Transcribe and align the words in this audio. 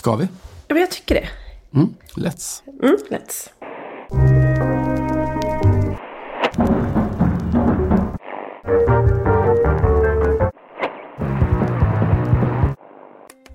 Ska 0.00 0.16
vi? 0.16 0.24
Ja, 0.68 0.74
men 0.74 0.80
jag 0.80 0.90
tycker 0.90 1.14
det. 1.14 1.28
Mm, 1.74 1.94
let's. 2.14 2.62
Mm, 2.82 2.96
let's. 3.10 3.48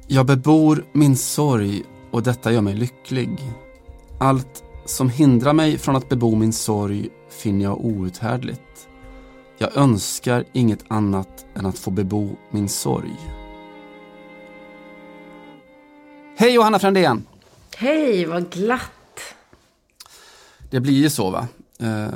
Jag 0.08 0.26
bebor 0.26 0.86
min 0.92 1.16
sorg 1.16 1.84
och 2.12 2.23
detta 2.23 2.51
gör 2.51 2.62
mig 2.62 2.73
lycklig. 2.73 3.39
Allt 4.19 4.63
som 4.85 5.09
hindrar 5.09 5.53
mig 5.53 5.77
från 5.77 5.96
att 5.96 6.09
bebo 6.09 6.35
min 6.35 6.53
sorg 6.53 7.09
finner 7.29 7.65
jag 7.65 7.85
outhärdligt. 7.85 8.87
Jag 9.57 9.77
önskar 9.77 10.46
inget 10.53 10.85
annat 10.87 11.46
än 11.55 11.65
att 11.65 11.79
få 11.79 11.91
bebo 11.91 12.29
min 12.51 12.69
sorg. 12.69 13.44
Hej 16.38 16.54
Johanna 16.54 16.80
Frändén! 16.80 17.26
Hej, 17.77 18.26
vad 18.26 18.50
glatt. 18.52 18.91
Det 20.72 20.80
blir 20.80 20.94
ju 20.94 21.09
så 21.09 21.30
va. 21.30 21.48
Eh, 21.80 22.08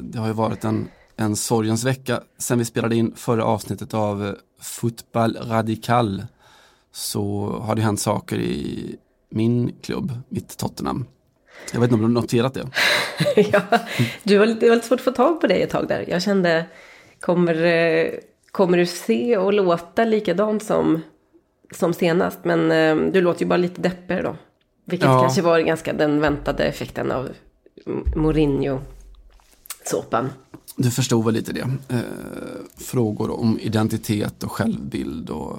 Det 0.00 0.18
har 0.18 0.26
ju 0.26 0.32
varit 0.32 0.64
en, 0.64 0.88
en 1.16 1.36
sorgens 1.36 1.84
vecka 1.84 2.20
sen 2.38 2.58
vi 2.58 2.64
spelade 2.64 2.96
in 2.96 3.12
förra 3.16 3.44
avsnittet 3.44 3.94
av 3.94 4.26
eh, 4.26 4.32
Fotboll 4.60 5.36
Radical. 5.42 6.22
Så 6.92 7.46
har 7.62 7.74
det 7.74 7.82
hänt 7.82 8.00
saker 8.00 8.36
i 8.38 8.96
min 9.30 9.72
klubb, 9.82 10.12
mitt 10.28 10.56
Tottenham. 10.56 11.06
Jag 11.72 11.80
vet 11.80 11.90
inte 11.92 11.94
om 11.94 12.00
du 12.00 12.16
har 12.16 12.22
noterat 12.22 12.54
det? 12.54 12.66
ja, 13.52 13.60
du 14.22 14.38
var 14.38 14.46
lite, 14.46 14.60
det 14.60 14.68
var 14.68 14.76
lite 14.76 14.88
svårt 14.88 14.98
att 15.00 15.04
få 15.04 15.12
tag 15.12 15.40
på 15.40 15.46
dig 15.46 15.62
ett 15.62 15.70
tag 15.70 15.88
där. 15.88 16.04
Jag 16.08 16.22
kände, 16.22 16.66
kommer, 17.20 17.64
eh, 17.64 18.10
kommer 18.50 18.78
du 18.78 18.86
se 18.86 19.36
och 19.36 19.52
låta 19.52 20.04
likadant 20.04 20.64
som, 20.64 21.00
som 21.70 21.94
senast? 21.94 22.38
Men 22.44 22.70
eh, 22.72 22.96
du 23.12 23.20
låter 23.20 23.40
ju 23.42 23.46
bara 23.46 23.56
lite 23.56 23.80
deppigare 23.80 24.22
då. 24.22 24.36
Vilket 24.84 25.08
Ja. 25.08 25.20
kanske 25.20 25.42
var 25.42 25.60
ganska 25.60 25.92
den 25.92 26.20
väntade 26.20 26.64
effekten 26.64 27.10
av 27.12 27.28
Mourinho-såpan. 28.16 30.30
Du 30.76 30.90
förstod 30.90 31.24
väl 31.24 31.34
lite 31.34 31.52
det. 31.52 31.68
Eh, 31.88 31.98
frågor 32.76 33.40
om 33.40 33.58
identitet 33.58 34.42
och 34.44 34.52
självbild 34.52 35.30
och 35.30 35.58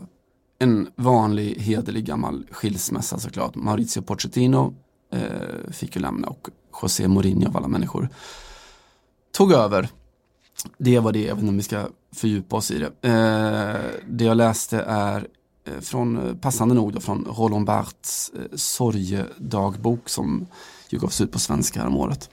en 0.59 0.87
vanlig 0.95 1.55
hederlig 1.59 2.05
gammal 2.05 2.45
skilsmässa 2.51 3.19
såklart. 3.19 3.55
Maurizio 3.55 4.01
Pochettino 4.01 4.73
eh, 5.13 5.19
fick 5.71 5.95
ju 5.95 6.01
lämna 6.01 6.27
och 6.27 6.49
José 6.81 7.07
Mourinho 7.07 7.47
av 7.49 7.57
alla 7.57 7.67
människor 7.67 8.09
tog 9.31 9.51
över. 9.53 9.89
Det 10.77 10.99
var 10.99 11.11
det, 11.11 11.19
jag 11.19 11.35
vet 11.35 11.41
inte 11.41 11.49
om 11.49 11.57
vi 11.57 11.63
ska 11.63 11.87
fördjupa 12.15 12.55
oss 12.55 12.71
i 12.71 12.79
det. 12.79 12.85
Eh, 13.09 13.75
det 14.09 14.23
jag 14.25 14.37
läste 14.37 14.79
är 14.87 15.27
Eh, 15.65 15.79
från, 15.81 16.27
eh, 16.27 16.35
passande 16.35 16.75
nog 16.75 16.93
då, 16.93 16.99
från 16.99 17.25
Roland 17.25 17.65
Barthes 17.65 18.31
eh, 18.35 18.55
sorgedagbok 18.55 20.09
som 20.09 20.47
ju 20.89 20.99
gavs 20.99 21.21
ut 21.21 21.31
på 21.31 21.39
svenska 21.39 21.79
häromåret. 21.79 22.29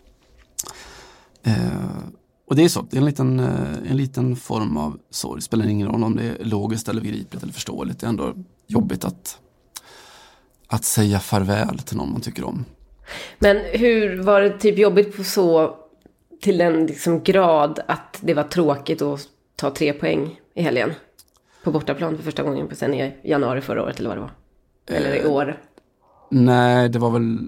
Eh, 1.43 1.55
och 2.47 2.57
det 2.57 2.65
är 2.65 2.69
så, 2.69 2.87
det 2.91 2.97
är 2.97 2.99
en 2.99 3.05
liten, 3.05 3.41
eh, 3.41 3.91
en 3.91 3.97
liten 3.97 4.37
form 4.37 4.77
av 4.77 4.99
sorg. 5.11 5.39
Det 5.39 5.45
Spelar 5.45 5.67
ingen 5.67 5.89
roll 5.89 6.05
om 6.05 6.17
det 6.17 6.23
är 6.23 6.45
logiskt 6.45 6.89
eller 6.89 7.01
begripligt 7.01 7.43
eller 7.43 7.53
förståeligt. 7.53 8.01
Det 8.01 8.07
är 8.07 8.09
ändå 8.09 8.35
jobbigt 8.67 9.05
att, 9.05 9.39
att 10.67 10.85
säga 10.85 11.21
farväl 11.21 11.79
till 11.79 11.97
någon 11.97 12.13
man 12.13 12.21
tycker 12.21 12.45
om. 12.45 12.65
Men 13.39 13.57
hur 13.57 14.23
var 14.23 14.41
det 14.41 14.59
typ 14.59 14.79
jobbigt 14.79 15.17
på 15.17 15.25
så 15.25 15.77
till 16.41 16.61
en 16.61 16.87
liksom 16.87 17.23
grad 17.23 17.81
att 17.89 18.19
det 18.21 18.35
var 18.35 18.45
tråkigt 18.45 19.03
att 19.03 19.21
ta 19.57 19.71
tre 19.71 19.93
poäng 19.93 20.41
i 20.55 20.63
helgen? 20.63 20.93
På 21.65 21.71
bortaplan 21.71 22.17
för 22.17 22.23
första 22.25 22.43
gången 22.43 22.69
på 22.69 22.75
sen 22.75 22.95
i 22.95 23.17
januari 23.25 23.61
förra 23.61 23.83
året 23.83 23.99
eller 23.99 24.09
vad 24.09 24.19
det 24.19 24.21
var. 24.21 24.33
Eller 24.87 25.15
i 25.15 25.27
år. 25.27 25.61
Nej, 26.31 26.89
det 26.89 26.99
var 26.99 27.11
väl 27.11 27.39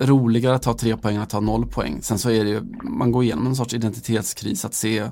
roligare 0.00 0.54
att 0.54 0.62
ta 0.62 0.74
tre 0.74 0.96
poäng 0.96 1.16
än 1.16 1.22
att 1.22 1.30
ta 1.30 1.40
noll 1.40 1.66
poäng. 1.66 2.02
Sen 2.02 2.18
så 2.18 2.30
är 2.30 2.44
det 2.44 2.50
ju, 2.50 2.62
man 2.82 3.12
går 3.12 3.24
igenom 3.24 3.46
en 3.46 3.56
sorts 3.56 3.74
identitetskris 3.74 4.64
att 4.64 4.74
se 4.74 5.10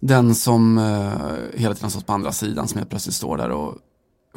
den 0.00 0.34
som 0.34 0.78
eh, 0.78 1.60
hela 1.60 1.74
tiden 1.74 1.90
stått 1.90 2.06
på 2.06 2.12
andra 2.12 2.32
sidan 2.32 2.68
som 2.68 2.78
helt 2.78 2.90
plötsligt 2.90 3.14
står 3.14 3.36
där 3.36 3.50
och 3.50 3.74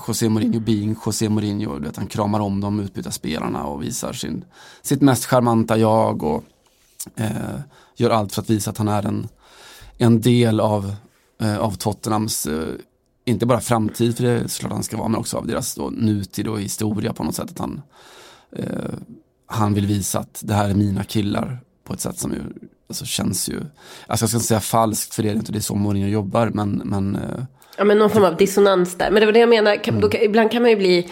José 0.07 0.29
Mourinho 0.29 0.59
being 0.59 0.95
José 1.05 1.29
Mourinho, 1.29 1.79
du 1.79 1.85
vet, 1.85 1.97
han 1.97 2.07
kramar 2.07 2.39
om 2.39 2.61
de 2.61 2.79
utbytta 2.79 3.11
spelarna 3.11 3.63
och 3.63 3.83
visar 3.83 4.13
sin, 4.13 4.45
sitt 4.81 5.01
mest 5.01 5.25
charmanta 5.25 5.77
jag 5.77 6.23
och 6.23 6.43
eh, 7.15 7.59
gör 7.95 8.09
allt 8.09 8.33
för 8.33 8.41
att 8.41 8.49
visa 8.49 8.71
att 8.71 8.77
han 8.77 8.87
är 8.87 9.05
en, 9.05 9.27
en 9.97 10.21
del 10.21 10.59
av, 10.59 10.95
eh, 11.41 11.57
av 11.57 11.71
Tottenhams, 11.71 12.45
eh, 12.45 12.67
inte 13.25 13.45
bara 13.45 13.59
framtid, 13.59 14.17
för 14.17 14.23
det 14.23 14.29
är 14.31 14.47
såklart 14.47 14.71
han 14.73 14.83
ska 14.83 14.97
vara, 14.97 15.07
men 15.07 15.19
också 15.19 15.37
av 15.37 15.47
deras 15.47 15.75
då, 15.75 15.89
nutid 15.89 16.47
och 16.47 16.61
historia 16.61 17.13
på 17.13 17.23
något 17.23 17.35
sätt. 17.35 17.51
Att 17.51 17.59
han, 17.59 17.81
eh, 18.55 18.65
han 19.45 19.73
vill 19.73 19.85
visa 19.87 20.19
att 20.19 20.41
det 20.43 20.53
här 20.53 20.69
är 20.69 20.73
mina 20.73 21.03
killar 21.03 21.59
på 21.83 21.93
ett 21.93 21.99
sätt 21.99 22.17
som 22.17 22.31
ju, 22.31 22.39
alltså 22.89 23.05
känns 23.05 23.49
ju, 23.49 23.55
alltså 24.07 24.23
jag 24.23 24.29
ska 24.29 24.37
inte 24.37 24.47
säga 24.47 24.59
falskt 24.59 25.15
för 25.15 25.23
det 25.23 25.29
är 25.29 25.33
inte, 25.33 25.51
det 25.51 25.57
är 25.57 25.61
så 25.61 25.75
Mourinho 25.75 26.07
jobbar, 26.07 26.51
men, 26.53 26.81
men 26.85 27.15
eh, 27.15 27.43
Ja, 27.77 27.83
men 27.83 27.97
någon 27.97 28.09
form 28.09 28.23
av 28.23 28.37
dissonans 28.37 28.95
där. 28.97 29.11
Men 29.11 29.19
det 29.19 29.25
var 29.25 29.33
det 29.33 29.39
jag 29.39 29.49
menar. 29.49 29.83
Kan, 29.83 29.99
då, 29.99 30.09
kan- 30.09 30.21
ibland 30.21 30.51
kan 30.51 30.61
man 30.61 30.71
ju 30.71 30.77
bli... 30.77 31.09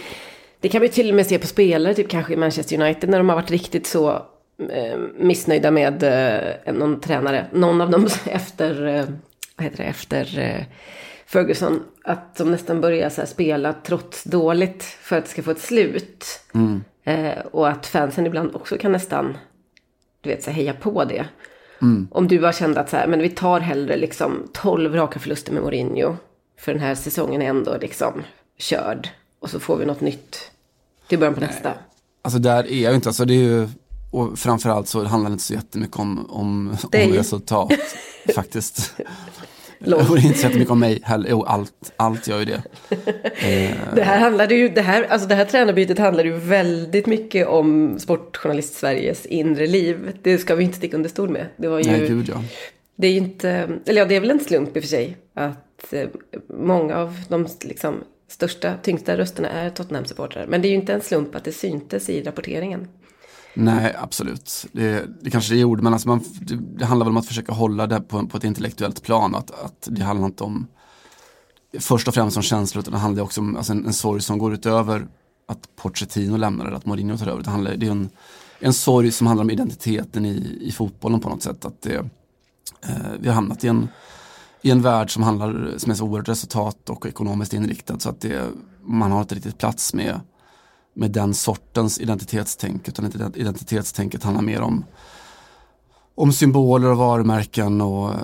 Det 0.59 0.69
kan 0.69 0.79
man 0.79 0.85
ju 0.87 0.93
till 0.93 1.09
och 1.09 1.15
med 1.15 1.27
se 1.27 1.39
på 1.39 1.47
spelare, 1.47 1.93
typ 1.93 2.09
kanske 2.09 2.33
i 2.33 2.37
Manchester 2.37 2.81
United, 2.81 3.09
när 3.09 3.17
de 3.17 3.29
har 3.29 3.35
varit 3.35 3.51
riktigt 3.51 3.87
så 3.87 4.09
eh, 4.69 4.97
missnöjda 5.19 5.71
med 5.71 6.03
eh, 6.03 6.73
någon 6.73 6.99
tränare. 6.99 7.47
Någon 7.53 7.81
av 7.81 7.89
dem 7.89 8.07
efter, 8.25 8.87
eh, 8.87 9.05
vad 9.55 9.63
heter 9.63 9.77
det, 9.77 9.83
efter 9.83 10.39
eh, 10.39 10.65
Ferguson. 11.31 11.83
Att 12.03 12.35
de 12.35 12.51
nästan 12.51 12.81
börjar 12.81 13.09
så 13.09 13.25
spela 13.25 13.73
trots 13.73 14.23
dåligt 14.23 14.83
för 14.83 15.17
att 15.17 15.23
det 15.23 15.29
ska 15.29 15.43
få 15.43 15.51
ett 15.51 15.61
slut. 15.61 16.25
Eh, 17.03 17.39
och 17.51 17.69
att 17.69 17.87
fansen 17.87 18.25
ibland 18.25 18.55
också 18.55 18.77
kan 18.77 18.91
nästan, 18.91 19.37
du 20.21 20.29
vet, 20.29 20.43
så 20.43 20.49
här, 20.49 20.57
heja 20.57 20.73
på 20.73 21.05
det. 21.05 21.25
Om 22.11 22.27
du 22.27 22.39
bara 22.39 22.53
kände 22.53 22.79
att 22.79 22.89
så 22.89 22.97
här, 22.97 23.07
men 23.07 23.19
vi 23.19 23.29
tar 23.29 23.59
hellre 23.59 23.97
liksom 23.97 24.47
12 24.53 24.95
raka 24.95 25.19
förluster 25.19 25.53
med 25.53 25.63
Mourinho. 25.63 26.15
För 26.59 26.73
den 26.73 26.81
här 26.81 26.95
säsongen 26.95 27.41
är 27.41 27.45
ändå 27.49 27.77
liksom 27.81 28.23
körd. 28.57 29.09
Och 29.39 29.49
så 29.49 29.59
får 29.59 29.77
vi 29.77 29.85
något 29.85 30.01
nytt 30.01 30.51
till 31.07 31.19
början 31.19 31.33
på 31.33 31.39
nästa. 31.39 31.73
Alltså 32.21 32.39
där 32.39 32.63
är 32.71 32.83
jag 32.83 32.91
ju 32.91 32.95
inte, 32.95 33.09
alltså 33.09 33.25
det 33.25 33.33
är 33.33 33.43
ju, 33.43 33.67
och 34.11 34.39
framförallt 34.39 34.87
så 34.87 35.03
handlar 35.03 35.29
det 35.29 35.33
inte 35.33 35.43
så 35.43 35.53
jättemycket 35.53 35.99
om, 35.99 36.25
om, 36.29 36.77
om 36.83 37.13
resultat 37.13 37.71
faktiskt. 38.35 38.93
Det 39.85 39.91
är 39.91 40.25
inte 40.25 40.39
så 40.39 40.45
jättemycket 40.45 40.71
om 40.71 40.79
mig 40.79 40.99
heller, 41.03 41.29
jo 41.29 41.43
allt, 41.43 41.93
allt 41.97 42.27
gör 42.27 42.39
ju 42.39 42.45
det. 42.45 42.61
Det 43.95 44.03
här 44.03 44.19
handlade 44.19 44.55
ju, 44.55 44.69
det 44.69 44.81
här, 44.81 45.03
alltså 45.03 45.27
det 45.27 45.35
här 45.35 45.45
tränarbytet 45.45 45.99
handlade 45.99 46.29
ju 46.29 46.35
väldigt 46.35 47.05
mycket 47.05 47.47
om 47.47 47.99
Sportjournalist 47.99 48.73
Sveriges 48.73 49.25
inre 49.25 49.67
liv. 49.67 50.17
Det 50.21 50.37
ska 50.37 50.55
vi 50.55 50.63
inte 50.63 50.77
sticka 50.77 50.97
under 50.97 51.09
stol 51.09 51.29
med. 51.29 51.45
Det 51.57 51.67
var 51.67 51.79
ju, 51.79 51.91
nej 51.91 52.07
gud 52.07 52.29
ja. 52.29 52.43
det 52.95 53.07
är 53.07 53.11
ju 53.11 53.17
inte, 53.17 53.49
eller 53.85 54.01
ja 54.01 54.05
det 54.05 54.15
är 54.15 54.19
väl 54.19 54.31
en 54.31 54.39
slump 54.39 54.77
i 54.77 54.79
och 54.79 54.83
för 54.83 54.89
sig. 54.89 55.17
Att 55.33 55.93
eh, 55.93 56.07
många 56.47 56.97
av 56.97 57.19
de 57.29 57.47
liksom 57.61 57.95
största, 58.27 58.73
tyngsta 58.81 59.17
rösterna 59.17 59.49
är 59.49 59.69
Tottenham-supportrar. 59.69 60.45
Men 60.47 60.61
det 60.61 60.67
är 60.67 60.69
ju 60.69 60.75
inte 60.75 60.93
en 60.93 61.01
slump 61.01 61.35
att 61.35 61.43
det 61.43 61.51
syntes 61.51 62.09
i 62.09 62.23
rapporteringen. 62.23 62.87
Nej, 63.53 63.95
absolut. 63.99 64.65
Det, 64.71 65.05
det 65.21 65.29
kanske 65.29 65.53
det 65.53 65.59
gjorde, 65.59 65.83
men 65.83 65.93
alltså 65.93 66.07
man, 66.07 66.23
det, 66.41 66.55
det 66.55 66.85
handlar 66.85 67.05
väl 67.05 67.11
om 67.11 67.17
att 67.17 67.25
försöka 67.25 67.51
hålla 67.51 67.87
det 67.87 68.01
på, 68.01 68.27
på 68.27 68.37
ett 68.37 68.43
intellektuellt 68.43 69.03
plan. 69.03 69.35
Att, 69.35 69.51
att 69.51 69.87
det 69.91 70.03
handlar 70.03 70.27
inte 70.27 70.43
om, 70.43 70.67
först 71.79 72.07
och 72.07 72.13
främst 72.13 72.37
om 72.37 72.43
känslor, 72.43 72.79
utan 72.79 72.93
det 72.93 72.99
handlar 72.99 73.23
också 73.23 73.41
om 73.41 73.55
alltså 73.55 73.73
en, 73.73 73.85
en 73.85 73.93
sorg 73.93 74.21
som 74.21 74.37
går 74.37 74.53
utöver 74.53 75.07
att 75.47 75.75
Pochettino 75.75 76.37
lämnar 76.37 76.65
eller 76.65 76.77
att 76.77 76.85
Mourinho 76.85 77.17
tar 77.17 77.27
över. 77.27 77.43
Det, 77.43 77.49
handlar, 77.49 77.75
det 77.75 77.87
är 77.87 77.91
en, 77.91 78.09
en 78.59 78.73
sorg 78.73 79.11
som 79.11 79.27
handlar 79.27 79.43
om 79.43 79.49
identiteten 79.49 80.25
i, 80.25 80.57
i 80.61 80.71
fotbollen 80.71 81.19
på 81.19 81.29
något 81.29 81.43
sätt. 81.43 81.65
Att 81.65 81.81
det, 81.81 81.95
eh, 82.81 83.11
vi 83.19 83.27
har 83.27 83.35
hamnat 83.35 83.63
i 83.63 83.67
en, 83.67 83.87
i 84.61 84.71
en 84.71 84.81
värld 84.81 85.13
som 85.13 85.23
handlar, 85.23 85.73
som 85.77 85.91
är 85.91 85.95
så 85.95 86.05
oerhört 86.05 86.29
resultat 86.29 86.89
och 86.89 87.05
ekonomiskt 87.05 87.53
inriktad 87.53 87.99
så 87.99 88.09
att 88.09 88.21
det, 88.21 88.49
man 88.81 89.11
har 89.11 89.21
inte 89.21 89.35
riktigt 89.35 89.57
plats 89.57 89.93
med 89.93 90.19
med 90.93 91.11
den 91.11 91.33
sortens 91.33 91.99
identitetstänk 91.99 92.87
utan 92.87 93.05
identitetstänket 93.35 94.23
handlar 94.23 94.41
mer 94.41 94.61
om 94.61 94.85
om 96.15 96.33
symboler 96.33 96.91
och 96.91 96.97
varumärken 96.97 97.81
och 97.81 98.09
eh, 98.09 98.17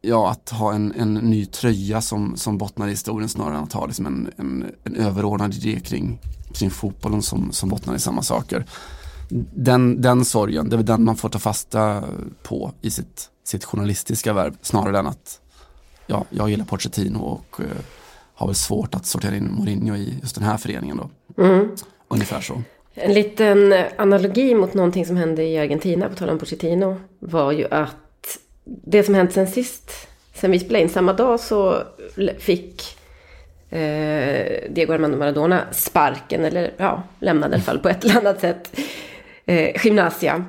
ja, 0.00 0.30
att 0.30 0.50
ha 0.50 0.74
en, 0.74 0.92
en 0.92 1.14
ny 1.14 1.46
tröja 1.46 2.00
som, 2.00 2.36
som 2.36 2.58
bottnar 2.58 2.86
i 2.86 2.90
historien 2.90 3.28
snarare 3.28 3.56
än 3.56 3.64
att 3.64 3.72
ha 3.72 3.86
liksom 3.86 4.06
en, 4.06 4.30
en, 4.36 4.72
en 4.84 4.96
överordnad 4.96 5.54
idé 5.54 5.80
kring, 5.80 6.18
kring 6.52 6.70
fotbollen 6.70 7.22
som, 7.22 7.52
som 7.52 7.68
bottnar 7.68 7.94
i 7.94 7.98
samma 7.98 8.22
saker. 8.22 8.66
Den, 9.54 10.00
den 10.00 10.24
sorgen, 10.24 10.68
det 10.68 10.76
är 10.76 10.82
den 10.82 11.04
man 11.04 11.16
får 11.16 11.28
ta 11.28 11.38
fasta 11.38 12.04
på 12.42 12.72
i 12.80 12.90
sitt, 12.90 13.30
sitt 13.44 13.64
journalistiska 13.64 14.32
värv 14.32 14.56
snarare 14.62 14.98
än 14.98 15.06
att 15.06 15.40
ja, 16.06 16.24
jag 16.30 16.50
gillar 16.50 16.64
Pochettino 16.64 17.18
och 17.18 17.60
eh, 17.60 17.66
har 18.34 18.46
väl 18.46 18.56
svårt 18.56 18.94
att 18.94 19.06
sortera 19.06 19.36
in 19.36 19.52
Mourinho 19.52 19.96
i 19.96 20.18
just 20.22 20.34
den 20.34 20.44
här 20.44 20.56
föreningen 20.56 20.96
då. 20.96 21.10
Ungefär 22.08 22.40
så. 22.40 22.62
En 22.94 23.12
liten 23.12 23.74
analogi 23.96 24.54
mot 24.54 24.74
någonting 24.74 25.06
som 25.06 25.16
hände 25.16 25.42
i 25.44 25.58
Argentina, 25.58 26.08
på 26.08 26.14
tal 26.14 26.30
om 26.30 26.38
Pochettino, 26.38 27.00
var 27.18 27.52
ju 27.52 27.66
att 27.70 28.38
det 28.64 29.02
som 29.02 29.14
hänt 29.14 29.32
sen 29.32 29.46
sist, 29.46 30.08
sen 30.34 30.50
vi 30.50 30.58
spelade 30.58 30.82
in 30.82 30.88
samma 30.88 31.12
dag 31.12 31.40
så 31.40 31.82
fick 32.38 32.98
eh, 33.70 34.70
Diego 34.70 34.92
Armando 34.92 35.18
Maradona 35.18 35.64
sparken, 35.72 36.44
eller 36.44 36.72
ja, 36.76 37.02
lämnade 37.20 37.52
i 37.52 37.54
alla 37.54 37.62
fall 37.62 37.78
på 37.78 37.88
ett 37.88 38.04
eller 38.04 38.16
annat 38.16 38.40
sätt 38.40 38.80
eh, 39.46 39.84
Gymnasia. 39.84 40.44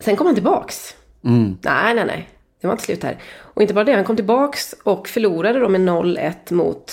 Sen 0.00 0.16
kom 0.16 0.26
han 0.26 0.34
tillbaks. 0.34 0.94
Mm. 1.24 1.58
Nej, 1.62 1.94
nej, 1.94 2.04
nej. 2.06 2.28
Det 2.60 2.66
var 2.66 2.74
inte 2.74 2.84
slut 2.84 3.02
här. 3.02 3.18
Och 3.38 3.62
inte 3.62 3.74
bara 3.74 3.84
det, 3.84 3.92
han 3.92 4.04
kom 4.04 4.16
tillbaks 4.16 4.74
och 4.82 5.08
förlorade 5.08 5.58
då 5.58 5.68
med 5.68 5.80
0-1 5.80 6.52
mot 6.52 6.92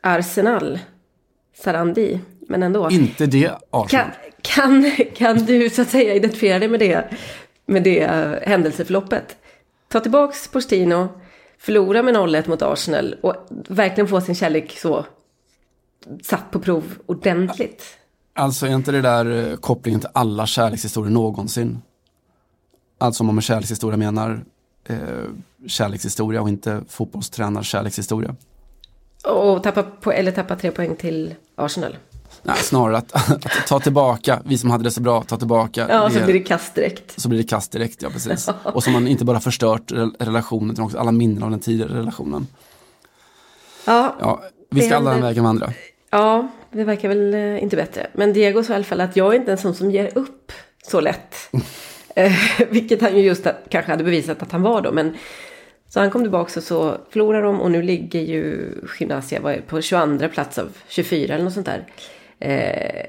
Arsenal. 0.00 0.78
Sarandi, 1.54 2.20
men 2.48 2.62
ändå. 2.62 2.90
Inte 2.90 3.26
det 3.26 3.50
Arsenal. 3.70 4.06
Kan, 4.42 4.82
kan, 4.82 4.90
kan 5.14 5.38
du 5.38 5.70
så 5.70 5.82
att 5.82 5.88
säga 5.90 6.14
identifiera 6.14 6.58
dig 6.58 6.68
med 6.68 6.80
det, 6.80 7.04
med 7.66 7.82
det 7.82 8.06
händelseförloppet? 8.46 9.36
Ta 9.88 10.00
tillbaks 10.00 10.48
Postino, 10.48 11.08
förlora 11.58 12.02
med 12.02 12.14
0-1 12.16 12.48
mot 12.48 12.62
Arsenal 12.62 13.14
och 13.22 13.34
verkligen 13.68 14.08
få 14.08 14.20
sin 14.20 14.34
kärlek 14.34 14.78
så 14.78 15.06
satt 16.22 16.50
på 16.50 16.60
prov 16.60 16.98
ordentligt. 17.06 17.98
Alltså 18.34 18.66
är 18.66 18.70
inte 18.70 18.92
det 18.92 19.02
där 19.02 19.50
eh, 19.50 19.56
kopplingen 19.56 20.00
till 20.00 20.10
alla 20.12 20.46
kärlekshistorier 20.46 21.10
någonsin? 21.10 21.82
Alltså 22.98 23.22
om 23.22 23.26
man 23.26 23.34
med 23.34 23.44
kärlekshistoria 23.44 23.96
menar 23.96 24.44
eh, 24.88 24.96
kärlekshistoria 25.66 26.42
och 26.42 26.48
inte 26.48 26.82
fotbollstränar 26.88 27.62
kärlekshistoria. 27.62 28.36
Och 29.24 29.62
tappa, 29.62 29.82
på, 29.82 30.12
eller 30.12 30.32
tappa 30.32 30.56
tre 30.56 30.70
poäng 30.70 30.96
till 30.96 31.34
Arsenal. 31.56 31.96
Nej, 32.42 32.56
snarare 32.56 32.96
att, 32.96 33.30
att 33.30 33.66
ta 33.66 33.80
tillbaka, 33.80 34.42
vi 34.44 34.58
som 34.58 34.70
hade 34.70 34.84
det 34.84 34.90
så 34.90 35.00
bra, 35.00 35.22
ta 35.22 35.36
tillbaka. 35.36 35.86
Ja, 35.88 36.10
så 36.10 36.20
blir 36.24 36.32
det 36.34 36.40
kast 36.40 36.74
direkt. 36.74 37.20
Så 37.20 37.28
blir 37.28 37.38
det 37.38 37.48
kast 37.48 37.72
direkt, 37.72 38.02
ja 38.02 38.10
precis. 38.10 38.48
Och 38.64 38.84
som 38.84 38.92
man 38.92 39.08
inte 39.08 39.24
bara 39.24 39.40
förstört 39.40 39.92
relationen, 40.18 40.70
utan 40.70 40.84
också 40.84 40.98
alla 40.98 41.12
minnen 41.12 41.42
av 41.42 41.50
den 41.50 41.60
tidigare 41.60 41.94
relationen. 41.98 42.46
Ja, 43.84 44.16
Ja, 44.20 44.42
vi 44.70 44.82
ska 44.82 44.96
alla 44.96 45.10
den 45.10 45.22
vägen 45.22 45.44
vandra. 45.44 45.72
ja, 46.10 46.48
det 46.72 46.84
verkar 46.84 47.08
väl 47.08 47.34
eh, 47.34 47.62
inte 47.62 47.76
bättre. 47.76 48.06
Men 48.12 48.32
Diego 48.32 48.62
sa 48.62 48.72
i 48.72 48.76
alla 48.76 48.84
fall 48.84 49.00
att 49.00 49.16
jag 49.16 49.34
är 49.34 49.38
inte 49.38 49.52
en 49.52 49.58
sån 49.58 49.74
som 49.74 49.90
ger 49.90 50.18
upp 50.18 50.52
så 50.86 51.00
lätt. 51.00 51.34
Eh, 52.16 52.32
Vilket 52.70 53.00
han 53.02 53.16
ju 53.16 53.22
just 53.22 53.46
kanske 53.68 53.90
hade 53.92 54.04
bevisat 54.04 54.42
att 54.42 54.52
han 54.52 54.62
var 54.62 54.80
då. 54.82 54.92
Men, 54.92 55.16
så 55.94 56.00
han 56.00 56.10
kom 56.10 56.22
tillbaka 56.22 56.60
och 56.60 56.64
så 56.64 56.96
förlorade 57.10 57.44
de 57.44 57.60
och 57.60 57.70
nu 57.70 57.82
ligger 57.82 58.20
ju 58.20 58.74
Gymnasia 58.98 59.60
på 59.68 59.80
22 59.80 60.28
plats 60.28 60.58
av 60.58 60.72
24 60.88 61.34
eller 61.34 61.44
något 61.44 61.52
sånt 61.52 61.66
där. 61.66 61.86
Eh, 62.38 63.04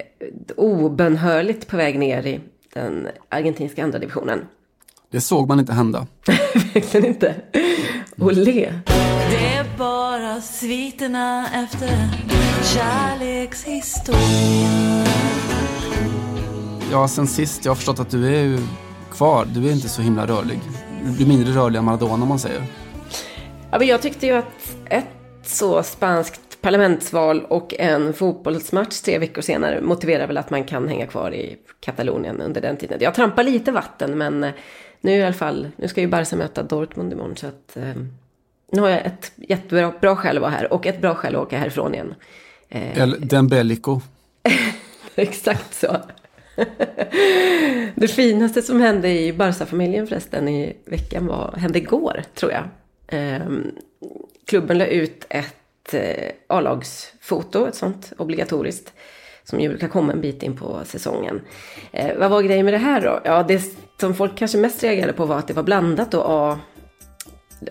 obönhörligt 0.55 1.67
på 1.67 1.77
väg 1.77 1.99
ner 1.99 2.27
i 2.27 2.39
den 2.73 3.07
argentinska 3.29 3.83
andra 3.83 3.99
divisionen. 3.99 4.39
Det 5.11 5.21
såg 5.21 5.47
man 5.47 5.59
inte 5.59 5.73
hända. 5.73 6.07
Verkligen 6.73 7.05
inte. 7.05 7.35
Olé. 8.17 8.73
Det 9.29 9.55
är 9.55 9.77
bara 9.77 10.41
sviterna 10.41 11.47
efter 11.53 11.87
en 11.87 12.09
kärlekshistoria 12.63 15.05
Ja, 16.91 17.07
sen 17.07 17.27
sist, 17.27 17.65
jag 17.65 17.71
har 17.71 17.75
förstått 17.75 17.99
att 17.99 18.09
du 18.09 18.35
är 18.35 18.59
kvar. 19.11 19.45
Du 19.45 19.67
är 19.67 19.71
inte 19.71 19.89
så 19.89 20.01
himla 20.01 20.27
rörlig. 20.27 20.59
Du 21.05 21.23
är 21.23 21.27
mindre 21.27 21.53
rörlig 21.53 21.79
än 21.79 21.85
Maradona 21.85 22.23
om 22.23 22.29
man 22.29 22.39
säger. 22.39 22.61
Ja, 23.71 23.79
men 23.79 23.87
jag 23.87 24.01
tyckte 24.01 24.25
ju 24.25 24.33
att 24.33 24.75
ett 24.89 25.05
så 25.43 25.83
spanskt 25.83 26.61
parlamentsval 26.61 27.45
och 27.45 27.73
en 27.79 28.13
fotbollsmatch 28.13 29.01
tre 29.01 29.19
veckor 29.19 29.41
senare 29.41 29.81
motiverar 29.81 30.27
väl 30.27 30.37
att 30.37 30.49
man 30.49 30.63
kan 30.63 30.87
hänga 30.87 31.07
kvar 31.07 31.33
i 31.33 31.57
Katalonien 31.79 32.41
under 32.41 32.61
den 32.61 32.77
tiden. 32.77 32.97
Jag 33.01 33.13
trampar 33.13 33.43
lite 33.43 33.71
vatten 33.71 34.17
men 34.17 34.43
eh, 34.43 34.51
nu 35.01 35.11
i 35.11 35.23
alla 35.23 35.33
fall, 35.33 35.67
nu 35.75 35.87
ska 35.87 36.01
ju 36.01 36.07
Barca 36.07 36.35
möta 36.35 36.63
Dortmund 36.63 37.13
imorgon 37.13 37.35
så 37.35 37.47
att 37.47 37.77
eh, 37.77 37.95
nu 38.71 38.81
har 38.81 38.89
jag 38.89 39.05
ett 39.05 39.31
jättebra 39.35 39.93
bra 40.01 40.15
skäl 40.15 40.37
att 40.37 40.41
vara 40.41 40.51
här 40.51 40.73
och 40.73 40.85
ett 40.85 41.01
bra 41.01 41.15
skäl 41.15 41.35
att 41.35 41.41
åka 41.41 41.57
härifrån 41.57 41.93
igen. 41.93 42.15
Eh, 42.69 43.01
Eller 43.01 43.17
Dembelico. 43.17 44.01
Exakt 45.15 45.73
så. 45.73 45.97
Det 47.95 48.07
finaste 48.07 48.61
som 48.61 48.81
hände 48.81 49.09
i 49.09 49.33
Barca-familjen 49.33 50.07
förresten 50.07 50.47
i 50.47 50.77
veckan 50.85 51.27
var, 51.27 51.55
hände 51.57 51.79
igår 51.79 52.23
tror 52.33 52.51
jag. 52.51 52.63
Ehm, 53.07 53.71
klubben 54.45 54.77
la 54.77 54.85
ut 54.85 55.25
ett 55.29 55.93
eh, 55.93 56.31
A-lagsfoto, 56.47 57.67
ett 57.67 57.75
sånt 57.75 58.13
obligatoriskt. 58.17 58.93
Som 59.43 59.59
ju 59.59 59.69
brukar 59.69 59.87
komma 59.87 60.11
en 60.11 60.21
bit 60.21 60.43
in 60.43 60.57
på 60.57 60.81
säsongen. 60.85 61.41
Eh, 61.91 62.17
vad 62.17 62.31
var 62.31 62.41
grejen 62.41 62.65
med 62.65 62.73
det 62.73 62.77
här 62.77 63.01
då? 63.01 63.21
Ja, 63.23 63.43
det 63.43 63.63
som 63.99 64.15
folk 64.15 64.37
kanske 64.37 64.57
mest 64.57 64.83
reagerade 64.83 65.13
på 65.13 65.25
var 65.25 65.37
att 65.37 65.47
det 65.47 65.53
var 65.53 65.63
blandat 65.63 66.11
då 66.11 66.23
A, 66.27 66.59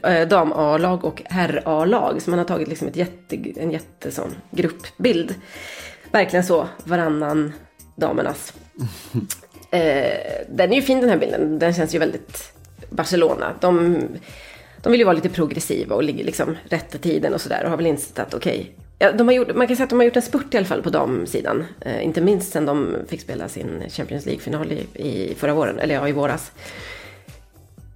eh, 0.03 0.29
dam-A-lag 0.29 1.05
och 1.05 1.23
herr-A-lag. 1.25 2.23
Så 2.23 2.31
man 2.31 2.39
har 2.39 2.47
tagit 2.47 2.69
liksom 2.69 2.89
ett 2.89 2.97
jätte, 2.97 3.37
en 3.57 3.71
jättesån 3.71 4.35
gruppbild. 4.51 5.35
Verkligen 6.11 6.45
så, 6.45 6.69
varannan 6.85 7.53
damernas. 7.97 8.55
Eh, 9.71 10.45
den 10.49 10.73
är 10.73 10.77
ju 10.77 10.83
fin 10.83 11.01
den 11.01 11.11
här 11.11 11.17
bilden. 11.17 11.59
Den 11.59 11.75
känns 11.75 11.95
ju 11.95 11.99
väldigt 11.99 12.53
Barcelona. 12.91 13.55
De, 13.61 13.99
de 14.83 14.93
vill 14.93 15.01
ju 15.01 15.05
vara 15.05 15.17
lite 15.17 15.29
progressiva 15.29 15.95
och 15.95 16.03
ligger 16.03 16.25
liksom 16.25 16.57
rätt 16.69 16.95
i 16.95 16.99
tiden 16.99 17.35
och 17.35 17.41
sådär. 17.41 17.65
Och 17.65 17.71
har 17.71 17.77
väl 17.77 17.87
insett 17.87 18.19
att 18.19 18.35
okej. 18.35 18.73
ja, 18.99 19.13
de 19.13 19.29
har 19.29 19.35
gjort, 19.35 19.55
man 19.55 19.67
kan 19.67 19.77
säga 19.77 19.85
att 19.85 19.91
de 19.91 19.99
har 19.99 20.07
gjort 20.07 20.17
en 20.17 20.23
spurt 20.23 20.55
i 20.55 20.57
alla 20.57 20.67
fall 20.67 20.83
på 20.83 20.91
damsidan. 20.91 21.65
Eh, 21.81 22.05
inte 22.05 22.21
minst 22.21 22.53
sen 22.53 22.67
de 22.67 22.97
fick 23.09 23.21
spela 23.21 23.49
sin 23.49 23.83
Champions 23.89 24.27
League-final 24.27 24.73
i, 24.73 25.09
i 25.09 25.35
förra 25.35 25.55
våren. 25.55 25.79
Eller 25.79 25.95
ja, 25.95 26.09
i 26.09 26.13
våras. 26.13 26.53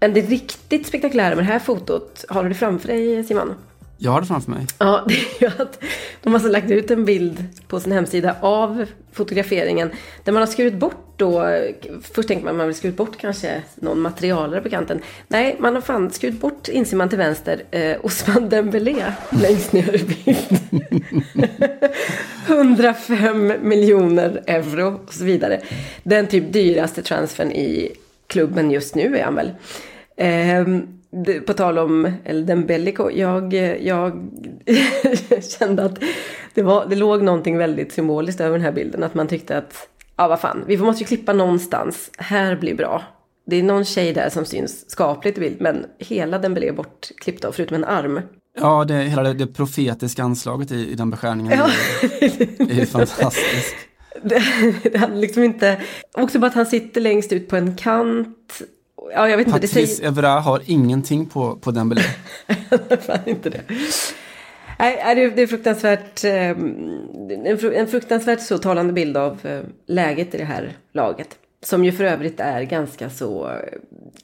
Men 0.01 0.15
det 0.15 0.21
riktigt 0.21 0.87
spektakulära 0.87 1.35
med 1.35 1.45
det 1.45 1.53
här 1.53 1.59
fotot, 1.59 2.25
har 2.29 2.43
du 2.43 2.49
det 2.49 2.55
framför 2.55 2.89
dig 2.89 3.25
Simon? 3.25 3.55
Jag 4.00 4.11
har 4.11 4.21
det 4.21 4.27
framför 4.27 4.50
mig. 4.50 4.67
Ja, 4.79 5.05
det 5.09 5.15
är 5.15 5.41
ju 5.41 5.47
att 5.47 5.85
de 6.23 6.31
har 6.31 6.35
alltså 6.35 6.50
lagt 6.50 6.71
ut 6.71 6.91
en 6.91 7.05
bild 7.05 7.45
på 7.69 7.81
sin 7.81 7.93
hemsida 7.93 8.37
av 8.41 8.87
fotograferingen 9.12 9.91
där 10.25 10.33
man 10.33 10.43
har 10.43 10.47
skurit 10.47 10.75
bort 10.75 11.05
då, 11.17 11.61
först 12.15 12.29
tänker 12.29 12.45
man 12.45 12.55
att 12.55 12.59
man 12.59 12.67
vill 12.67 12.77
skurit 12.77 12.97
bort 12.97 13.17
kanske 13.19 13.62
någon 13.75 14.00
materialare 14.00 14.61
på 14.61 14.69
kanten. 14.69 15.00
Nej, 15.29 15.56
man 15.59 15.75
har 15.75 15.83
fan 15.83 16.11
skurit 16.11 16.41
bort, 16.41 16.69
inser 16.69 16.97
man 16.97 17.09
till 17.09 17.19
vänster, 17.19 17.62
eh, 17.71 17.97
Osman 18.03 18.49
Dembélé 18.49 19.12
längst 19.31 19.73
ner 19.73 19.95
i 19.95 20.05
bild. 20.05 20.61
105 22.49 23.53
miljoner 23.62 24.43
euro 24.47 25.01
och 25.06 25.15
så 25.15 25.25
vidare. 25.25 25.61
Den 26.03 26.27
typ 26.27 26.53
dyraste 26.53 27.03
transfern 27.03 27.53
i 27.53 27.93
klubben 28.27 28.71
just 28.71 28.94
nu 28.94 29.19
är 29.19 29.25
han 29.25 29.35
väl. 29.35 29.51
Eh, 30.17 30.67
på 31.46 31.52
tal 31.55 31.78
om 31.78 32.12
El 32.25 32.46
Dembelico, 32.46 33.10
jag, 33.10 33.55
jag 33.82 34.31
kände 35.58 35.84
att 35.84 35.99
det, 36.55 36.62
var, 36.62 36.87
det 36.87 36.96
låg 36.96 37.22
någonting 37.22 37.58
väldigt 37.58 37.93
symboliskt 37.93 38.40
över 38.40 38.52
den 38.52 38.64
här 38.64 38.72
bilden. 38.72 39.02
Att 39.02 39.14
man 39.14 39.28
tyckte 39.28 39.58
att, 39.58 39.88
ja 40.16 40.29
vad 40.29 40.41
fan, 40.41 40.65
vi 40.67 40.77
måste 40.77 41.03
ju 41.03 41.06
klippa 41.06 41.32
någonstans. 41.32 42.10
Här 42.19 42.56
blir 42.56 42.74
bra. 42.74 43.03
Det 43.46 43.56
är 43.56 43.62
någon 43.62 43.84
tjej 43.84 44.12
där 44.12 44.29
som 44.31 44.44
syns 44.44 44.91
skapligt 44.91 45.38
i 45.38 45.41
bild, 45.41 45.60
men 45.60 45.84
hela 45.98 46.38
Dembélé 46.38 46.69
är 46.69 46.72
bortklippt 46.72 47.44
av, 47.44 47.53
förutom 47.53 47.74
en 47.74 47.84
arm. 47.84 48.20
Ja, 48.60 48.84
det, 48.84 48.94
hela 48.94 49.22
det, 49.22 49.34
det 49.34 49.46
profetiska 49.46 50.22
anslaget 50.22 50.70
i, 50.72 50.91
i 50.91 50.94
den 50.94 51.10
beskärningen 51.10 51.53
Ja. 51.58 51.70
är, 52.20 52.81
är 52.81 52.86
fantastiskt. 52.86 53.74
Det, 54.22 54.43
det 54.82 54.98
hade 54.98 55.17
liksom 55.17 55.43
inte... 55.43 55.81
Också 56.15 56.38
bara 56.38 56.46
att 56.46 56.55
han 56.55 56.67
sitter 56.67 57.00
längst 57.00 57.32
ut 57.32 57.48
på 57.48 57.56
en 57.56 57.77
kant. 57.77 58.62
Ja, 59.15 59.29
jag 59.29 59.36
vet 59.36 59.46
inte, 59.46 59.58
det 59.58 59.69
säger... 59.69 59.86
Patrice 59.86 60.06
Evra 60.06 60.29
har 60.29 60.62
ingenting 60.67 61.27
på, 61.27 61.56
på 61.56 61.70
Dembélé. 61.70 62.03
Fan 63.00 63.19
inte 63.27 63.50
det. 63.50 63.60
Nej, 64.79 65.15
det 65.36 65.43
är- 65.43 65.46
fruktansvärt, 65.46 66.24
eh, 66.24 66.50
en 66.50 67.58
fru- 67.58 67.74
en 67.74 67.86
fruktansvärt 67.86 68.41
så 68.41 68.58
talande 68.58 68.93
bild 68.93 69.17
av 69.17 69.46
eh, 69.46 69.60
läget 69.86 70.34
i 70.34 70.38
det 70.38 70.44
här 70.44 70.72
laget. 70.93 71.29
Som 71.62 71.84
ju 71.84 71.93
för 71.93 72.05
övrigt 72.05 72.41
är 72.41 72.62
ganska 72.62 73.10
så, 73.10 73.50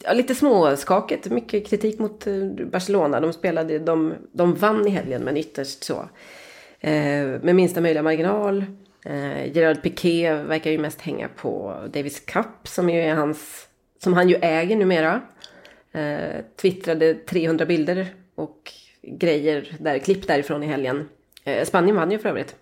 ja, 0.05 0.13
lite 0.13 0.35
småskakigt. 0.35 1.31
Mycket 1.31 1.67
kritik 1.67 1.99
mot 1.99 2.27
eh, 2.27 2.35
Barcelona. 2.73 3.21
De 3.21 3.33
spelade, 3.33 3.79
de, 3.79 4.15
de 4.33 4.55
vann 4.55 4.87
i 4.87 4.91
helgen 4.91 5.23
men 5.23 5.37
ytterst 5.37 5.85
så. 5.85 6.09
Eh, 6.81 6.93
med 7.43 7.55
minsta 7.55 7.81
möjliga 7.81 8.03
marginal. 8.03 8.65
Eh, 9.07 9.57
Gerard 9.57 9.83
Piqué 9.83 10.35
verkar 10.35 10.71
ju 10.71 10.79
mest 10.79 11.01
hänga 11.01 11.29
på 11.37 11.75
Davis 11.93 12.21
Cup 12.21 12.69
som 12.69 12.91
ju 12.91 13.01
är 13.01 13.15
hans, 13.15 13.67
som 14.05 14.15
han 14.15 14.29
ju 14.29 14.35
äger 14.35 14.77
numera. 14.77 15.21
Eh, 15.93 16.45
twittrade 16.57 17.15
300 17.15 17.67
bilder 17.67 18.15
och 18.35 18.73
grejer 19.03 19.77
där, 19.81 19.99
klipp 19.99 20.27
därifrån 20.27 20.63
i 20.63 20.67
helgen. 20.67 21.09
Eh, 21.45 21.65
Spanien 21.65 21.97
vann 21.97 22.11
ju 22.11 22.19
för 22.19 22.29
övrigt. 22.29 22.57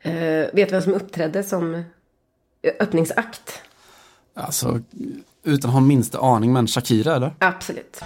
Eh, 0.00 0.12
vet 0.52 0.54
du 0.54 0.66
vem 0.66 0.82
som 0.82 0.94
uppträdde 0.94 1.42
som 1.42 1.74
eh, 1.74 1.82
öppningsakt? 2.80 3.62
Alltså, 4.34 4.80
utan 5.44 5.70
att 5.70 5.74
ha 5.74 5.80
minsta 5.80 6.18
aning, 6.18 6.52
men 6.52 6.66
Shakira 6.66 7.16
eller? 7.16 7.34
Absolut. 7.38 8.00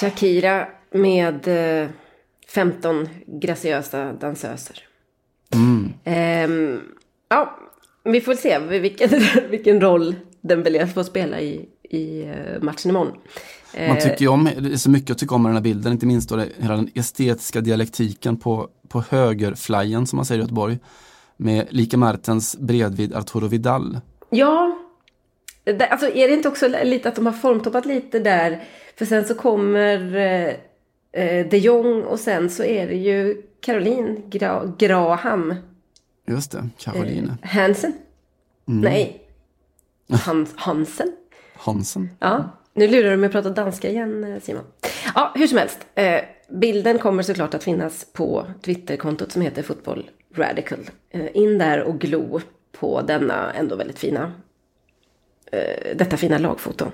Shakira 0.00 0.66
med 0.92 1.48
eh, 1.82 1.88
15 2.48 3.08
graciösa 3.26 4.12
dansöser. 4.12 4.82
Ehm, 6.04 6.80
ja, 7.28 7.58
vi 8.04 8.20
får 8.20 8.34
se 8.34 8.58
vilken, 8.58 9.10
vilken 9.50 9.80
roll 9.80 10.14
Dembélé 10.40 10.86
får 10.86 11.02
spela 11.02 11.40
i, 11.40 11.68
i 11.82 12.22
eh, 12.22 12.62
matchen 12.62 12.90
imorgon. 12.90 13.12
Man 13.88 13.98
tycker 13.98 14.20
ju 14.20 14.28
om, 14.28 14.48
det 14.58 14.72
är 14.72 14.76
så 14.76 14.90
mycket 14.90 15.10
att 15.10 15.18
tycka 15.18 15.34
om 15.34 15.42
med 15.42 15.50
den 15.50 15.56
här 15.56 15.62
bilden, 15.62 15.92
inte 15.92 16.06
minst 16.06 16.28
då 16.28 16.36
det, 16.36 16.48
hela 16.58 16.76
den 16.76 16.90
estetiska 16.94 17.60
dialektiken 17.60 18.36
på, 18.36 18.68
på 18.88 19.04
högerflyen 19.08 20.06
som 20.06 20.16
man 20.16 20.24
säger 20.26 20.38
i 20.38 20.42
Göteborg. 20.42 20.78
Med 21.36 21.66
Lika 21.70 21.96
Mertens 21.96 22.56
bredvid 22.58 23.14
Arturo 23.14 23.46
Vidal. 23.46 24.00
Ja, 24.30 24.75
alltså 25.66 26.06
är 26.06 26.28
det 26.28 26.34
inte 26.34 26.48
också 26.48 26.68
lite 26.68 27.08
att 27.08 27.14
de 27.14 27.26
har 27.26 27.32
formtoppat 27.32 27.86
lite 27.86 28.18
där? 28.18 28.64
För 28.96 29.04
sen 29.04 29.24
så 29.24 29.34
kommer 29.34 30.16
eh, 30.16 30.54
eh, 31.22 31.46
de 31.46 31.58
Jong 31.58 32.02
och 32.02 32.20
sen 32.20 32.50
så 32.50 32.64
är 32.64 32.86
det 32.86 32.96
ju 32.96 33.42
Caroline 33.60 34.22
Gra 34.26 34.74
Graham. 34.78 35.54
Just 36.28 36.52
det, 36.52 36.68
Caroline. 36.78 37.32
Eh, 37.42 37.48
Hansen? 37.48 37.92
Mm. 38.68 38.80
Nej. 38.80 39.22
Hans 40.08 40.54
Hansen? 40.56 41.12
Hansen? 41.54 42.10
Ja. 42.18 42.50
Nu 42.74 42.88
lurar 42.88 43.10
du 43.10 43.16
mig 43.16 43.26
att 43.26 43.32
prata 43.32 43.50
danska 43.50 43.90
igen 43.90 44.24
eh, 44.24 44.40
Simon. 44.40 44.64
Ja, 45.14 45.32
hur 45.34 45.46
som 45.46 45.58
helst. 45.58 45.86
Eh, 45.94 46.20
bilden 46.48 46.98
kommer 46.98 47.22
såklart 47.22 47.54
att 47.54 47.64
finnas 47.64 48.06
på 48.12 48.46
Twitterkontot 48.62 49.32
som 49.32 49.42
heter 49.42 49.62
Football 49.62 50.10
Radical. 50.34 50.90
Eh, 51.10 51.36
in 51.36 51.58
där 51.58 51.82
och 51.82 51.98
glo 51.98 52.40
på 52.72 53.02
denna 53.02 53.52
ändå 53.52 53.76
väldigt 53.76 53.98
fina, 53.98 54.32
eh, 55.52 55.96
detta 55.96 56.16
fina 56.16 56.38
lagfoto. 56.38 56.92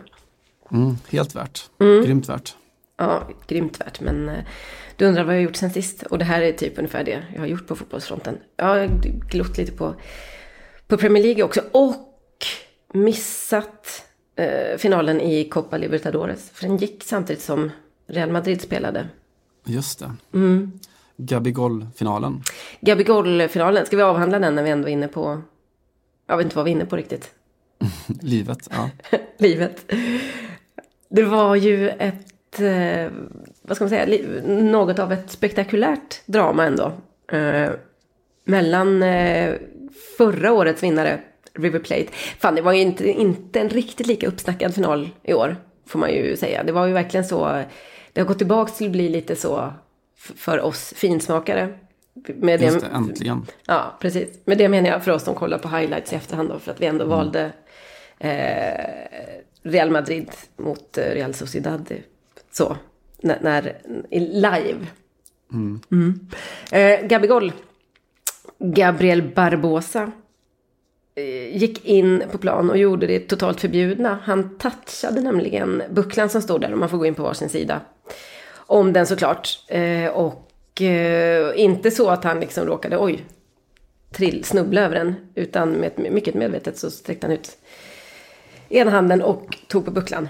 Mm, 0.73 0.97
helt 1.09 1.35
värt. 1.35 1.71
Mm. 1.81 2.05
Grymt 2.05 2.29
värt. 2.29 2.57
Ja, 2.97 3.29
grymt 3.47 3.81
värt. 3.81 4.01
Men 4.01 4.29
eh, 4.29 4.45
du 4.97 5.07
undrar 5.07 5.25
vad 5.25 5.35
jag 5.35 5.41
har 5.41 5.45
gjort 5.45 5.57
sen 5.57 5.71
sist. 5.71 6.03
Och 6.03 6.19
det 6.19 6.25
här 6.25 6.43
är 6.43 6.53
typ 6.53 6.79
ungefär 6.79 7.05
det 7.05 7.23
jag 7.33 7.41
har 7.41 7.47
gjort 7.47 7.67
på 7.67 7.77
fotbollsfronten. 7.77 8.39
Jag 8.57 8.65
har 8.65 8.87
glott 9.31 9.59
lite 9.59 9.73
på, 9.73 9.95
på 10.87 10.97
Premier 10.97 11.23
League 11.23 11.43
också. 11.43 11.61
Och 11.73 12.47
missat 12.93 14.05
eh, 14.37 14.79
finalen 14.79 15.21
i 15.21 15.45
Copa 15.45 15.77
Libertadores. 15.77 16.51
För 16.51 16.67
den 16.67 16.77
gick 16.77 17.05
samtidigt 17.05 17.43
som 17.43 17.71
Real 18.07 18.31
Madrid 18.31 18.61
spelade. 18.61 19.09
Just 19.65 19.99
det. 19.99 20.13
Mm. 20.35 20.73
Gabigol-finalen. 21.17 22.43
Gabigol-finalen. 22.81 23.87
Ska 23.87 23.97
vi 23.97 24.03
avhandla 24.03 24.39
den 24.39 24.55
när 24.55 24.63
vi 24.63 24.71
ändå 24.71 24.89
är 24.89 24.93
inne 24.93 25.09
på... 25.09 25.43
Jag 26.27 26.37
vet 26.37 26.45
inte 26.45 26.57
vad 26.57 26.65
vi 26.65 26.71
är 26.71 26.75
inne 26.75 26.87
på 26.87 26.97
riktigt. 26.97 27.35
Livet, 28.21 28.69
ja. 28.71 28.91
Livet. 29.39 29.93
Det 31.09 31.23
var 31.23 31.57
ju 31.57 31.89
ett, 31.89 32.61
eh, 32.61 33.13
vad 33.63 33.77
ska 33.77 33.85
man 33.85 33.91
säga, 33.91 34.19
något 34.47 34.99
av 34.99 35.13
ett 35.13 35.31
spektakulärt 35.31 36.27
drama 36.27 36.67
ändå. 36.67 36.93
Eh, 37.33 37.71
mellan 38.45 39.03
eh, 39.03 39.55
förra 40.19 40.53
årets 40.53 40.83
vinnare 40.83 41.21
River 41.55 41.79
Plate. 41.79 42.07
Fan, 42.39 42.55
det 42.55 42.63
var 42.63 42.73
ju 42.73 42.81
inte, 42.81 43.09
inte 43.09 43.61
en 43.61 43.69
riktigt 43.69 44.07
lika 44.07 44.27
uppsnackad 44.27 44.75
final 44.75 45.11
i 45.23 45.35
år, 45.35 45.57
får 45.87 45.99
man 45.99 46.13
ju 46.13 46.37
säga. 46.37 46.65
Det 46.65 46.73
var 46.73 46.87
ju 46.87 46.93
verkligen 46.93 47.25
så, 47.25 47.63
det 48.13 48.21
har 48.21 48.29
gått 48.29 48.39
tillbaka 48.39 48.73
till 48.73 48.87
att 48.87 48.93
bli 48.93 49.09
lite 49.09 49.37
så 49.37 49.73
för 50.17 50.61
oss 50.61 50.93
finsmakare. 50.97 51.75
Med 52.37 52.63
Just 52.63 52.81
det, 52.81 52.87
äntligen. 52.87 53.47
Ja, 53.67 53.97
precis. 54.01 54.29
Med 54.45 54.59
det 54.59 54.69
menar 54.69 54.89
jag 54.89 55.05
för 55.05 55.13
oss 55.13 55.25
som 55.25 55.35
kollar 55.35 55.59
på 55.59 55.69
highlights 55.69 56.13
i 56.13 56.17
efterhand 56.17 56.49
då, 56.49 56.59
för 56.59 56.71
att 56.71 56.81
vi 56.81 56.87
ändå 56.87 57.05
mm. 57.05 57.17
valde 57.17 57.53
Real 59.63 59.91
Madrid 59.91 60.31
mot 60.57 60.99
eh, 60.99 61.05
Real 61.05 61.35
Sociedad. 61.35 61.93
Så, 62.53 62.77
när, 63.21 63.39
när 63.41 63.79
live. 64.11 64.87
Mm. 65.53 65.81
Mm. 65.91 66.29
Eh, 66.73 67.07
Gabigol, 67.07 67.53
Gabriel 68.59 69.23
Barbosa 69.23 70.13
Eh, 71.15 71.57
gick 71.57 71.85
in 71.85 72.23
på 72.33 72.39
plan 72.39 72.71
och 72.71 72.79
gjorde 72.79 73.07
det 73.07 73.21
totalt 73.21 73.61
förbjudna. 73.61 74.19
Han 74.25 74.59
touchade 74.59 75.21
nämligen 75.21 75.83
bucklan 75.91 76.29
som 76.29 76.43
stod 76.43 76.61
där, 76.61 76.73
och 76.73 76.79
man 76.79 76.89
får 76.89 76.99
gå 76.99 77.07
in 77.07 77.15
på 77.15 77.23
varsin 77.23 77.49
sida. 77.49 77.81
Om 78.55 78.93
den 78.93 79.07
såklart. 79.07 79.49
Eh, 79.69 80.07
och 80.07 80.83
eh, 80.83 81.61
inte 81.61 81.91
så 81.91 82.11
att 82.11 82.25
han 82.25 82.41
liksom 82.41 82.67
råkade, 82.67 82.99
oj, 82.99 83.25
trill, 84.13 84.45
snubbla 84.45 84.81
över 84.81 84.95
den. 84.95 85.15
Utan 85.35 85.71
med 85.71 85.93
mycket 86.13 86.35
medvetet 86.35 86.79
så 86.79 86.91
sträckte 86.91 87.27
han 87.27 87.37
ut 87.37 87.59
ena 88.73 88.91
handen 88.91 89.23
och 89.23 89.59
tog 89.69 89.85
på 89.85 89.91
bucklan. 89.91 90.29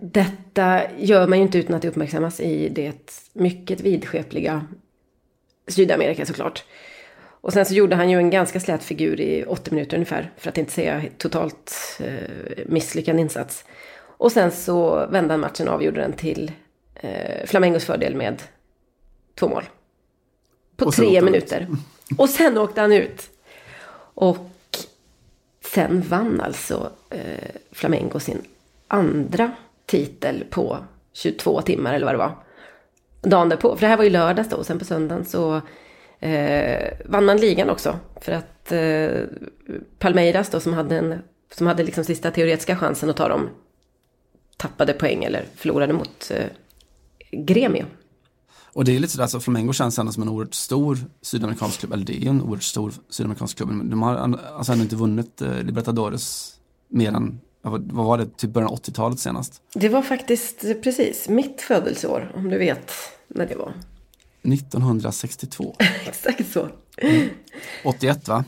detta 0.00 0.80
gör 0.98 1.26
man 1.26 1.38
ju 1.38 1.44
inte 1.44 1.58
utan 1.58 1.76
att 1.76 1.82
det 1.82 1.88
uppmärksammas 1.88 2.40
i 2.40 2.68
det 2.68 3.22
mycket 3.32 3.80
vidskepliga 3.80 4.66
Sydamerika 5.66 6.26
såklart. 6.26 6.64
Och 7.42 7.52
sen 7.52 7.66
så 7.66 7.74
gjorde 7.74 7.96
han 7.96 8.10
ju 8.10 8.16
en 8.16 8.30
ganska 8.30 8.60
slät 8.60 8.84
figur 8.84 9.20
i 9.20 9.44
80 9.44 9.74
minuter 9.74 9.96
ungefär. 9.96 10.30
För 10.36 10.48
att 10.48 10.58
inte 10.58 10.72
säga 10.72 11.02
totalt 11.18 11.72
eh, 12.00 12.64
misslyckad 12.66 13.20
insats. 13.20 13.64
Och 13.98 14.32
sen 14.32 14.50
så 14.50 15.06
vände 15.06 15.32
han 15.32 15.40
matchen 15.40 15.68
och 15.68 15.74
avgjorde 15.74 16.00
den 16.00 16.12
till 16.12 16.52
eh, 16.94 17.46
Flamengos 17.46 17.84
fördel 17.84 18.14
med 18.14 18.42
två 19.34 19.48
mål. 19.48 19.64
På 20.76 20.90
tre 20.90 21.22
minuter. 21.22 21.68
Och 22.18 22.28
sen 22.28 22.58
åkte 22.58 22.80
han 22.80 22.92
ut. 22.92 23.30
Och 24.14 24.36
sen 25.74 26.00
vann 26.00 26.40
alltså 26.40 26.90
eh, 27.10 27.50
Flamengo 27.72 28.20
sin 28.20 28.42
andra 28.88 29.52
titel 29.86 30.44
på 30.50 30.78
22 31.12 31.62
timmar 31.62 31.94
eller 31.94 32.06
vad 32.06 32.14
det 32.14 32.18
var. 32.18 32.36
Dagen 33.22 33.48
därpå, 33.48 33.76
för 33.76 33.80
det 33.80 33.86
här 33.86 33.96
var 33.96 34.04
ju 34.04 34.10
lördags 34.10 34.48
då 34.48 34.56
och 34.56 34.66
sen 34.66 34.78
på 34.78 34.84
söndagen 34.84 35.24
så 35.24 35.60
eh, 36.20 36.92
vann 37.04 37.24
man 37.24 37.36
ligan 37.36 37.70
också. 37.70 37.98
För 38.20 38.32
att 38.32 38.72
eh, 38.72 39.10
Palmeiras 39.98 40.50
då 40.50 40.60
som 40.60 40.74
hade, 40.74 40.98
en, 40.98 41.22
som 41.54 41.66
hade 41.66 41.82
liksom 41.82 42.04
sista 42.04 42.30
teoretiska 42.30 42.76
chansen 42.76 43.10
att 43.10 43.16
ta 43.16 43.28
dem 43.28 43.48
tappade 44.56 44.92
poäng 44.92 45.24
eller 45.24 45.44
förlorade 45.56 45.92
mot 45.92 46.30
eh, 46.30 46.46
Gremio. 47.30 47.84
Och 48.74 48.84
det 48.84 48.96
är 48.96 49.00
lite 49.00 49.12
sådär, 49.12 49.22
alltså 49.22 49.40
Flamengo 49.40 49.72
känns 49.72 49.98
ändå 49.98 50.12
som 50.12 50.22
en 50.22 50.28
oerhört 50.28 50.54
stor 50.54 50.98
sydamerikansk 51.22 51.80
klubb, 51.80 51.92
eller 51.92 52.04
det 52.04 52.24
är 52.24 52.30
en 52.30 52.42
oerhört 52.42 52.62
stor 52.62 52.92
sydamerikansk 53.08 53.56
klubb, 53.56 53.68
men 53.68 53.90
de 53.90 54.02
har 54.02 54.16
alltså 54.56 54.72
ännu 54.72 54.82
inte 54.82 54.96
vunnit 54.96 55.42
eh, 55.42 55.62
Libertadores 55.62 56.54
mer 56.88 57.12
än, 57.12 57.40
vad 57.62 57.82
var 57.92 58.18
det, 58.18 58.36
typ 58.36 58.50
början 58.50 58.70
av 58.70 58.78
80-talet 58.78 59.18
senast? 59.18 59.62
Det 59.74 59.88
var 59.88 60.02
faktiskt 60.02 60.60
precis 60.82 61.28
mitt 61.28 61.60
födelseår, 61.60 62.32
om 62.34 62.48
du 62.48 62.58
vet 62.58 62.92
när 63.28 63.46
det 63.46 63.56
var. 63.56 63.74
1962. 64.42 65.76
exakt 66.06 66.52
så. 66.52 66.68
Mm. 66.96 67.28
81 67.84 68.28
va? 68.28 68.44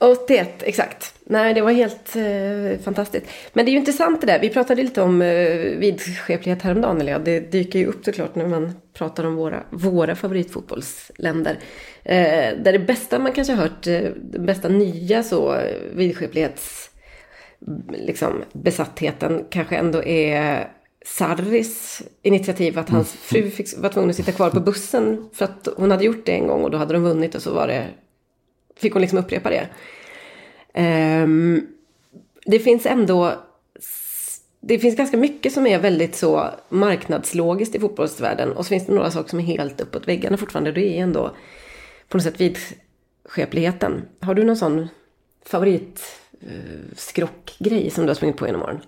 81, 0.00 0.62
exakt. 0.62 1.14
Nej, 1.24 1.54
det 1.54 1.60
var 1.60 1.72
helt 1.72 2.16
eh, 2.16 2.84
fantastiskt. 2.84 3.26
Men 3.52 3.64
det 3.64 3.70
är 3.70 3.72
ju 3.72 3.78
intressant 3.78 4.20
det 4.20 4.26
där. 4.26 4.38
Vi 4.38 4.48
pratade 4.48 4.82
lite 4.82 5.02
om 5.02 5.22
eh, 5.22 5.56
vidskeplighet 5.56 6.62
häromdagen, 6.62 7.00
eller 7.00 7.12
ja, 7.12 7.18
det 7.18 7.40
dyker 7.40 7.78
ju 7.78 7.86
upp 7.86 8.04
såklart 8.04 8.34
när 8.34 8.46
man 8.46 8.72
pratar 8.94 9.24
om 9.24 9.36
våra, 9.36 9.62
våra 9.70 10.14
favoritfotbollsländer. 10.14 11.58
Eh, 12.04 12.56
där 12.62 12.72
det 12.72 12.78
bästa 12.78 13.18
man 13.18 13.32
kanske 13.32 13.52
har 13.52 13.62
hört, 13.62 13.86
eh, 13.86 14.00
den 14.16 14.46
bästa 14.46 14.68
nya 14.68 15.22
så 15.22 15.54
eh, 15.54 15.76
vidskeplighets 15.92 16.90
liksom, 17.88 18.42
besattheten 18.52 19.44
kanske 19.50 19.76
ändå 19.76 20.04
är 20.04 20.68
Sarris 21.06 22.02
initiativ 22.22 22.78
att 22.78 22.88
hans 22.88 23.14
mm. 23.14 23.44
fru 23.44 23.50
fick, 23.50 23.78
var 23.78 23.88
tvungen 23.88 24.10
att 24.10 24.16
sitta 24.16 24.32
kvar 24.32 24.50
på 24.50 24.60
bussen 24.60 25.30
för 25.32 25.44
att 25.44 25.68
hon 25.76 25.90
hade 25.90 26.04
gjort 26.04 26.26
det 26.26 26.32
en 26.32 26.46
gång 26.46 26.64
och 26.64 26.70
då 26.70 26.78
hade 26.78 26.92
de 26.92 27.02
vunnit 27.02 27.34
och 27.34 27.42
så 27.42 27.54
var 27.54 27.66
det, 27.66 27.86
fick 28.80 28.92
hon 28.92 29.02
liksom 29.02 29.18
upprepa 29.18 29.50
det. 29.50 29.68
Um, 31.22 31.66
det 32.46 32.58
finns 32.58 32.86
ändå, 32.86 33.34
det 34.60 34.78
finns 34.78 34.96
ganska 34.96 35.16
mycket 35.16 35.52
som 35.52 35.66
är 35.66 35.78
väldigt 35.78 36.16
så 36.16 36.50
marknadslogiskt 36.68 37.74
i 37.74 37.80
fotbollsvärlden 37.80 38.52
och 38.52 38.64
så 38.64 38.68
finns 38.68 38.86
det 38.86 38.94
några 38.94 39.10
saker 39.10 39.30
som 39.30 39.38
är 39.38 39.44
helt 39.44 39.80
uppåt 39.80 40.08
väggarna 40.08 40.36
fortfarande. 40.36 40.72
Det 40.72 40.98
är 40.98 41.02
ändå 41.02 41.34
på 42.08 42.16
något 42.16 42.24
sätt 42.24 42.40
vidskepligheten. 42.40 44.02
Har 44.20 44.34
du 44.34 44.44
någon 44.44 44.56
sån 44.56 44.88
favoritskrockgrej 45.44 47.80
eh, 47.80 47.84
uh, 47.84 47.90
som 47.90 48.04
du 48.04 48.10
har 48.10 48.14
sprungit 48.14 48.36
på 48.36 48.46
genom 48.46 48.62
åren? 48.62 48.80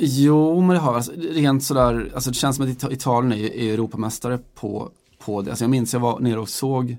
Jo, 0.00 0.60
men 0.60 0.68
det 0.68 0.78
har 0.78 0.94
alltså, 0.94 1.12
rent 1.16 1.64
sådär, 1.64 2.10
alltså 2.14 2.30
det 2.30 2.36
känns 2.36 2.56
som 2.56 2.64
att 2.64 2.92
Italien 2.92 3.32
är, 3.32 3.56
är 3.56 3.74
Europamästare 3.74 4.38
på, 4.54 4.90
på 5.18 5.42
det. 5.42 5.50
Alltså 5.50 5.64
jag 5.64 5.70
minns 5.70 5.92
jag 5.92 6.00
var 6.00 6.20
nere 6.20 6.40
och 6.40 6.48
såg 6.48 6.96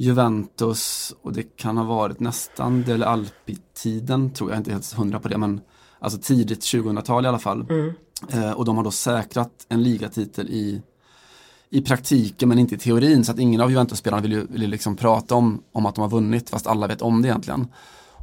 Juventus 0.00 1.14
och 1.22 1.32
det 1.32 1.42
kan 1.42 1.76
ha 1.76 1.84
varit 1.84 2.20
nästan 2.20 2.82
Dele 2.82 3.06
Alpi-tiden, 3.06 4.32
tror 4.32 4.50
jag, 4.50 4.60
inte 4.60 4.72
helt 4.72 4.92
hundra 4.92 5.20
på 5.20 5.28
det, 5.28 5.38
men 5.38 5.60
alltså 5.98 6.18
tidigt 6.18 6.60
2000-tal 6.60 7.24
i 7.24 7.28
alla 7.28 7.38
fall. 7.38 7.66
Mm. 7.70 7.92
Eh, 8.28 8.50
och 8.50 8.64
de 8.64 8.76
har 8.76 8.84
då 8.84 8.90
säkrat 8.90 9.66
en 9.68 9.82
ligatitel 9.82 10.48
i, 10.48 10.82
i 11.70 11.80
praktiken 11.80 12.48
men 12.48 12.58
inte 12.58 12.74
i 12.74 12.78
teorin, 12.78 13.24
så 13.24 13.32
att 13.32 13.38
ingen 13.38 13.60
av 13.60 13.70
Juventus-spelarna 13.70 14.22
vill 14.22 14.32
ju, 14.32 14.46
vill 14.46 14.70
liksom 14.70 14.96
prata 14.96 15.34
om, 15.34 15.62
om 15.72 15.86
att 15.86 15.94
de 15.94 16.00
har 16.00 16.10
vunnit, 16.10 16.50
fast 16.50 16.66
alla 16.66 16.86
vet 16.86 17.02
om 17.02 17.22
det 17.22 17.28
egentligen. 17.28 17.68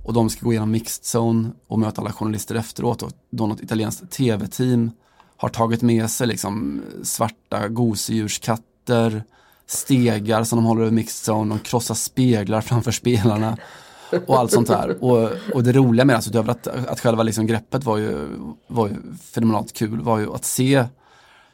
Och 0.04 0.14
de 0.14 0.30
ska 0.30 0.46
gå 0.46 0.52
igenom 0.52 0.72
mixed 0.72 1.04
zone 1.04 1.50
och 1.68 1.80
möta 1.80 2.02
alla 2.02 2.12
journalister 2.12 2.56
efteråt. 2.56 3.04
Och 3.04 3.12
då 3.30 3.48
något 3.48 3.62
italienskt 3.62 4.12
tv-team 4.12 4.92
har 5.38 5.50
tagit 5.50 5.82
med 5.82 6.10
sig 6.10 6.28
liksom 6.28 6.82
svarta 7.04 7.68
gosedjurskatter, 7.68 9.24
stegar 9.68 10.44
som 10.44 10.58
de 10.58 10.66
håller 10.66 10.82
över 10.82 10.92
mixed 10.92 11.34
zone, 11.34 11.56
de 11.56 11.60
krossar 11.60 11.96
speglar 11.96 12.62
framför 12.62 12.92
spelarna 12.92 13.58
och 14.28 14.40
allt 14.40 14.52
sånt 14.52 14.68
där. 14.68 15.04
Och, 15.04 15.30
och 15.54 15.64
det 15.64 15.72
roliga 15.72 16.06
med 16.06 16.14
det, 16.14 16.18
alltså, 16.18 16.30
utöver 16.30 16.52
att, 16.52 16.68
att 16.68 17.00
själva 17.00 17.24
liksom 17.24 17.48
greppet 17.48 17.84
var 17.84 17.98
ju, 17.98 18.30
var 18.68 18.88
ju 18.88 18.96
fenomenalt 19.32 19.74
kul, 19.74 20.02
var 20.02 20.20
ju 20.20 20.34
att 20.34 20.46
se 20.46 20.86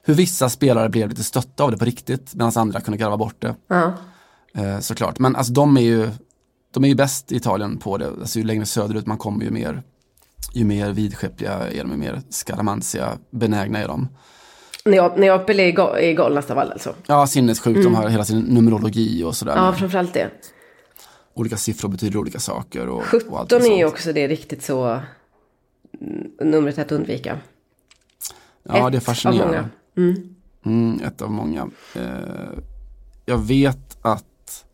hur 0.04 0.14
vissa 0.14 0.50
spelare 0.50 0.90
blev 0.90 1.10
lite 1.10 1.24
stötta 1.24 1.64
av 1.64 1.72
det 1.72 1.78
på 1.78 1.86
riktigt 1.86 2.36
medan 2.36 2.52
andra 2.56 2.82
kunde 2.82 2.98
garva 2.98 3.18
bort 3.18 3.42
det. 3.42 3.56
Ja. 3.68 3.94
Eh, 4.54 4.80
såklart, 4.80 5.20
men 5.20 5.36
alltså 5.36 5.54
de 5.54 5.78
är 5.78 5.82
ju 5.82 6.10
de 6.74 6.84
är 6.84 6.88
ju 6.88 6.96
bäst 6.96 7.32
i 7.32 7.36
Italien 7.36 7.78
på 7.78 7.98
det. 7.98 8.08
Alltså, 8.08 8.40
ju 8.40 8.46
längre 8.46 8.66
söderut 8.66 9.06
man 9.06 9.18
kommer 9.18 9.46
ju 9.46 9.52
mer, 9.52 9.84
ju 10.54 10.66
mer 10.66 10.92
vidskepliga 10.92 11.54
är 11.54 11.84
de, 11.84 11.92
ju 11.92 11.98
mer 11.98 12.22
skaramantiga 12.30 13.18
benägna 13.32 13.80
är 13.80 13.88
de. 13.88 14.08
Neap- 14.86 15.18
Neapel 15.20 15.60
är, 15.60 15.72
ga- 15.72 15.96
är 15.98 16.14
galnast 16.14 16.52
av 16.52 16.60
alla 16.60 16.72
alltså. 16.72 16.96
Ja, 17.08 17.28
sinnessjukt. 17.28 17.84
De 17.84 17.96
har 17.96 18.10
hela 18.10 18.26
sin 18.26 18.40
numerologi 18.40 19.24
och 19.24 19.36
sådär. 19.36 19.56
Ja, 19.56 19.74
framförallt 19.74 20.14
det. 20.14 20.30
Olika 21.34 21.58
siffror 21.58 21.90
betyder 21.90 22.18
olika 22.20 22.40
saker. 22.40 22.88
Och, 22.90 22.98
och 22.98 23.04
17 23.04 23.34
allt 23.38 23.52
är 23.54 23.78
ju 23.78 23.86
också 23.86 24.14
det 24.14 24.28
riktigt 24.28 24.64
så 24.64 24.86
mm, 26.02 26.32
numret 26.52 26.78
att 26.78 26.92
undvika. 26.92 27.38
Ja, 28.64 28.74
det 28.74 28.80
är 28.80 28.88
Ett 28.88 28.96
av 28.96 29.00
fascinerande. 29.00 29.70
många. 29.96 30.16
Mm, 30.66 31.02
ett 31.06 31.22
av 31.22 31.32
många. 31.32 31.68
Eh, 31.96 32.60
jag 33.26 33.38
vet 33.38 33.98
att 34.02 34.66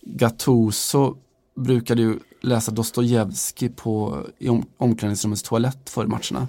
Gattuso 0.00 1.16
brukade 1.56 2.02
ju 2.02 2.18
läsa 2.40 2.70
Dostojevskij 2.70 3.68
på 3.68 4.22
i 4.38 4.48
om, 4.48 4.66
omklädningsrummets 4.76 5.42
toalett 5.42 5.90
före 5.90 6.06
matcherna. 6.06 6.48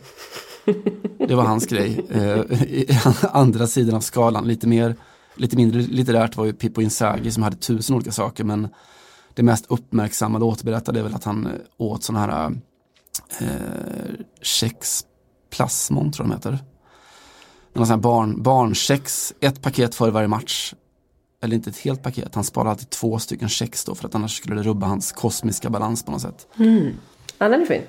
Det 1.27 1.35
var 1.35 1.43
hans 1.43 1.65
grej. 1.65 2.05
Eh, 2.09 3.07
andra 3.35 3.67
sidan 3.67 3.95
av 3.95 3.99
skalan, 3.99 4.47
lite 4.47 4.67
mer, 4.67 4.95
lite 5.35 5.55
mindre 5.55 5.81
litterärt 5.81 6.37
var 6.37 6.45
ju 6.45 6.53
Pippo 6.53 6.81
Inzaghi 6.81 7.31
som 7.31 7.43
hade 7.43 7.55
tusen 7.55 7.95
olika 7.95 8.11
saker 8.11 8.43
men 8.43 8.67
det 9.33 9.43
mest 9.43 9.65
uppmärksammade 9.67 10.45
och 10.45 10.51
återberättade 10.51 10.99
är 10.99 11.03
väl 11.03 11.15
att 11.15 11.23
han 11.23 11.45
eh, 11.45 11.51
åt 11.77 12.03
sådana 12.03 12.25
här 12.25 12.51
eh, 13.39 13.47
kex 14.41 15.05
plasmon 15.49 16.11
tror 16.11 16.27
jag 16.27 16.31
de 16.31 16.35
heter. 16.35 16.65
Någon 17.73 17.85
sån 17.87 17.93
här 17.93 18.01
barn, 18.01 18.43
barnkex, 18.43 19.33
ett 19.39 19.61
paket 19.61 19.95
före 19.95 20.11
varje 20.11 20.27
match. 20.27 20.73
Eller 21.41 21.55
inte 21.55 21.69
ett 21.69 21.77
helt 21.77 22.03
paket, 22.03 22.35
han 22.35 22.43
sparar 22.43 22.69
alltid 22.69 22.89
två 22.89 23.19
stycken 23.19 23.49
kex 23.49 23.85
då 23.85 23.95
för 23.95 24.07
att 24.07 24.15
annars 24.15 24.37
skulle 24.37 24.55
det 24.55 24.63
rubba 24.63 24.87
hans 24.87 25.11
kosmiska 25.11 25.69
balans 25.69 26.03
på 26.03 26.11
något 26.11 26.21
sätt. 26.21 26.47
Mm. 26.59 26.93
Ja, 27.37 27.49
den 27.49 27.61
är 27.61 27.65
fin. 27.65 27.81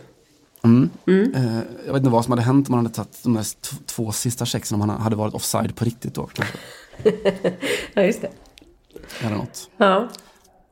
Eh, 1.07 1.45
jag 1.87 1.93
vet 1.93 1.97
inte 1.97 2.11
vad 2.11 2.25
som 2.25 2.33
hade 2.33 2.43
hänt 2.43 2.69
om 2.69 2.73
man 2.75 2.85
hade 2.85 2.95
tagit 2.95 3.23
de 3.23 3.35
där 3.35 3.47
två 3.87 4.13
sista 4.13 4.45
kexen 4.45 4.81
om 4.81 4.89
han 4.89 5.01
hade 5.01 5.17
varit 5.17 5.35
offside 5.35 5.77
på 5.77 5.85
riktigt 5.85 6.15
då. 6.15 6.27
Kanske. 6.27 6.59
Ja, 7.95 8.03
just 8.03 8.23
det. 8.23 8.31
Eller 9.21 9.37
något. 9.37 9.71
Ja. 9.77 10.09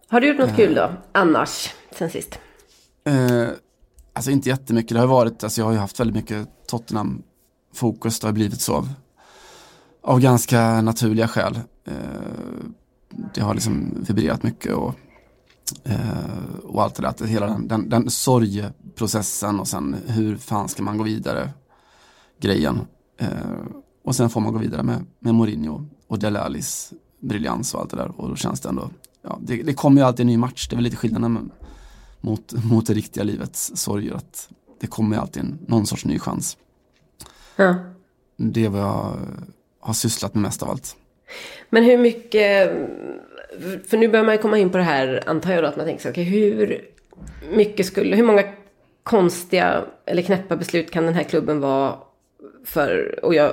Har 0.08 0.20
du 0.20 0.28
gjort 0.28 0.38
något 0.38 0.56
kul 0.56 0.74
då? 0.74 0.92
Annars, 1.12 1.74
sen 1.98 2.10
sist? 2.10 2.38
Eh, 3.04 3.48
alltså 4.12 4.30
inte 4.30 4.48
jättemycket, 4.48 4.94
det 4.94 5.00
har 5.00 5.06
varit, 5.06 5.44
alltså 5.44 5.60
jag 5.60 5.66
har 5.66 5.72
ju 5.72 5.78
haft 5.78 6.00
väldigt 6.00 6.16
mycket 6.16 6.48
Tottenham-fokus, 6.66 8.20
det 8.20 8.26
har 8.26 8.32
blivit 8.32 8.60
så 8.60 8.74
av, 8.74 8.88
av 10.02 10.20
ganska 10.20 10.80
naturliga 10.80 11.28
skäl. 11.28 11.60
Eh, 11.86 11.94
det 13.34 13.40
har 13.40 13.54
liksom 13.54 14.04
vibrerat 14.08 14.42
mycket 14.42 14.72
och, 14.72 14.88
eh, 14.88 14.94
och 16.62 16.82
allt 16.82 16.94
det 16.94 17.02
där, 17.02 17.08
att 17.08 17.20
hela 17.20 17.46
den, 17.46 17.68
den, 17.68 17.88
den 17.88 18.10
sorgeprocessen 18.10 19.60
och 19.60 19.68
sen 19.68 19.96
hur 20.06 20.36
fan 20.36 20.68
ska 20.68 20.82
man 20.82 20.98
gå 20.98 21.04
vidare 21.04 21.50
grejen. 22.40 22.80
Eh, 23.20 23.28
och 24.04 24.16
sen 24.16 24.30
får 24.30 24.40
man 24.40 24.52
gå 24.52 24.58
vidare 24.58 24.82
med, 24.82 25.06
med 25.18 25.34
Mourinho 25.34 25.86
och 26.06 26.18
Dele 26.18 26.40
Allis 26.40 26.92
briljans 27.20 27.74
och 27.74 27.80
allt 27.80 27.90
det 27.90 27.96
där 27.96 28.20
och 28.20 28.28
då 28.28 28.36
känns 28.36 28.60
det 28.60 28.68
ändå, 28.68 28.90
ja 29.22 29.38
det, 29.42 29.62
det 29.62 29.74
kommer 29.74 30.00
ju 30.00 30.06
alltid 30.06 30.20
en 30.20 30.26
ny 30.26 30.36
match, 30.36 30.68
det 30.68 30.74
är 30.74 30.76
väl 30.76 30.84
lite 30.84 30.96
skillnaden 30.96 31.32
med, 31.32 31.50
mot, 32.20 32.64
mot 32.64 32.86
det 32.86 32.94
riktiga 32.94 33.24
livets 33.24 33.72
sorger. 33.74 34.14
Att 34.14 34.48
det 34.80 34.86
kommer 34.86 35.16
alltid 35.16 35.42
en, 35.42 35.58
någon 35.66 35.86
sorts 35.86 36.04
ny 36.04 36.18
chans. 36.18 36.56
Ja. 37.56 37.74
Det 38.36 38.64
är 38.64 38.68
vad 38.68 38.80
jag 38.80 39.18
har 39.80 39.94
sysslat 39.94 40.34
med 40.34 40.42
mest 40.42 40.62
av 40.62 40.70
allt. 40.70 40.96
Men 41.70 41.84
hur 41.84 41.98
mycket, 41.98 42.70
för 43.86 43.96
nu 43.96 44.08
börjar 44.08 44.24
man 44.24 44.34
ju 44.34 44.40
komma 44.42 44.58
in 44.58 44.70
på 44.70 44.78
det 44.78 44.84
här, 44.84 45.22
antar 45.26 45.52
jag 45.52 45.64
då, 45.64 45.68
att 45.68 45.76
man 45.76 45.86
tänker 45.86 46.02
så, 46.02 46.10
okej, 46.10 46.24
hur 46.24 46.84
mycket 47.50 47.86
skulle, 47.86 48.16
hur 48.16 48.24
många 48.24 48.42
konstiga 49.02 49.84
eller 50.06 50.22
knäppa 50.22 50.56
beslut 50.56 50.90
kan 50.90 51.04
den 51.04 51.14
här 51.14 51.22
klubben 51.22 51.60
vara 51.60 51.94
för, 52.64 53.18
och, 53.22 53.34
jag 53.34 53.50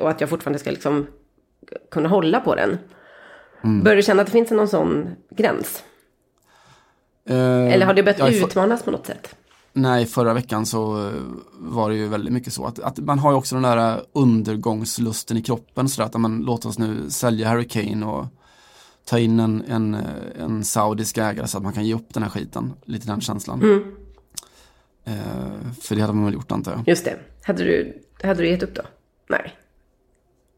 och 0.00 0.10
att 0.10 0.20
jag 0.20 0.30
fortfarande 0.30 0.58
ska 0.58 0.70
liksom 0.70 1.06
kunna 1.90 2.08
hålla 2.08 2.40
på 2.40 2.54
den? 2.54 2.78
Börjar 3.82 3.96
du 3.96 4.02
känna 4.02 4.22
att 4.22 4.26
det 4.26 4.32
finns 4.32 4.50
någon 4.50 4.68
sån 4.68 5.08
gräns? 5.30 5.84
Eh, 7.28 7.72
Eller 7.72 7.86
har 7.86 7.94
det 7.94 8.02
börjat 8.02 8.32
utmanas 8.34 8.82
på 8.82 8.90
något 8.90 9.06
sätt? 9.06 9.36
Nej, 9.72 10.06
förra 10.06 10.34
veckan 10.34 10.66
så 10.66 11.10
var 11.52 11.90
det 11.90 11.96
ju 11.96 12.08
väldigt 12.08 12.32
mycket 12.32 12.52
så 12.52 12.66
att, 12.66 12.78
att 12.78 12.98
man 12.98 13.18
har 13.18 13.30
ju 13.30 13.36
också 13.36 13.54
den 13.54 13.62
där 13.62 14.00
undergångslusten 14.12 15.36
i 15.36 15.42
kroppen 15.42 15.88
så 15.88 16.02
att 16.02 16.14
man 16.14 16.38
låter 16.40 16.68
oss 16.68 16.78
nu 16.78 17.10
sälja 17.10 17.48
Harry 17.48 17.68
Kane 17.68 18.06
och 18.06 18.26
ta 19.06 19.18
in 19.18 19.40
en, 19.40 19.64
en, 19.68 19.96
en 20.38 20.64
saudisk 20.64 21.18
ägare 21.18 21.46
så 21.46 21.56
att 21.56 21.64
man 21.64 21.72
kan 21.72 21.86
ge 21.86 21.94
upp 21.94 22.14
den 22.14 22.22
här 22.22 22.30
skiten. 22.30 22.72
Lite 22.84 23.06
den 23.06 23.20
känslan. 23.20 23.84
Eh, 25.04 25.14
för 25.82 25.94
det 25.94 26.00
hade 26.00 26.12
man 26.12 26.24
väl 26.24 26.34
gjort 26.34 26.52
antar 26.52 26.72
jag. 26.72 26.88
Just 26.88 27.04
det. 27.04 27.18
Hade 27.42 27.64
du, 27.64 28.02
hade 28.22 28.42
du 28.42 28.48
gett 28.48 28.62
upp 28.62 28.74
då? 28.74 28.82
Nej. 29.28 29.56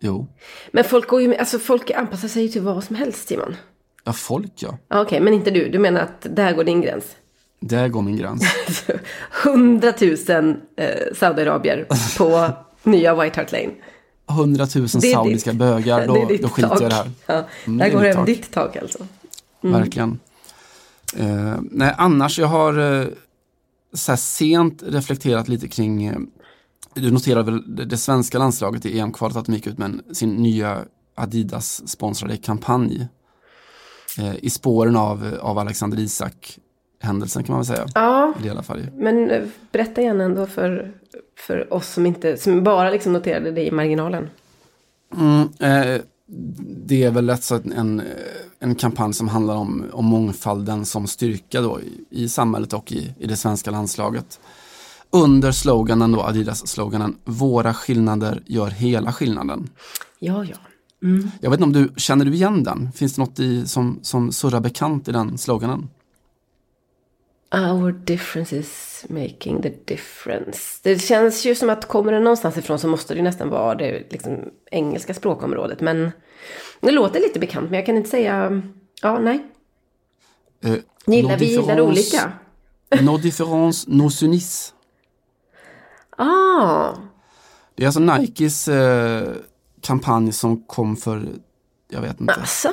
Jo. 0.01 0.27
Men 0.73 0.85
folk 0.85 1.09
går 1.09 1.23
ju, 1.23 1.37
alltså 1.37 1.59
folk 1.59 1.91
anpassar 1.91 2.29
sig 2.29 2.43
ju 2.43 2.49
till 2.49 2.63
vad 2.63 2.85
som 2.85 2.97
helst 2.97 3.29
Simon. 3.29 3.57
Ja, 4.05 4.13
folk 4.13 4.53
ja. 4.55 4.79
Okej, 4.89 5.21
men 5.21 5.35
inte 5.35 5.51
du. 5.51 5.69
Du 5.69 5.79
menar 5.79 6.01
att 6.01 6.27
där 6.31 6.53
går 6.53 6.65
din 6.65 6.81
gräns? 6.81 7.17
Där 7.61 7.89
går 7.89 8.03
min 8.03 8.17
gräns. 8.17 8.43
Hundratusen 9.45 10.61
eh, 10.77 11.15
Saudiarabier 11.15 11.87
på 12.19 12.51
nya 12.91 13.23
White 13.23 13.41
Hart 13.41 13.53
Lane. 13.53 13.71
Hundratusen 14.29 15.01
Det 15.01 15.12
saudiska 15.12 15.51
ditt- 15.51 15.59
bögar, 15.59 16.01
det 16.07 16.07
då, 16.07 16.14
då 16.43 16.49
skiter 16.49 16.69
jag 16.71 16.81
i 16.81 16.85
det 16.85 16.91
tak. 16.91 17.07
här. 17.27 17.35
Ja, 17.37 17.45
Mm, 17.67 17.79
där 17.79 17.85
det 17.85 17.91
är 17.91 17.95
går 17.95 18.05
även 18.05 18.17
tak. 18.17 18.27
ditt 18.27 18.51
tak 18.53 18.77
alltså. 18.77 18.99
Verkligen. 19.61 20.19
Eh, 21.17 21.57
nej, 21.71 21.95
annars, 21.99 22.38
jag 22.38 22.47
har 22.47 23.01
eh, 23.01 23.07
så 23.93 24.17
sent 24.17 24.83
reflekterat 24.87 25.49
lite 25.49 25.69
kring, 25.69 26.05
eh, 26.07 26.17
du 26.95 27.11
noterar 27.11 27.43
väl 27.43 27.77
det, 27.77 27.85
det 27.85 27.97
svenska 27.97 28.38
landslaget 28.38 28.87
i 28.87 28.99
EM-kvalet 28.99 29.37
att 29.37 29.47
de 29.47 29.55
gick 29.55 29.67
ut 29.67 29.79
med 29.79 29.85
en, 29.87 30.14
sin 30.14 30.31
nya 30.31 30.85
Adidas-sponsrade 31.14 32.37
kampanj. 32.37 33.07
Eh, 34.19 34.35
I 34.43 34.51
spåren 34.51 34.97
av, 34.97 35.38
av 35.41 35.59
Alexander 35.59 35.99
Isak-händelsen 36.99 37.45
kan 37.45 37.53
man 37.53 37.61
väl 37.61 37.67
säga. 37.67 37.87
Ja, 37.95 38.35
I 38.45 38.51
alla 38.51 38.63
fall. 38.63 38.87
men 38.97 39.31
eh, 39.31 39.45
berätta 39.73 40.03
gärna 40.03 40.25
ändå 40.25 40.47
för, 40.47 40.93
för 41.37 41.73
oss 41.73 41.89
som, 41.89 42.07
inte, 42.07 42.37
som 42.37 42.65
bara 42.65 42.91
liksom 42.91 43.13
noterade 43.13 43.51
det 43.51 43.67
i 43.67 43.71
marginalen. 43.71 44.31
Mm, 45.17 45.49
eh, 45.61 46.01
det 46.87 47.03
är 47.03 47.11
väl 47.11 47.27
lätt 47.27 47.45
så 47.45 47.55
att 47.55 47.67
en, 47.67 48.03
en 48.61 48.75
kampanj 48.75 49.15
som 49.15 49.29
handlar 49.29 49.55
om, 49.55 49.85
om 49.93 50.05
mångfalden 50.05 50.85
som 50.85 51.07
styrka 51.07 51.61
då 51.61 51.81
i, 51.81 52.05
i 52.11 52.29
samhället 52.29 52.73
och 52.73 52.93
i, 52.93 53.15
i 53.19 53.27
det 53.27 53.37
svenska 53.37 53.71
landslaget. 53.71 54.41
Under 55.11 55.53
sloganen 55.53 56.13
då, 56.13 56.23
Adidas-sloganen, 56.23 57.17
våra 57.25 57.75
skillnader 57.75 58.43
gör 58.47 58.71
hela 58.71 59.13
skillnaden. 59.13 59.71
Ja, 60.19 60.45
ja. 60.45 60.57
Jag 61.41 61.51
vet 61.51 61.61
inte 61.61 61.65
om 61.65 61.73
du, 61.73 61.93
känner 61.97 62.25
du 62.25 62.35
igen 62.35 62.65
den? 62.65 62.93
Finns 62.93 63.15
det 63.15 63.21
något 63.21 63.41
i, 63.41 63.67
som, 63.67 63.99
som 64.03 64.33
surrar 64.33 64.61
bekant 64.61 65.09
i 65.09 65.13
den 65.13 65.39
sloganen? 65.39 65.89
Our 67.51 67.93
difference 67.93 68.57
is 68.57 69.05
making 69.09 69.63
the 69.63 69.73
difference. 69.85 70.81
Det 70.83 70.99
känns 70.99 71.45
ju 71.45 71.55
som 71.55 71.71
att 71.71 71.89
kommer 71.89 72.13
det 72.13 72.21
någonstans 72.21 72.57
ifrån 72.57 72.79
så 72.79 72.89
måste 72.89 73.15
det 73.15 73.19
ju 73.19 73.25
nästan 73.25 73.49
vara 73.51 73.75
det 73.75 74.13
liksom, 74.13 74.39
engelska 74.71 75.15
språkområdet. 75.15 75.81
Men 75.81 76.11
det 76.81 76.91
låter 76.91 77.21
lite 77.21 77.39
bekant, 77.39 77.71
men 77.71 77.77
jag 77.79 77.87
kan 77.87 77.97
inte 77.97 78.11
säga... 78.11 78.63
Ja, 79.03 79.19
nej. 79.19 79.47
Eh, 80.65 80.75
Gillar 81.07 81.37
vi 81.37 81.47
gillar 81.47 81.81
olika? 81.81 82.33
Nos 83.03 83.23
différences, 83.23 83.87
nos 83.89 84.23
unis. 84.23 84.75
Ah, 86.17 86.93
Det 87.75 87.83
är 87.83 87.87
alltså 87.87 88.01
Nikes 88.01 88.69
eh, 88.69 89.33
kampanj 89.81 90.33
som 90.33 90.63
kom 90.63 90.97
för, 90.97 91.29
jag 91.91 92.01
vet 92.01 92.21
inte, 92.21 92.33
alltså. 92.35 92.69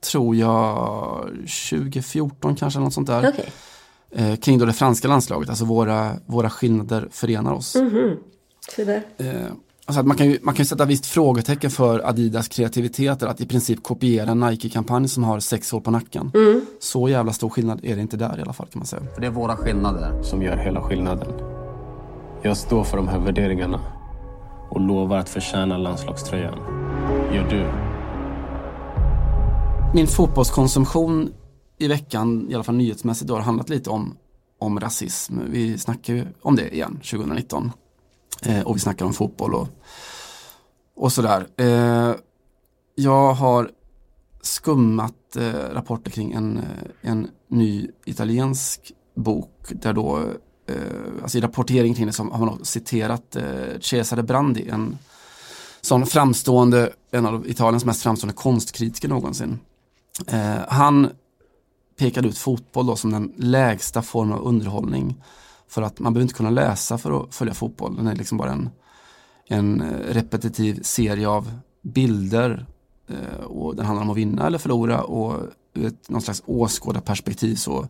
tror 0.00 0.36
jag 0.36 1.22
2014 1.70 2.56
kanske, 2.56 2.80
något 2.80 2.94
sånt 2.94 3.06
där. 3.06 3.28
Okej. 3.28 3.52
Eh, 4.10 4.36
kring 4.36 4.58
då 4.58 4.66
det 4.66 4.72
franska 4.72 5.08
landslaget, 5.08 5.48
alltså 5.48 5.64
våra, 5.64 6.12
våra 6.26 6.50
skillnader 6.50 7.08
förenar 7.10 7.52
oss. 7.52 7.76
Så 8.76 8.84
där. 8.84 9.02
Eh, 9.16 9.26
alltså 9.86 10.00
att 10.00 10.06
man, 10.06 10.16
kan 10.16 10.26
ju, 10.26 10.38
man 10.42 10.54
kan 10.54 10.62
ju 10.62 10.66
sätta 10.66 10.84
visst 10.84 11.06
frågetecken 11.06 11.70
för 11.70 12.08
Adidas 12.08 12.48
kreativitet, 12.48 13.22
att 13.22 13.40
i 13.40 13.46
princip 13.46 13.82
kopiera 13.82 14.30
en 14.30 14.40
Nike-kampanj 14.40 15.08
som 15.08 15.24
har 15.24 15.40
sex 15.40 15.72
år 15.72 15.80
på 15.80 15.90
nacken. 15.90 16.32
Så 16.80 17.08
jävla 17.08 17.32
stor 17.32 17.48
skillnad 17.48 17.80
är 17.82 17.96
det 17.96 18.02
inte 18.02 18.16
där 18.16 18.38
i 18.38 18.42
alla 18.42 18.52
fall 18.52 18.66
kan 18.66 18.78
man 18.78 18.86
säga. 18.86 19.02
För 19.14 19.20
det 19.20 19.26
är 19.26 19.30
våra 19.30 19.56
skillnader. 19.56 20.22
som 20.22 20.42
gör 20.42 20.56
hela 20.56 20.82
skillnaden. 20.82 21.32
Jag 22.42 22.56
står 22.56 22.84
för 22.84 22.96
de 22.96 23.08
här 23.08 23.18
värderingarna 23.18 23.80
och 24.70 24.80
lovar 24.80 25.18
att 25.18 25.28
förtjäna 25.28 25.78
landslagströjan. 25.78 26.58
Gör 27.34 27.46
du? 27.50 27.86
min 29.96 30.06
fotbollskonsumtion 30.06 31.32
i 31.78 31.88
veckan, 31.88 32.50
i 32.50 32.54
alla 32.54 32.64
fall 32.64 32.74
nyhetsmässigt, 32.74 33.28
då, 33.28 33.34
har 33.34 33.40
handlat 33.40 33.68
lite 33.68 33.90
om, 33.90 34.16
om 34.58 34.80
rasism. 34.80 35.38
Vi 35.50 35.78
snackar 35.78 36.14
ju 36.14 36.26
om 36.42 36.56
det 36.56 36.74
igen 36.74 36.92
2019. 36.96 37.72
Eh, 38.42 38.62
och 38.62 38.76
vi 38.76 38.80
snackar 38.80 39.04
om 39.06 39.12
fotboll 39.12 39.54
och, 39.54 39.68
och 40.96 41.12
sådär. 41.12 41.46
Eh, 41.56 42.14
jag 42.94 43.32
har 43.34 43.70
skummat 44.42 45.36
eh, 45.36 45.52
rapporter 45.52 46.10
kring 46.10 46.32
en, 46.32 46.56
eh, 46.56 47.10
en 47.10 47.28
ny 47.48 47.88
italiensk 48.04 48.92
bok 49.14 49.52
där 49.70 49.92
då, 49.92 50.18
eh, 50.66 51.22
alltså 51.22 51.38
i 51.38 51.40
rapportering 51.40 51.94
kring 51.94 52.06
det 52.06 52.12
så 52.12 52.24
har 52.24 52.46
man 52.46 52.64
citerat 52.64 53.36
eh, 53.36 53.80
Cesare 53.80 54.22
Brandi, 54.22 54.68
en 54.68 54.98
sån 55.80 56.06
framstående, 56.06 56.92
en 57.10 57.26
av 57.26 57.48
Italiens 57.48 57.84
mest 57.84 58.02
framstående 58.02 58.34
konstkritiker 58.34 59.08
någonsin. 59.08 59.58
Eh, 60.26 60.56
han 60.68 61.10
pekade 61.96 62.28
ut 62.28 62.38
fotboll 62.38 62.86
då 62.86 62.96
som 62.96 63.10
den 63.10 63.32
lägsta 63.36 64.02
formen 64.02 64.38
av 64.38 64.44
underhållning. 64.44 65.22
För 65.68 65.82
att 65.82 65.98
man 65.98 66.12
behöver 66.12 66.22
inte 66.22 66.34
kunna 66.34 66.50
läsa 66.50 66.98
för 66.98 67.22
att 67.22 67.34
följa 67.34 67.54
fotboll. 67.54 67.96
Den 67.96 68.06
är 68.06 68.14
liksom 68.14 68.38
bara 68.38 68.52
en, 68.52 68.70
en 69.46 69.80
eh, 69.80 70.14
repetitiv 70.14 70.82
serie 70.82 71.28
av 71.28 71.58
bilder. 71.82 72.66
Eh, 73.08 73.44
och 73.44 73.76
den 73.76 73.86
handlar 73.86 74.02
om 74.02 74.10
att 74.10 74.16
vinna 74.16 74.46
eller 74.46 74.58
förlora 74.58 75.02
och 75.02 75.42
ur 75.74 75.86
ett, 75.86 76.08
någon 76.08 76.22
slags 76.22 76.42
åskådarperspektiv 76.46 77.54
så 77.54 77.88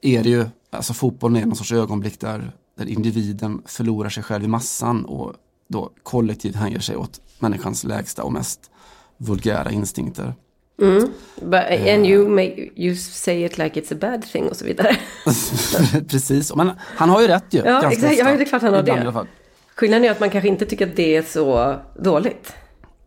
är 0.00 0.22
det 0.22 0.28
ju, 0.28 0.46
alltså 0.70 0.94
fotbollen 0.94 1.42
är 1.42 1.46
någon 1.46 1.56
sorts 1.56 1.72
ögonblick 1.72 2.20
där, 2.20 2.52
där 2.78 2.86
individen 2.88 3.62
förlorar 3.66 4.10
sig 4.10 4.22
själv 4.22 4.44
i 4.44 4.48
massan 4.48 5.04
och 5.04 5.34
då 5.68 5.90
kollektivt 6.02 6.56
hänger 6.56 6.80
sig 6.80 6.96
åt 6.96 7.20
människans 7.38 7.84
lägsta 7.84 8.22
och 8.22 8.32
mest 8.32 8.70
vulgära 9.16 9.70
instinkter. 9.70 10.34
Mm. 10.80 11.08
But, 11.36 11.60
and 11.88 12.06
you, 12.06 12.28
make, 12.28 12.70
you 12.76 12.96
say 12.96 13.44
it 13.44 13.58
like 13.58 13.80
it's 13.80 13.92
a 13.94 13.96
bad 14.00 14.22
thing 14.22 14.48
och 14.48 14.56
så 14.56 14.64
vidare. 14.64 14.96
Precis, 16.08 16.54
men 16.54 16.70
han 16.80 17.08
har 17.10 17.20
ju 17.20 17.26
rätt 17.26 17.44
ju. 17.50 17.58
Ja, 17.64 17.78
exakt. 17.78 17.96
ofta. 18.04 18.12
Ja, 18.14 18.24
det 18.24 18.42
är 18.42 18.44
klart 18.44 18.62
han 18.62 18.72
har 18.72 18.80
Ibland 18.80 18.98
det. 19.00 19.02
i 19.02 19.06
alla 19.06 19.12
fall. 19.12 19.26
Skillnaden 19.74 20.04
är 20.04 20.10
att 20.10 20.20
man 20.20 20.30
kanske 20.30 20.48
inte 20.48 20.66
tycker 20.66 20.86
att 20.88 20.96
det 20.96 21.16
är 21.16 21.22
så 21.22 21.76
dåligt. 22.02 22.52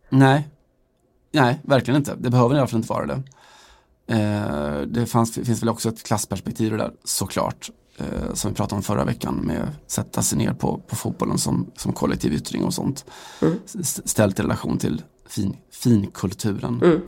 Nej, 0.09 0.47
nej, 1.31 1.59
verkligen 1.63 1.97
inte. 1.97 2.15
Det 2.17 2.29
behöver 2.29 2.55
i 2.55 2.57
alla 2.57 2.67
fall 2.67 2.77
inte 2.77 2.89
vara 2.93 3.05
det. 3.05 3.21
Eh, 4.07 4.81
det 4.81 5.05
fanns, 5.05 5.33
finns 5.35 5.61
väl 5.61 5.69
också 5.69 5.89
ett 5.89 6.03
klassperspektiv 6.03 6.67
i 6.67 6.69
det 6.69 6.77
där, 6.77 6.91
såklart. 7.03 7.69
Eh, 7.97 8.33
som 8.33 8.51
vi 8.51 8.55
pratade 8.55 8.75
om 8.75 8.83
förra 8.83 9.05
veckan 9.05 9.35
med 9.35 9.61
att 9.61 9.91
sätta 9.91 10.21
sig 10.21 10.37
ner 10.37 10.53
på, 10.53 10.77
på 10.87 10.95
fotbollen 10.95 11.37
som, 11.37 11.71
som 11.77 11.93
kollektiv 11.93 12.33
yttring 12.33 12.63
och 12.63 12.73
sånt. 12.73 13.05
S- 13.79 14.01
Ställt 14.09 14.39
i 14.39 14.43
relation 14.43 14.77
till 14.77 15.01
fin, 15.29 15.57
finkulturen. 15.71 17.01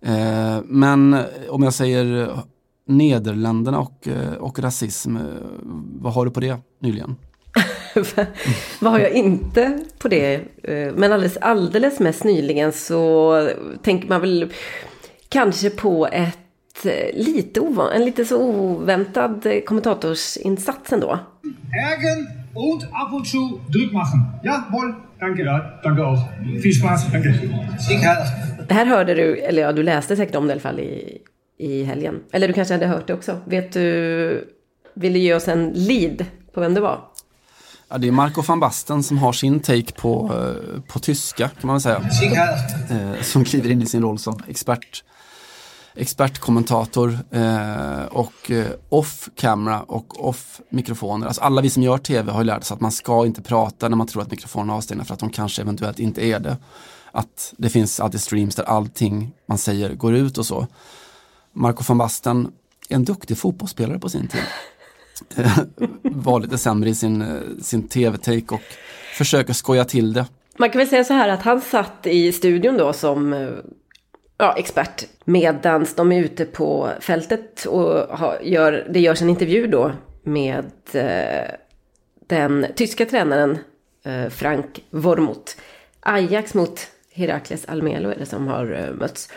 Eh, 0.00 0.58
men 0.64 1.16
om 1.50 1.62
jag 1.62 1.74
säger 1.74 2.30
Nederländerna 2.86 3.78
och, 3.78 4.08
eh, 4.08 4.32
och 4.32 4.58
rasism, 4.58 5.16
eh, 5.16 5.22
vad 6.00 6.12
har 6.12 6.24
du 6.24 6.30
på 6.30 6.40
det 6.40 6.56
nyligen? 6.80 7.16
Vad 8.80 8.92
har 8.92 8.98
jag 8.98 9.12
inte 9.12 9.78
på 9.98 10.08
det? 10.08 10.42
Men 10.94 11.12
alldeles, 11.12 11.36
alldeles 11.36 12.00
mest 12.00 12.24
nyligen 12.24 12.72
så 12.72 13.50
tänker 13.82 14.08
man 14.08 14.20
väl 14.20 14.52
kanske 15.28 15.70
på 15.70 16.06
ett 16.06 16.86
lite 17.14 17.60
ovan, 17.60 17.92
en 17.92 18.04
lite 18.04 18.24
så 18.24 18.42
oväntad 18.42 19.46
kommentatorsinsats 19.66 20.92
ändå. 20.92 21.18
Ärgern 21.90 22.26
und 22.54 22.84
ab 22.92 23.12
und 23.12 23.26
zu 23.26 23.60
machen. 23.92 24.20
Jawohl, 24.42 24.94
danke, 25.20 25.42
ja, 25.42 25.80
danke 25.82 26.02
auch. 26.02 26.22
Viel 26.62 26.74
Spaß, 26.74 27.12
danke. 27.12 27.34
Det 28.68 28.74
här 28.74 28.86
hörde 28.86 29.14
du, 29.14 29.36
eller 29.36 29.62
ja, 29.62 29.72
du 29.72 29.82
läste 29.82 30.16
säkert 30.16 30.34
om 30.34 30.46
det 30.46 30.50
i 30.50 30.52
alla 30.52 30.60
fall 30.60 30.80
i, 30.80 31.18
i 31.58 31.82
helgen. 31.84 32.20
Eller 32.32 32.48
du 32.48 32.54
kanske 32.54 32.74
hade 32.74 32.86
hört 32.86 33.06
det 33.06 33.14
också. 33.14 33.40
Vet 33.44 33.72
du, 33.72 34.48
vill 34.94 35.12
du 35.12 35.18
ge 35.18 35.34
oss 35.34 35.48
en 35.48 35.70
lead 35.74 36.24
på 36.54 36.60
vem 36.60 36.74
det 36.74 36.80
var? 36.80 37.00
Ja, 37.90 37.98
det 37.98 38.08
är 38.08 38.12
Marco 38.12 38.42
van 38.42 38.60
Basten 38.60 39.02
som 39.02 39.18
har 39.18 39.32
sin 39.32 39.60
take 39.60 39.92
på, 39.92 40.30
eh, 40.34 40.80
på 40.92 40.98
tyska 40.98 41.48
kan 41.48 41.66
man 41.66 41.74
väl 41.74 41.80
säga. 41.80 42.02
Eh, 42.90 43.22
som 43.22 43.44
kliver 43.44 43.70
in 43.70 43.82
i 43.82 43.86
sin 43.86 44.02
roll 44.02 44.18
som 44.18 44.40
expert, 44.48 45.04
expertkommentator 45.98 47.18
eh, 47.30 48.04
och 48.04 48.50
eh, 48.50 48.66
off 48.88 49.28
camera 49.34 49.82
och 49.82 50.28
off 50.28 50.60
mikrofoner. 50.68 51.26
Alltså 51.26 51.42
alla 51.42 51.62
vi 51.62 51.70
som 51.70 51.82
gör 51.82 51.98
tv 51.98 52.32
har 52.32 52.40
ju 52.40 52.46
lärt 52.46 52.62
oss 52.62 52.72
att 52.72 52.80
man 52.80 52.92
ska 52.92 53.26
inte 53.26 53.42
prata 53.42 53.88
när 53.88 53.96
man 53.96 54.06
tror 54.06 54.22
att 54.22 54.30
mikrofonen 54.30 54.70
är 54.70 54.74
avstängda 54.74 55.04
för 55.04 55.14
att 55.14 55.20
de 55.20 55.30
kanske 55.30 55.62
eventuellt 55.62 55.98
inte 55.98 56.26
är 56.26 56.40
det. 56.40 56.56
Att 57.12 57.54
det 57.56 57.68
finns 57.68 58.00
alltid 58.00 58.20
streams 58.20 58.54
där 58.54 58.64
allting 58.64 59.32
man 59.46 59.58
säger 59.58 59.94
går 59.94 60.14
ut 60.14 60.38
och 60.38 60.46
så. 60.46 60.66
Marco 61.52 61.84
van 61.88 61.98
Basten 61.98 62.52
en 62.88 63.04
duktig 63.04 63.38
fotbollsspelare 63.38 63.98
på 63.98 64.08
sin 64.08 64.28
tid 64.28 64.40
var 66.02 66.40
lite 66.40 66.58
sämre 66.58 66.90
i 66.90 66.94
sin, 66.94 67.22
eh, 67.22 67.40
sin 67.62 67.88
tv-take 67.88 68.54
och 68.54 68.62
försöker 69.14 69.52
skoja 69.52 69.84
till 69.84 70.12
det. 70.12 70.26
Man 70.58 70.70
kan 70.70 70.78
väl 70.78 70.88
säga 70.88 71.04
så 71.04 71.14
här 71.14 71.28
att 71.28 71.42
han 71.42 71.60
satt 71.60 72.06
i 72.06 72.32
studion 72.32 72.76
då 72.76 72.92
som 72.92 73.32
eh, 73.32 73.48
ja, 74.38 74.54
expert 74.56 75.04
medan 75.24 75.86
de 75.96 76.12
är 76.12 76.20
ute 76.20 76.44
på 76.44 76.90
fältet 77.00 77.64
och 77.64 78.18
har, 78.18 78.38
gör, 78.42 78.86
det 78.90 79.00
görs 79.00 79.22
en 79.22 79.30
intervju 79.30 79.66
då 79.66 79.92
med 80.22 80.72
eh, 80.92 81.50
den 82.26 82.66
tyska 82.76 83.06
tränaren 83.06 83.58
eh, 84.04 84.28
Frank 84.28 84.84
Wormuth. 84.90 85.52
Ajax 86.00 86.54
mot 86.54 86.80
Herakles 87.12 87.64
Almelo 87.64 88.10
är 88.10 88.16
det 88.18 88.26
som 88.26 88.46
har 88.46 88.72
eh, 88.72 88.94
mötts. 88.94 89.30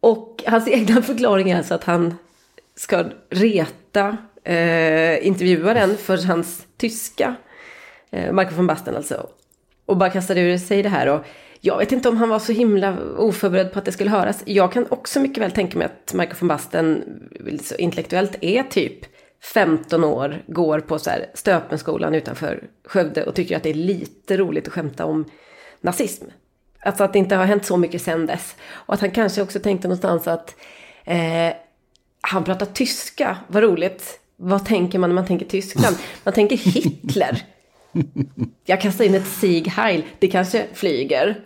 Och 0.00 0.44
hans 0.46 0.68
egna 0.68 1.02
förklaring 1.02 1.50
är 1.50 1.56
alltså 1.56 1.74
att 1.74 1.84
han 1.84 2.18
ska 2.74 3.04
reta 3.30 4.16
eh, 4.44 5.26
intervjuaren 5.26 5.96
för 5.96 6.26
hans 6.26 6.66
tyska. 6.76 7.34
Eh, 8.10 8.32
Marco 8.32 8.54
von 8.54 8.66
Basten 8.66 8.96
alltså. 8.96 9.26
Och 9.86 9.96
bara 9.96 10.10
kastade 10.10 10.40
ur 10.40 10.58
sig 10.58 10.82
det 10.82 10.88
här. 10.88 11.06
Och 11.06 11.24
jag 11.60 11.78
vet 11.78 11.92
inte 11.92 12.08
om 12.08 12.16
han 12.16 12.28
var 12.28 12.38
så 12.38 12.52
himla 12.52 12.96
oförberedd 13.16 13.72
på 13.72 13.78
att 13.78 13.84
det 13.84 13.92
skulle 13.92 14.10
höras. 14.10 14.42
Jag 14.44 14.72
kan 14.72 14.86
också 14.88 15.20
mycket 15.20 15.42
väl 15.42 15.50
tänka 15.50 15.78
mig 15.78 15.86
att 15.86 16.14
Marco 16.14 16.34
von 16.40 16.48
Basten 16.48 17.04
intellektuellt 17.78 18.36
är 18.40 18.62
typ 18.62 19.06
15 19.54 20.04
år, 20.04 20.42
går 20.46 20.80
på 20.80 20.98
så 20.98 21.10
här 21.10 21.26
Stöpenskolan 21.34 22.14
utanför 22.14 22.64
Skövde 22.84 23.24
och 23.24 23.34
tycker 23.34 23.56
att 23.56 23.62
det 23.62 23.70
är 23.70 23.74
lite 23.74 24.36
roligt 24.36 24.66
att 24.66 24.72
skämta 24.72 25.04
om 25.04 25.24
nazism. 25.80 26.24
Alltså 26.80 27.04
att 27.04 27.12
det 27.12 27.18
inte 27.18 27.36
har 27.36 27.44
hänt 27.44 27.64
så 27.64 27.76
mycket 27.76 28.02
sen 28.02 28.26
dess. 28.26 28.56
Och 28.72 28.94
att 28.94 29.00
han 29.00 29.10
kanske 29.10 29.42
också 29.42 29.60
tänkte 29.60 29.88
någonstans 29.88 30.28
att 30.28 30.54
eh, 31.04 31.54
han 32.20 32.44
pratar 32.44 32.66
tyska, 32.66 33.36
vad 33.46 33.62
roligt. 33.62 34.20
Vad 34.36 34.66
tänker 34.66 34.98
man 34.98 35.10
när 35.10 35.14
man 35.14 35.26
tänker 35.26 35.46
Tyskland? 35.46 35.96
Man 36.24 36.34
tänker 36.34 36.56
Hitler. 36.56 37.42
Jag 38.64 38.80
kastar 38.80 39.04
in 39.04 39.14
ett 39.14 39.26
Sieg 39.26 39.68
Heil, 39.68 40.04
det 40.18 40.28
kanske 40.28 40.66
flyger. 40.74 41.40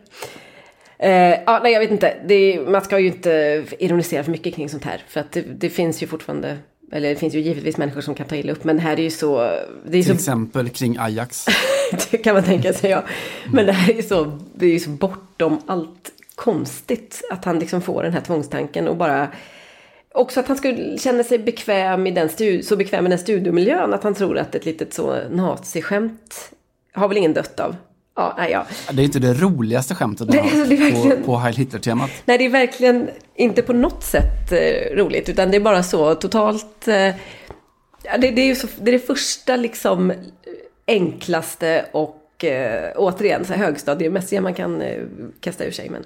Eh, 0.98 1.38
ja, 1.46 1.60
nej, 1.62 1.72
jag 1.72 1.80
vet 1.80 1.90
inte. 1.90 2.16
Det, 2.26 2.60
man 2.68 2.82
ska 2.82 2.98
ju 2.98 3.06
inte 3.06 3.64
ironisera 3.78 4.24
för 4.24 4.30
mycket 4.30 4.54
kring 4.54 4.68
sånt 4.68 4.84
här. 4.84 5.04
För 5.08 5.20
att 5.20 5.32
det, 5.32 5.42
det 5.42 5.70
finns 5.70 6.02
ju 6.02 6.06
fortfarande, 6.06 6.58
eller 6.92 7.08
det 7.08 7.16
finns 7.16 7.34
ju 7.34 7.40
givetvis 7.40 7.76
människor 7.76 8.00
som 8.00 8.14
kan 8.14 8.26
ta 8.26 8.36
illa 8.36 8.52
upp. 8.52 8.64
Men 8.64 8.76
det 8.76 8.82
här 8.82 8.98
är 8.98 9.02
ju 9.02 9.10
så... 9.10 9.38
Det 9.38 9.88
är 9.88 9.90
Till 9.90 10.04
så 10.04 10.12
exempel 10.12 10.68
kring 10.68 10.96
Ajax. 10.98 11.46
det 12.10 12.18
kan 12.18 12.34
man 12.34 12.44
tänka 12.44 12.72
sig, 12.72 12.90
ja. 12.90 13.04
Men 13.52 13.66
det 13.66 13.72
här 13.72 13.92
är 13.92 13.96
ju 13.96 14.02
så, 14.02 14.38
det 14.54 14.66
är 14.66 14.70
ju 14.70 14.80
så 14.80 14.90
bortom 14.90 15.60
allt 15.66 16.12
konstigt 16.34 17.22
att 17.30 17.44
han 17.44 17.58
liksom 17.58 17.82
får 17.82 18.02
den 18.02 18.12
här 18.12 18.20
tvångstanken 18.20 18.88
och 18.88 18.96
bara 18.96 19.28
Också 20.14 20.40
att 20.40 20.48
han 20.48 20.56
skulle 20.56 20.98
känna 20.98 21.24
sig 21.24 21.38
bekväm 21.38 22.06
i 22.06 22.10
den 22.10 22.28
så 22.62 22.76
bekväm 22.76 23.06
i 23.06 23.08
den 23.08 23.18
studiomiljön 23.18 23.94
att 23.94 24.02
han 24.02 24.14
tror 24.14 24.38
att 24.38 24.54
ett 24.54 24.64
litet 24.64 24.94
så 24.94 25.16
naziskämt 25.30 26.50
har 26.92 27.08
väl 27.08 27.16
ingen 27.16 27.32
dött 27.32 27.60
av. 27.60 27.76
Ja, 28.16 28.34
nej, 28.38 28.50
ja. 28.52 28.66
Det 28.92 29.02
är 29.02 29.04
inte 29.04 29.18
det 29.18 29.34
roligaste 29.34 29.94
skämtet 29.94 30.28
man 30.28 30.36
har 30.38 30.44
verkligen- 30.66 31.16
på, 31.18 31.24
på 31.24 31.36
Heil 31.36 31.56
Hitler-temat. 31.56 32.10
Nej, 32.24 32.38
det 32.38 32.44
är 32.44 32.48
verkligen 32.48 33.10
inte 33.34 33.62
på 33.62 33.72
något 33.72 34.02
sätt 34.04 34.52
eh, 34.52 34.96
roligt, 34.96 35.28
utan 35.28 35.50
det 35.50 35.56
är 35.56 35.60
bara 35.60 35.82
så 35.82 36.14
totalt... 36.14 36.88
Eh, 36.88 37.14
det, 38.18 38.30
det 38.30 38.42
är 38.42 38.46
ju 38.46 38.54
så, 38.54 38.66
det 38.80 38.90
är 38.90 38.92
det 38.92 39.06
första 39.06 39.56
liksom 39.56 40.12
enklaste 40.86 41.86
och 41.92 42.44
eh, 42.44 42.92
återigen 42.96 43.44
så 43.44 43.52
högstadiemässiga 43.52 44.40
man 44.40 44.54
kan 44.54 44.80
eh, 44.82 45.02
kasta 45.40 45.64
ur 45.64 45.70
sig. 45.70 45.90
Men, 45.90 46.04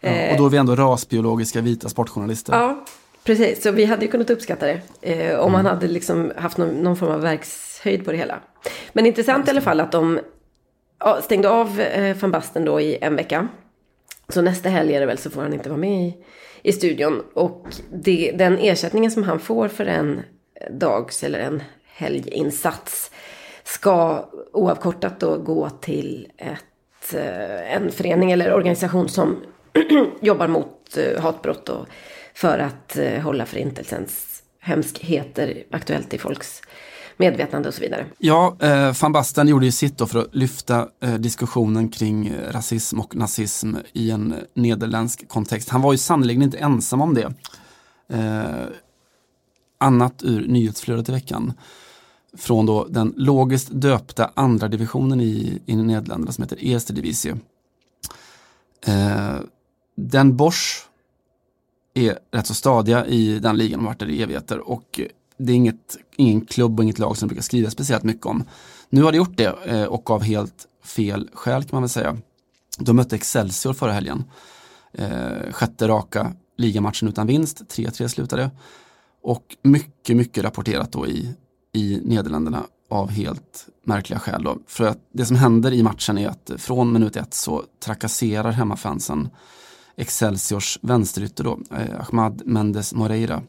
Ja, 0.00 0.30
och 0.32 0.38
då 0.38 0.46
är 0.46 0.50
vi 0.50 0.56
ändå 0.56 0.76
rasbiologiska 0.76 1.60
vita 1.60 1.88
sportjournalister. 1.88 2.52
Ja, 2.52 2.84
precis. 3.28 3.62
Så 3.62 3.70
vi 3.70 3.84
hade 3.84 4.04
ju 4.04 4.10
kunnat 4.10 4.30
uppskatta 4.30 4.66
det. 4.66 4.80
Eh, 5.02 5.38
om 5.38 5.52
man 5.52 5.66
hade 5.66 5.88
liksom 5.88 6.32
haft 6.36 6.58
någon, 6.58 6.68
någon 6.68 6.96
form 6.96 7.12
av 7.12 7.20
verkshöjd 7.20 8.04
på 8.04 8.12
det 8.12 8.16
hela. 8.16 8.40
Men 8.92 9.06
intressant 9.06 9.48
i 9.48 9.50
alla 9.50 9.60
fall 9.60 9.80
att 9.80 9.92
de 9.92 10.20
ja, 11.00 11.20
stängde 11.22 11.48
av 11.48 11.80
eh, 11.80 12.16
van 12.16 12.30
Basten 12.30 12.64
då 12.64 12.80
i 12.80 12.98
en 13.00 13.16
vecka. 13.16 13.48
Så 14.28 14.42
nästa 14.42 14.68
helg 14.68 14.94
är 14.94 15.00
det 15.00 15.06
väl 15.06 15.18
så 15.18 15.30
får 15.30 15.42
han 15.42 15.52
inte 15.52 15.68
vara 15.68 15.78
med 15.78 16.02
i, 16.02 16.16
i 16.62 16.72
studion. 16.72 17.22
Och 17.34 17.66
det, 17.92 18.32
den 18.38 18.58
ersättningen 18.58 19.10
som 19.10 19.22
han 19.22 19.40
får 19.40 19.68
för 19.68 19.86
en 19.86 20.22
dags 20.70 21.24
eller 21.24 21.38
en 21.38 21.62
helginsats 21.84 23.10
ska 23.64 24.28
oavkortat 24.52 25.20
då 25.20 25.38
gå 25.38 25.70
till 25.70 26.28
ett, 26.36 27.14
eh, 27.14 27.74
en 27.74 27.90
förening 27.90 28.32
eller 28.32 28.54
organisation 28.54 29.08
som 29.08 29.36
jobbar 30.20 30.48
mot 30.48 30.96
eh, 30.96 31.22
hatbrott 31.22 31.68
och 31.68 31.86
för 32.40 32.58
att 32.58 32.96
eh, 32.96 33.20
hålla 33.20 33.46
förintelsens 33.46 34.42
hemskheter 34.60 35.64
aktuellt 35.70 36.14
i 36.14 36.18
folks 36.18 36.62
medvetande 37.16 37.68
och 37.68 37.74
så 37.74 37.80
vidare. 37.80 38.06
Ja, 38.18 38.56
eh, 38.60 38.96
van 39.02 39.12
Basten 39.12 39.48
gjorde 39.48 39.66
ju 39.66 39.72
sitt 39.72 39.98
då 39.98 40.06
för 40.06 40.18
att 40.18 40.34
lyfta 40.34 40.88
eh, 41.02 41.14
diskussionen 41.14 41.88
kring 41.88 42.26
eh, 42.26 42.52
rasism 42.52 43.00
och 43.00 43.16
nazism 43.16 43.76
i 43.92 44.10
en 44.10 44.32
eh, 44.32 44.38
nederländsk 44.54 45.28
kontext. 45.28 45.68
Han 45.68 45.82
var 45.82 45.92
ju 45.92 45.98
sannerligen 45.98 46.42
inte 46.42 46.58
ensam 46.58 47.00
om 47.00 47.14
det. 47.14 47.34
Eh, 48.12 48.66
annat 49.78 50.22
ur 50.24 50.46
nyhetsflödet 50.46 51.08
i 51.08 51.12
veckan 51.12 51.52
från 52.36 52.66
då 52.66 52.84
den 52.84 53.14
logiskt 53.16 53.68
döpta 53.72 54.30
andra 54.34 54.68
divisionen 54.68 55.20
i, 55.20 55.62
i 55.66 55.76
Nederländerna 55.76 56.32
som 56.32 56.42
heter 56.42 56.64
Eerste 56.64 56.92
Divisie. 56.92 57.36
Eh, 58.86 59.36
den 59.96 60.36
Bosch 60.36 60.87
är 62.06 62.18
rätt 62.32 62.46
så 62.46 62.54
stadiga 62.54 63.06
i 63.06 63.38
den 63.38 63.56
ligan 63.56 63.80
och 63.80 63.86
varit 63.86 63.98
där 63.98 64.10
i 64.10 64.22
evigheter 64.22 64.58
och 64.58 65.00
det 65.38 65.52
är 65.52 65.56
inget, 65.56 65.96
ingen 66.16 66.40
klubb 66.40 66.78
och 66.78 66.84
inget 66.84 66.98
lag 66.98 67.16
som 67.16 67.28
brukar 67.28 67.42
skriva 67.42 67.70
speciellt 67.70 68.04
mycket 68.04 68.26
om. 68.26 68.44
Nu 68.90 69.02
har 69.02 69.12
det 69.12 69.18
gjort 69.18 69.36
det 69.36 69.56
eh, 69.66 69.84
och 69.84 70.10
av 70.10 70.22
helt 70.22 70.66
fel 70.84 71.30
skäl 71.32 71.62
kan 71.62 71.76
man 71.76 71.82
väl 71.82 71.88
säga. 71.88 72.16
De 72.78 72.96
mötte 72.96 73.16
Excelsior 73.16 73.72
förra 73.72 73.92
helgen. 73.92 74.24
Eh, 74.92 75.52
sjätte 75.52 75.88
raka 75.88 76.32
ligamatchen 76.56 77.08
utan 77.08 77.26
vinst, 77.26 77.62
3-3 77.76 78.08
slutade. 78.08 78.50
Och 79.22 79.56
mycket, 79.62 80.16
mycket 80.16 80.44
rapporterat 80.44 80.92
då 80.92 81.06
i, 81.06 81.34
i 81.72 82.00
Nederländerna 82.04 82.62
av 82.90 83.10
helt 83.10 83.66
märkliga 83.84 84.18
skäl. 84.18 84.42
Då. 84.42 84.58
För 84.66 84.84
att 84.84 84.98
det 85.12 85.26
som 85.26 85.36
händer 85.36 85.72
i 85.72 85.82
matchen 85.82 86.18
är 86.18 86.28
att 86.28 86.50
från 86.56 86.92
minut 86.92 87.16
ett 87.16 87.34
så 87.34 87.64
trakasserar 87.84 88.50
hemmafansen 88.50 89.28
Excelsiors 89.98 90.78
vänsterytter 90.82 91.44
då, 91.44 91.58
eh, 91.70 92.00
Ahmad 92.00 92.42
Mendes 92.46 92.94
Moreira, 92.94 93.42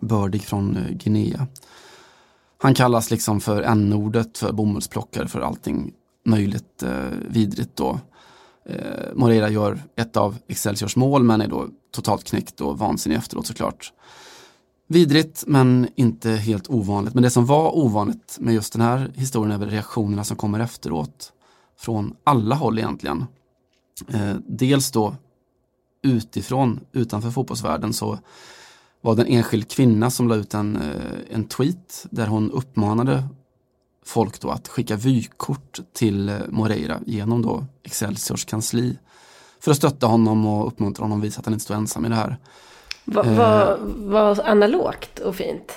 bördig 0.00 0.42
från 0.42 0.76
eh, 0.76 0.90
Guinea. 0.90 1.46
Han 2.58 2.74
kallas 2.74 3.10
liksom 3.10 3.40
för 3.40 3.62
n-ordet 3.62 4.38
för 4.38 4.52
bomullsplockare 4.52 5.28
för 5.28 5.40
allting 5.40 5.92
möjligt 6.24 6.82
eh, 6.82 7.10
vidrigt 7.28 7.76
då. 7.76 8.00
Eh, 8.68 9.14
Moreira 9.14 9.48
gör 9.48 9.82
ett 9.96 10.16
av 10.16 10.36
Excelsiors 10.48 10.96
mål 10.96 11.22
men 11.22 11.40
är 11.40 11.48
då 11.48 11.68
totalt 11.94 12.24
knäckt 12.24 12.60
och 12.60 12.78
vansinnig 12.78 13.16
efteråt 13.16 13.46
såklart. 13.46 13.92
Vidrigt 14.88 15.44
men 15.46 15.88
inte 15.94 16.30
helt 16.30 16.70
ovanligt. 16.70 17.14
Men 17.14 17.22
det 17.22 17.30
som 17.30 17.46
var 17.46 17.76
ovanligt 17.76 18.36
med 18.40 18.54
just 18.54 18.72
den 18.72 18.82
här 18.82 19.12
historien 19.14 19.52
är 19.52 19.58
väl 19.58 19.70
reaktionerna 19.70 20.24
som 20.24 20.36
kommer 20.36 20.60
efteråt. 20.60 21.32
Från 21.78 22.14
alla 22.24 22.54
håll 22.54 22.78
egentligen. 22.78 23.24
Eh, 24.08 24.36
dels 24.46 24.90
då 24.90 25.14
utifrån, 26.06 26.80
utanför 26.92 27.30
fotbollsvärlden 27.30 27.92
så 27.92 28.18
var 29.00 29.14
det 29.14 29.22
en 29.22 29.28
enskild 29.28 29.70
kvinna 29.70 30.10
som 30.10 30.28
la 30.28 30.34
ut 30.34 30.54
en, 30.54 30.76
eh, 30.76 31.34
en 31.34 31.44
tweet 31.44 32.06
där 32.10 32.26
hon 32.26 32.50
uppmanade 32.50 33.28
folk 34.04 34.40
då 34.40 34.50
att 34.50 34.68
skicka 34.68 34.96
vykort 34.96 35.80
till 35.92 36.28
eh, 36.28 36.36
Moreira 36.48 37.00
genom 37.06 37.42
då 37.42 37.66
Excelsiors 37.82 38.44
kansli. 38.44 38.98
För 39.60 39.70
att 39.70 39.76
stötta 39.76 40.06
honom 40.06 40.46
och 40.46 40.66
uppmuntra 40.66 41.04
honom 41.04 41.18
och 41.18 41.24
visa 41.24 41.38
att 41.38 41.46
han 41.46 41.54
inte 41.54 41.64
står 41.64 41.74
ensam 41.74 42.04
i 42.04 42.08
det 42.08 42.14
här. 42.14 42.36
Vad 43.04 43.26
va, 43.26 43.76
va 43.96 44.36
analogt 44.44 45.18
och 45.18 45.36
fint. 45.36 45.72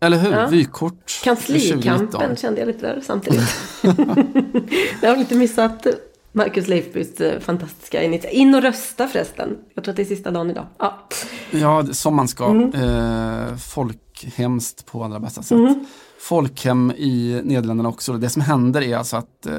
Eller 0.00 0.18
hur? 0.18 0.32
Ja. 0.32 0.46
Vykort. 0.46 1.20
Kanslikampen 1.24 2.36
kände 2.36 2.60
jag 2.60 2.66
lite 2.66 2.86
där 2.86 3.00
samtidigt. 3.00 3.56
jag 5.02 5.10
har 5.10 5.16
inte 5.16 5.34
missat 5.34 5.86
Marcus 6.32 6.68
Leifbys 6.68 7.20
eh, 7.20 7.40
fantastiska 7.40 8.02
initiativ. 8.02 8.38
In 8.38 8.54
och 8.54 8.62
rösta 8.62 9.08
förresten. 9.08 9.58
Jag 9.74 9.84
tror 9.84 9.92
att 9.92 9.96
det 9.96 10.02
är 10.02 10.06
sista 10.06 10.30
dagen 10.30 10.50
idag. 10.50 10.66
Ja, 10.78 11.08
ja 11.50 11.86
som 11.92 12.16
man 12.16 12.28
ska. 12.28 12.46
Mm. 12.46 12.74
Eh, 12.74 13.56
folkhemskt 13.56 14.86
på 14.86 15.04
allra 15.04 15.20
bästa 15.20 15.42
sätt. 15.42 15.58
Mm. 15.58 15.86
Folkhem 16.18 16.92
i 16.96 17.40
Nederländerna 17.44 17.88
också. 17.88 18.12
Det 18.12 18.28
som 18.28 18.42
händer 18.42 18.82
är 18.82 18.96
alltså 18.96 19.16
att, 19.16 19.46
eh, 19.46 19.54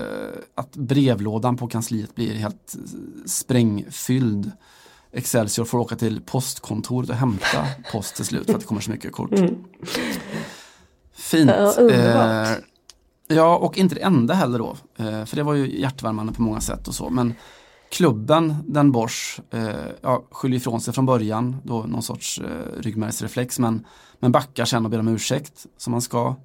att 0.55 0.75
brevlådan 0.75 1.57
på 1.57 1.67
kansliet 1.67 2.15
blir 2.15 2.33
helt 2.33 2.75
sprängfylld. 3.25 4.51
Excelsior 5.11 5.65
får 5.65 5.79
åka 5.79 5.95
till 5.95 6.21
postkontoret 6.21 7.09
och 7.09 7.15
hämta 7.15 7.65
post 7.91 8.15
till 8.15 8.25
slut 8.25 8.45
för 8.45 8.53
att 8.53 8.59
det 8.59 8.65
kommer 8.65 8.81
så 8.81 8.91
mycket 8.91 9.11
kort. 9.11 9.31
Mm. 9.31 9.55
Fint. 11.13 11.51
Ja, 11.51 11.89
eh, 11.89 12.57
ja, 13.33 13.57
och 13.57 13.77
inte 13.77 13.95
det 13.95 14.01
enda 14.01 14.33
heller 14.33 14.59
då. 14.59 14.77
Eh, 14.97 15.25
för 15.25 15.35
det 15.35 15.43
var 15.43 15.53
ju 15.53 15.79
hjärtvärmande 15.79 16.33
på 16.33 16.41
många 16.41 16.61
sätt 16.61 16.87
och 16.87 16.95
så. 16.95 17.09
Men 17.09 17.33
klubben, 17.89 18.55
den 18.67 18.91
Bosch, 18.91 19.39
eh, 19.51 19.69
ja, 20.01 20.23
skyller 20.31 20.57
ifrån 20.57 20.81
sig 20.81 20.93
från 20.93 21.05
början. 21.05 21.57
Då 21.63 21.83
någon 21.83 22.03
sorts 22.03 22.39
eh, 22.39 22.81
ryggmärgsreflex. 22.81 23.59
Men, 23.59 23.85
men 24.19 24.31
backar 24.31 24.65
sen 24.65 24.85
och 24.85 24.91
ber 24.91 24.99
om 24.99 25.07
ursäkt 25.07 25.65
som 25.77 25.91
man 25.91 26.01
ska. 26.01 26.35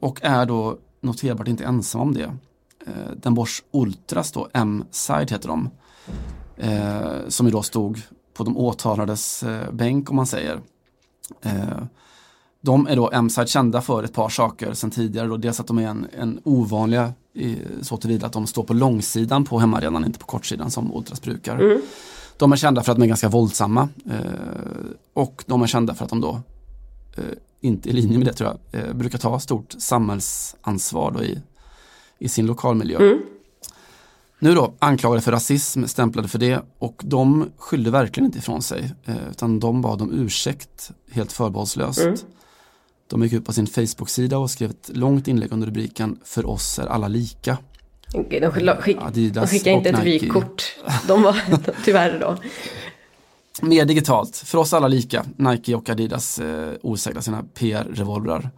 Och 0.00 0.18
är 0.22 0.46
då 0.46 0.78
noterbart 1.00 1.48
inte 1.48 1.64
ensam 1.64 2.00
om 2.00 2.14
det. 2.14 2.36
Den 3.16 3.34
Bosch 3.34 3.62
Ultras 3.72 4.32
då, 4.32 4.48
M-side 4.52 5.30
heter 5.30 5.48
de 5.48 5.70
som 7.28 7.46
ju 7.46 7.52
då 7.52 7.62
stod 7.62 8.02
på 8.34 8.44
de 8.44 8.56
åtalades 8.56 9.44
bänk 9.72 10.10
om 10.10 10.16
man 10.16 10.26
säger. 10.26 10.60
Eh, 12.66 12.72
de 12.72 12.86
är 12.86 12.96
då 12.96 13.10
M-side 13.12 13.48
kända 13.48 13.80
för 13.80 14.02
ett 14.02 14.12
par 14.12 14.28
saker 14.28 14.74
sedan 14.74 14.90
tidigare. 14.90 15.28
Då. 15.28 15.36
Dels 15.36 15.60
att 15.60 15.66
de 15.66 15.78
är 15.78 15.88
en, 15.88 16.06
en 16.18 16.40
ovanliga 16.44 17.12
i, 17.34 17.56
så 17.82 17.96
tillvida 17.96 18.26
att 18.26 18.32
de 18.32 18.46
står 18.46 18.64
på 18.64 18.74
långsidan 18.74 19.44
på 19.44 19.58
hemmaarenan, 19.58 20.04
inte 20.04 20.18
på 20.18 20.26
kortsidan 20.26 20.70
som 20.70 20.92
Ultras 20.94 21.22
brukar. 21.22 21.58
Mm. 21.58 21.80
De 22.38 22.52
är 22.52 22.56
kända 22.56 22.82
för 22.82 22.92
att 22.92 22.98
de 22.98 23.02
är 23.02 23.08
ganska 23.08 23.28
våldsamma 23.28 23.88
eh, 24.06 24.20
och 25.14 25.44
de 25.46 25.62
är 25.62 25.66
kända 25.66 25.94
för 25.94 26.04
att 26.04 26.10
de 26.10 26.20
då 26.20 26.40
eh, 27.16 27.24
inte 27.60 27.88
i 27.88 27.92
linje 27.92 28.18
med 28.18 28.26
det 28.26 28.32
tror 28.32 28.50
jag, 28.50 28.80
eh, 28.80 28.94
brukar 28.94 29.18
ta 29.18 29.40
stort 29.40 29.74
samhällsansvar 29.78 31.10
då 31.10 31.22
i, 31.22 31.38
i 32.18 32.28
sin 32.28 32.46
lokalmiljö. 32.46 32.98
Mm. 32.98 33.18
Nu 34.38 34.54
då, 34.54 34.72
anklagade 34.78 35.20
för 35.22 35.32
rasism, 35.32 35.84
stämplade 35.84 36.28
för 36.28 36.38
det 36.38 36.60
och 36.78 37.02
de 37.04 37.48
skyllde 37.56 37.90
verkligen 37.90 38.26
inte 38.26 38.38
ifrån 38.38 38.62
sig. 38.62 38.94
Eh, 39.04 39.30
utan 39.30 39.60
de 39.60 39.82
bad 39.82 40.02
om 40.02 40.12
ursäkt 40.12 40.90
helt 41.10 41.32
förbehållslöst. 41.32 42.00
Mm. 42.00 42.16
De 43.08 43.22
gick 43.22 43.32
ut 43.32 43.44
på 43.44 43.52
sin 43.52 43.66
Facebook-sida 43.66 44.38
och 44.38 44.50
skrev 44.50 44.70
ett 44.70 44.90
långt 44.92 45.28
inlägg 45.28 45.52
under 45.52 45.66
rubriken 45.66 46.18
För 46.24 46.46
oss 46.46 46.78
är 46.78 46.86
alla 46.86 47.08
lika. 47.08 47.58
Okay, 48.14 48.40
de, 48.40 48.50
skick, 48.50 48.98
de 49.34 49.46
skickade 49.46 49.76
inte 49.76 49.90
ett 49.90 50.04
vykort. 50.04 50.76
De 51.08 51.22
var 51.22 51.36
tyvärr 51.84 52.20
då. 52.20 52.36
Mer 53.62 53.84
digitalt. 53.84 54.36
För 54.36 54.58
oss 54.58 54.72
alla 54.72 54.88
lika. 54.88 55.24
Nike 55.36 55.74
och 55.74 55.90
Adidas 55.90 56.38
eh, 56.38 56.72
osäkra 56.82 57.22
sina 57.22 57.42
PR-revolvrar. 57.54 58.50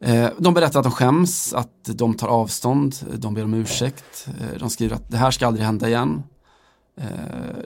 Eh, 0.00 0.28
de 0.38 0.54
berättar 0.54 0.80
att 0.80 0.84
de 0.84 0.92
skäms, 0.92 1.54
att 1.54 1.84
de 1.84 2.14
tar 2.14 2.28
avstånd, 2.28 2.96
de 3.16 3.34
ber 3.34 3.44
om 3.44 3.54
ursäkt. 3.54 4.28
Eh, 4.40 4.58
de 4.58 4.70
skriver 4.70 4.96
att 4.96 5.10
det 5.10 5.16
här 5.16 5.30
ska 5.30 5.46
aldrig 5.46 5.66
hända 5.66 5.88
igen. 5.88 6.22
Eh, 7.00 7.06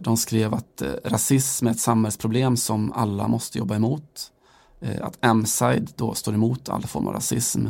de 0.01 0.17
skrev 0.17 0.55
att 0.55 0.83
rasism 1.05 1.67
är 1.67 1.71
ett 1.71 1.81
samhällsproblem 1.81 2.57
som 2.57 2.93
alla 2.93 3.29
måste 3.29 3.59
jobba 3.59 3.77
emot. 3.77 4.33
Eh, 4.81 5.07
att 5.07 5.19
M-side 5.21 5.93
då 5.97 6.15
står 6.15 6.35
emot 6.35 6.69
all 6.69 6.83
form 6.83 7.07
av 7.07 7.15
rasism. 7.15 7.67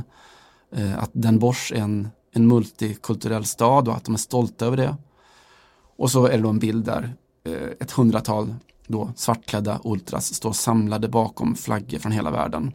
Eh, 0.72 0.98
att 0.98 1.10
Den 1.12 1.38
Bosch 1.38 1.72
är 1.72 1.80
en, 1.80 2.08
en 2.32 2.46
multikulturell 2.46 3.44
stad 3.44 3.88
och 3.88 3.96
att 3.96 4.04
de 4.04 4.14
är 4.14 4.18
stolta 4.18 4.66
över 4.66 4.76
det. 4.76 4.96
Och 5.96 6.10
så 6.10 6.26
är 6.26 6.36
det 6.36 6.42
då 6.42 6.48
en 6.48 6.58
bild 6.58 6.84
där 6.84 7.14
eh, 7.44 7.68
ett 7.80 7.90
hundratal 7.90 8.54
då 8.86 9.12
svartklädda 9.16 9.80
ultras 9.84 10.34
står 10.34 10.52
samlade 10.52 11.08
bakom 11.08 11.54
flaggor 11.54 11.98
från 11.98 12.12
hela 12.12 12.30
världen. 12.30 12.72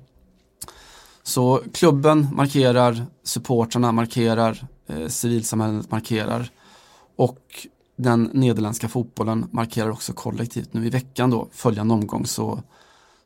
Så 1.23 1.61
klubben 1.73 2.27
markerar, 2.33 3.05
supportrarna 3.23 3.91
markerar, 3.91 4.67
eh, 4.87 5.07
civilsamhället 5.07 5.91
markerar 5.91 6.49
och 7.15 7.67
den 7.95 8.29
nederländska 8.33 8.87
fotbollen 8.87 9.45
markerar 9.51 9.89
också 9.89 10.13
kollektivt. 10.13 10.73
Nu 10.73 10.85
i 10.85 10.89
veckan 10.89 11.29
då, 11.29 11.47
följande 11.51 11.93
omgång, 11.93 12.25
så 12.25 12.59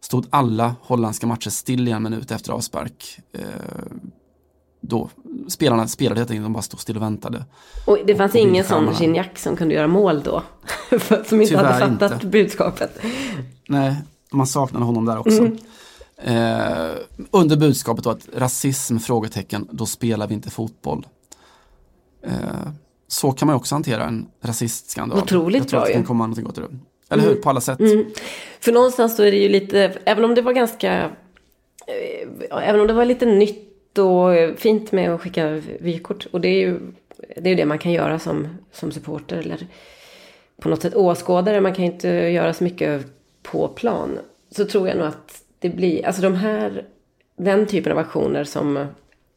stod 0.01 0.27
alla 0.29 0.75
holländska 0.81 1.27
matcher 1.27 1.49
still 1.49 1.87
i 1.87 1.91
en 1.91 2.03
minut 2.03 2.31
efter 2.31 2.51
avspark. 2.51 3.19
Eh, 3.33 3.41
då 4.81 5.09
spelarna 5.47 5.87
spelade 5.87 6.19
helt 6.19 6.31
enkelt, 6.31 6.45
de 6.45 6.53
bara 6.53 6.61
stod 6.61 6.79
still 6.79 6.95
och 6.95 7.01
väntade. 7.01 7.45
Och 7.87 7.97
det 8.05 8.15
fanns 8.15 8.33
och 8.33 8.39
ingen 8.39 8.65
sån 8.65 8.93
Gignac 8.99 9.27
som 9.35 9.55
kunde 9.55 9.75
göra 9.75 9.87
mål 9.87 10.21
då? 10.23 10.43
som 10.99 11.41
inte 11.41 11.47
Tyvärr 11.47 11.63
hade 11.63 11.79
fattat 11.79 12.11
inte. 12.11 12.27
budskapet? 12.27 12.99
Nej, 13.67 13.95
man 14.31 14.47
saknade 14.47 14.85
honom 14.85 15.05
där 15.05 15.17
också. 15.17 15.39
Mm. 15.39 15.57
Eh, 16.17 16.95
under 17.31 17.57
budskapet 17.57 18.03
då 18.03 18.09
att 18.09 18.29
rasism, 18.35 18.97
frågetecken, 18.97 19.67
då 19.71 19.85
spelar 19.85 20.27
vi 20.27 20.33
inte 20.33 20.49
fotboll. 20.49 21.07
Eh, 22.23 22.31
så 23.07 23.31
kan 23.31 23.45
man 23.45 23.55
också 23.55 23.75
hantera 23.75 24.03
en 24.03 24.27
rasistskandal. 24.41 25.19
Otroligt 25.19 25.61
Jag 25.61 25.67
tror 25.67 25.77
bra 25.79 25.83
att 25.83 25.87
det 25.87 25.93
kan 25.93 26.03
komma 26.03 26.23
någonting 26.23 26.45
gott 26.45 26.57
ur 26.57 26.61
det. 26.61 26.77
Eller 27.09 27.23
mm. 27.23 27.35
hur, 27.35 27.41
på 27.41 27.49
alla 27.49 27.61
sätt. 27.61 27.79
Mm. 27.79 28.05
För 28.59 28.71
någonstans 28.71 29.17
då 29.17 29.23
är 29.23 29.31
det 29.31 29.37
ju 29.37 29.49
lite, 29.49 29.93
även 30.05 30.25
om 30.25 30.35
det 30.35 30.41
var 30.41 30.53
ganska, 30.53 31.11
eh, 31.87 32.67
även 32.69 32.81
om 32.81 32.87
det 32.87 32.93
var 32.93 33.05
lite 33.05 33.25
nytt 33.25 33.97
och 33.97 34.59
fint 34.59 34.91
med 34.91 35.13
att 35.13 35.21
skicka 35.21 35.61
vykort. 35.79 36.27
Och 36.31 36.41
det 36.41 36.47
är 36.47 36.59
ju 36.59 36.79
det, 37.37 37.49
är 37.49 37.55
det 37.55 37.65
man 37.65 37.79
kan 37.79 37.91
göra 37.91 38.19
som, 38.19 38.47
som 38.71 38.91
supporter 38.91 39.37
eller 39.37 39.67
på 40.61 40.69
något 40.69 40.81
sätt 40.81 40.95
åskådare. 40.95 41.61
Man 41.61 41.73
kan 41.73 41.85
inte 41.85 42.09
göra 42.09 42.53
så 42.53 42.63
mycket 42.63 43.05
på 43.43 43.67
plan 43.67 44.19
så 44.49 44.65
tror 44.65 44.87
jag 44.87 44.97
nog 44.97 45.07
att 45.07 45.43
det 45.59 45.69
blir, 45.69 46.05
alltså 46.05 46.21
de 46.21 46.35
här, 46.35 46.85
den 47.37 47.65
typen 47.65 47.91
av 47.91 47.97
aktioner 47.97 48.43
som 48.43 48.87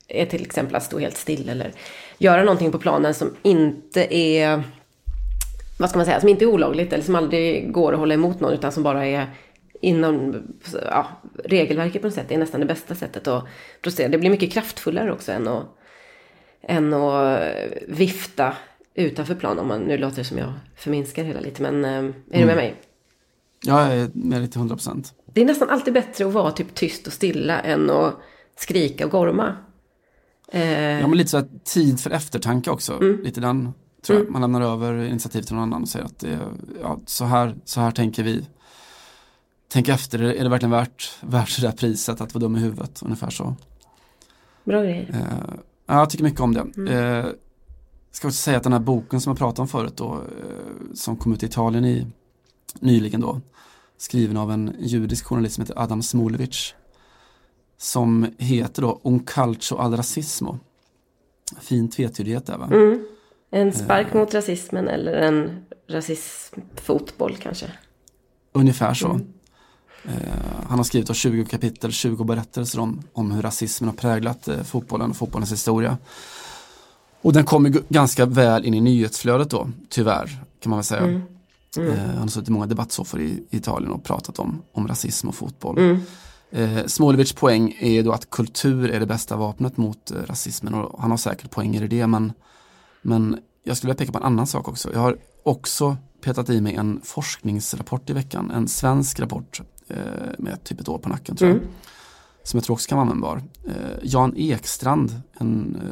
är 0.08 0.26
till 0.26 0.42
exempel 0.42 0.76
att 0.76 0.82
stå 0.82 0.98
helt 0.98 1.16
still 1.16 1.48
eller 1.48 1.72
göra 2.18 2.42
någonting 2.42 2.72
på 2.72 2.78
planen 2.78 3.14
som 3.14 3.36
inte 3.42 4.14
är, 4.14 4.62
vad 5.80 5.90
ska 5.90 5.98
man 5.98 6.06
säga, 6.06 6.20
som 6.20 6.28
inte 6.28 6.44
är 6.44 6.46
olagligt 6.46 6.92
eller 6.92 7.04
som 7.04 7.14
aldrig 7.14 7.72
går 7.72 7.92
att 7.92 7.98
hålla 7.98 8.14
emot 8.14 8.40
någon 8.40 8.52
utan 8.52 8.72
som 8.72 8.82
bara 8.82 9.06
är 9.06 9.26
inom 9.80 10.42
ja, 10.72 11.06
regelverket 11.44 12.02
på 12.02 12.08
något 12.08 12.14
sätt. 12.14 12.26
Det 12.28 12.34
är 12.34 12.38
nästan 12.38 12.60
det 12.60 12.66
bästa 12.66 12.94
sättet 12.94 13.28
att 13.28 13.44
protestera. 13.82 14.08
Det 14.08 14.18
blir 14.18 14.30
mycket 14.30 14.52
kraftfullare 14.52 15.12
också 15.12 15.32
än 15.32 15.48
att, 15.48 15.64
än 16.62 16.94
att 16.94 17.40
vifta 17.88 18.56
utanför 18.94 19.34
plan. 19.34 19.58
Om 19.58 19.68
man, 19.68 19.80
nu 19.80 19.98
låter 19.98 20.16
det 20.16 20.24
som 20.24 20.38
jag 20.38 20.52
förminskar 20.76 21.24
hela 21.24 21.40
lite, 21.40 21.62
men 21.62 21.84
eh, 21.84 22.14
är 22.30 22.40
du 22.40 22.46
med 22.46 22.56
mig? 22.56 22.74
Jag 23.64 23.80
är 23.80 24.10
med 24.14 24.40
dig 24.40 24.48
till 24.48 24.58
100 24.58 24.76
procent. 24.76 25.14
Det 25.26 25.40
är 25.40 25.44
nästan 25.44 25.70
alltid 25.70 25.94
bättre 25.94 26.26
att 26.26 26.32
vara 26.32 26.50
typ 26.50 26.74
tyst 26.74 27.06
och 27.06 27.12
stilla 27.12 27.60
än 27.60 27.90
att 27.90 28.14
skrika 28.56 29.04
och 29.04 29.10
gorma. 29.10 29.56
Eh, 30.52 31.00
Ja, 31.00 31.06
men 31.06 31.18
lite 31.18 31.30
så 31.30 31.42
tid 31.64 32.00
för 32.00 32.10
eftertanke 32.10 32.70
också. 32.70 32.92
Mm. 32.92 33.20
Lite 33.22 33.40
den, 33.40 33.72
tror 34.02 34.18
jag. 34.18 34.30
Man 34.30 34.40
lämnar 34.40 34.60
över 34.60 35.04
initiativ 35.04 35.42
till 35.42 35.54
någon 35.54 35.62
annan 35.62 35.82
och 35.82 35.88
säger 35.88 36.04
att 36.04 36.18
det, 36.18 36.38
ja, 36.82 36.98
så, 37.06 37.24
här, 37.24 37.56
så 37.64 37.80
här 37.80 37.90
tänker 37.90 38.22
vi. 38.22 38.46
Tänk 39.68 39.88
efter, 39.88 40.18
är 40.22 40.44
det 40.44 40.50
verkligen 40.50 40.70
värt, 40.70 41.18
värt 41.20 41.60
det 41.60 41.66
där 41.66 41.72
priset 41.72 42.20
att 42.20 42.34
vara 42.34 42.40
dum 42.40 42.56
i 42.56 42.60
huvudet? 42.60 43.02
Ungefär 43.02 43.30
så. 43.30 43.54
bra 44.64 44.82
grejer. 44.82 45.10
Eh, 45.12 45.54
ja, 45.86 45.98
jag 45.98 46.10
tycker 46.10 46.24
mycket 46.24 46.40
om 46.40 46.54
det. 46.54 46.92
Eh, 46.94 47.26
ska 48.10 48.28
också 48.28 48.38
säga 48.38 48.56
att 48.56 48.62
den 48.62 48.72
här 48.72 48.80
boken 48.80 49.20
som 49.20 49.30
jag 49.30 49.38
pratade 49.38 49.62
om 49.62 49.68
förut 49.68 49.96
då, 49.96 50.14
eh, 50.14 50.94
som 50.94 51.16
kom 51.16 51.32
ut 51.32 51.42
i 51.42 51.46
Italien 51.46 51.84
i, 51.84 52.06
nyligen 52.80 53.20
då, 53.20 53.40
skriven 53.96 54.36
av 54.36 54.52
en 54.52 54.76
judisk 54.78 55.24
journalist 55.26 55.54
som 55.54 55.62
heter 55.62 55.82
Adam 55.82 56.02
Smolevic, 56.02 56.74
som 57.76 58.26
heter 58.38 58.82
då 58.82 59.00
Un 59.04 59.20
calcio 59.20 59.76
al 59.76 59.96
racismo. 59.96 60.58
Fin 61.60 61.90
tvetydighet 61.90 62.46
där 62.46 62.58
va? 62.58 62.68
Mm. 62.72 63.06
En 63.50 63.72
spark 63.72 64.14
mot 64.14 64.34
rasismen 64.34 64.88
eller 64.88 65.12
en 65.12 65.64
rasismfotboll 65.88 67.36
kanske. 67.36 67.66
Ungefär 68.52 68.94
så. 68.94 69.20
Eh, 70.04 70.12
han 70.68 70.78
har 70.78 70.84
skrivit 70.84 71.08
då 71.08 71.14
20 71.14 71.44
kapitel, 71.44 71.92
20 71.92 72.24
berättelser 72.24 72.80
om, 72.80 73.02
om 73.12 73.32
hur 73.32 73.42
rasismen 73.42 73.88
har 73.88 73.96
präglat 73.96 74.48
eh, 74.48 74.62
fotbollen 74.62 75.10
och 75.10 75.16
fotbollens 75.16 75.52
historia. 75.52 75.98
Och 77.22 77.32
den 77.32 77.44
kommer 77.44 77.82
ganska 77.88 78.26
väl 78.26 78.64
in 78.64 78.74
i 78.74 78.80
nyhetsflödet 78.80 79.50
då, 79.50 79.68
tyvärr, 79.88 80.26
kan 80.60 80.70
man 80.70 80.78
väl 80.78 80.84
säga. 80.84 81.22
Eh, 81.78 81.98
han 81.98 82.18
har 82.18 82.26
suttit 82.26 82.48
i 82.48 82.52
många 82.52 82.66
debattsoffor 82.66 83.20
i, 83.20 83.44
i 83.50 83.56
Italien 83.56 83.92
och 83.92 84.04
pratat 84.04 84.38
om, 84.38 84.62
om 84.72 84.88
rasism 84.88 85.28
och 85.28 85.34
fotboll. 85.34 85.98
Eh, 86.50 86.86
Smolevics 86.86 87.32
poäng 87.32 87.76
är 87.80 88.02
då 88.02 88.12
att 88.12 88.30
kultur 88.30 88.90
är 88.90 89.00
det 89.00 89.06
bästa 89.06 89.36
vapnet 89.36 89.76
mot 89.76 90.10
eh, 90.10 90.16
rasismen 90.26 90.74
och 90.74 91.02
han 91.02 91.10
har 91.10 91.18
säkert 91.18 91.50
poänger 91.50 91.82
i 91.82 91.88
det 91.88 92.06
men, 92.06 92.32
men 93.02 93.38
jag 93.62 93.76
skulle 93.76 93.88
vilja 93.88 93.98
peka 93.98 94.12
på 94.12 94.18
en 94.18 94.24
annan 94.24 94.46
sak 94.46 94.68
också. 94.68 94.92
Jag 94.92 95.00
har 95.00 95.16
också 95.42 95.96
petat 96.20 96.50
i 96.50 96.60
mig 96.60 96.74
en 96.74 97.00
forskningsrapport 97.04 98.10
i 98.10 98.12
veckan, 98.12 98.50
en 98.50 98.68
svensk 98.68 99.20
rapport 99.20 99.60
eh, 99.88 99.96
med 100.38 100.64
typ 100.64 100.80
ett 100.80 100.88
år 100.88 100.98
på 100.98 101.08
nacken 101.08 101.36
tror 101.36 101.50
jag. 101.50 101.60
Som 102.42 102.58
jag 102.58 102.64
tror 102.64 102.74
också 102.74 102.88
kan 102.88 102.98
vara 102.98 103.02
användbar. 103.02 103.42
Eh, 103.66 103.98
Jan 104.02 104.34
Ekstrand, 104.36 105.22
en 105.38 105.76
eh, 105.76 105.82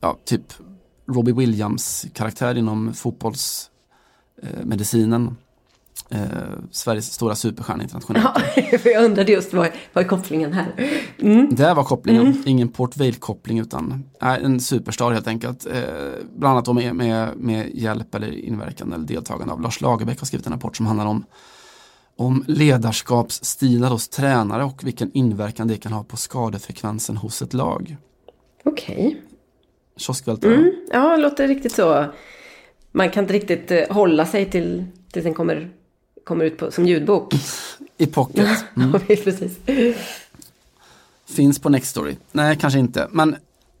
ja, 0.00 0.18
typ 0.24 0.52
Robbie 1.06 1.32
Williams 1.32 2.06
karaktär 2.14 2.54
inom 2.54 2.94
fotbollsmedicinen. 2.94 5.36
Eh, 6.12 6.20
Sveriges 6.70 7.12
stora 7.12 7.34
superstjärna 7.34 7.82
internationellt. 7.82 8.26
Ja, 8.56 8.78
för 8.78 8.90
jag 8.90 9.04
undrade 9.04 9.32
just 9.32 9.52
vad, 9.52 9.68
vad 9.92 10.04
är 10.04 10.08
kopplingen 10.08 10.52
här? 10.52 10.72
Det 11.50 11.74
var 11.74 11.84
kopplingen, 11.84 12.42
ingen 12.46 12.68
Port 12.68 12.96
Vale-koppling 12.96 13.58
utan 13.58 14.04
nej, 14.20 14.40
en 14.44 14.60
superstar 14.60 15.12
helt 15.12 15.26
enkelt. 15.26 15.66
Eh, 15.66 15.72
bland 16.36 16.68
annat 16.68 16.74
med, 16.74 16.94
med, 16.94 17.36
med 17.36 17.70
hjälp 17.74 18.14
eller 18.14 18.32
inverkan 18.32 18.92
eller 18.92 19.04
deltagande 19.04 19.52
av 19.52 19.60
Lars 19.60 19.80
Lagerbäck 19.80 20.18
har 20.18 20.26
skrivit 20.26 20.46
en 20.46 20.52
rapport 20.52 20.76
som 20.76 20.86
handlar 20.86 21.06
om, 21.06 21.24
om 22.16 22.44
ledarskapsstilar 22.46 23.90
hos 23.90 24.08
tränare 24.08 24.64
och 24.64 24.84
vilken 24.84 25.10
inverkan 25.14 25.68
det 25.68 25.76
kan 25.76 25.92
ha 25.92 26.04
på 26.04 26.16
skadefrekvensen 26.16 27.16
hos 27.16 27.42
ett 27.42 27.54
lag. 27.54 27.96
Okej. 28.64 29.22
Kioskvältare. 29.96 30.72
Ja, 30.92 31.16
det 31.16 31.22
låter 31.22 31.48
riktigt 31.48 31.72
så. 31.72 32.04
Man 32.92 33.10
kan 33.10 33.24
inte 33.24 33.34
riktigt 33.34 33.70
eh, 33.70 33.80
hålla 33.90 34.26
sig 34.26 34.50
till, 34.50 34.84
tills 35.12 35.24
den 35.24 35.34
kommer, 35.34 35.70
kommer 36.24 36.44
ut 36.44 36.58
på, 36.58 36.70
som 36.70 36.86
ljudbok. 36.86 37.34
I 37.98 38.06
pocket. 38.06 38.64
Ja, 38.74 38.98
precis. 39.06 39.58
Finns 41.26 41.58
på 41.58 41.68
Nextory? 41.68 42.16
Nej, 42.32 42.56
kanske 42.56 42.78
inte. 42.78 43.08
Men 43.10 43.36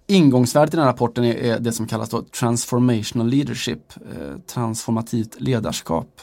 ingångsvärdet 0.06 0.74
i 0.74 0.76
den 0.76 0.84
här 0.84 0.92
rapporten 0.92 1.24
är, 1.24 1.34
är 1.34 1.58
det 1.58 1.72
som 1.72 1.86
kallas 1.86 2.08
då 2.08 2.22
transformational 2.22 3.28
leadership, 3.28 3.92
eh, 3.96 4.38
transformativt 4.46 5.40
ledarskap. 5.40 6.20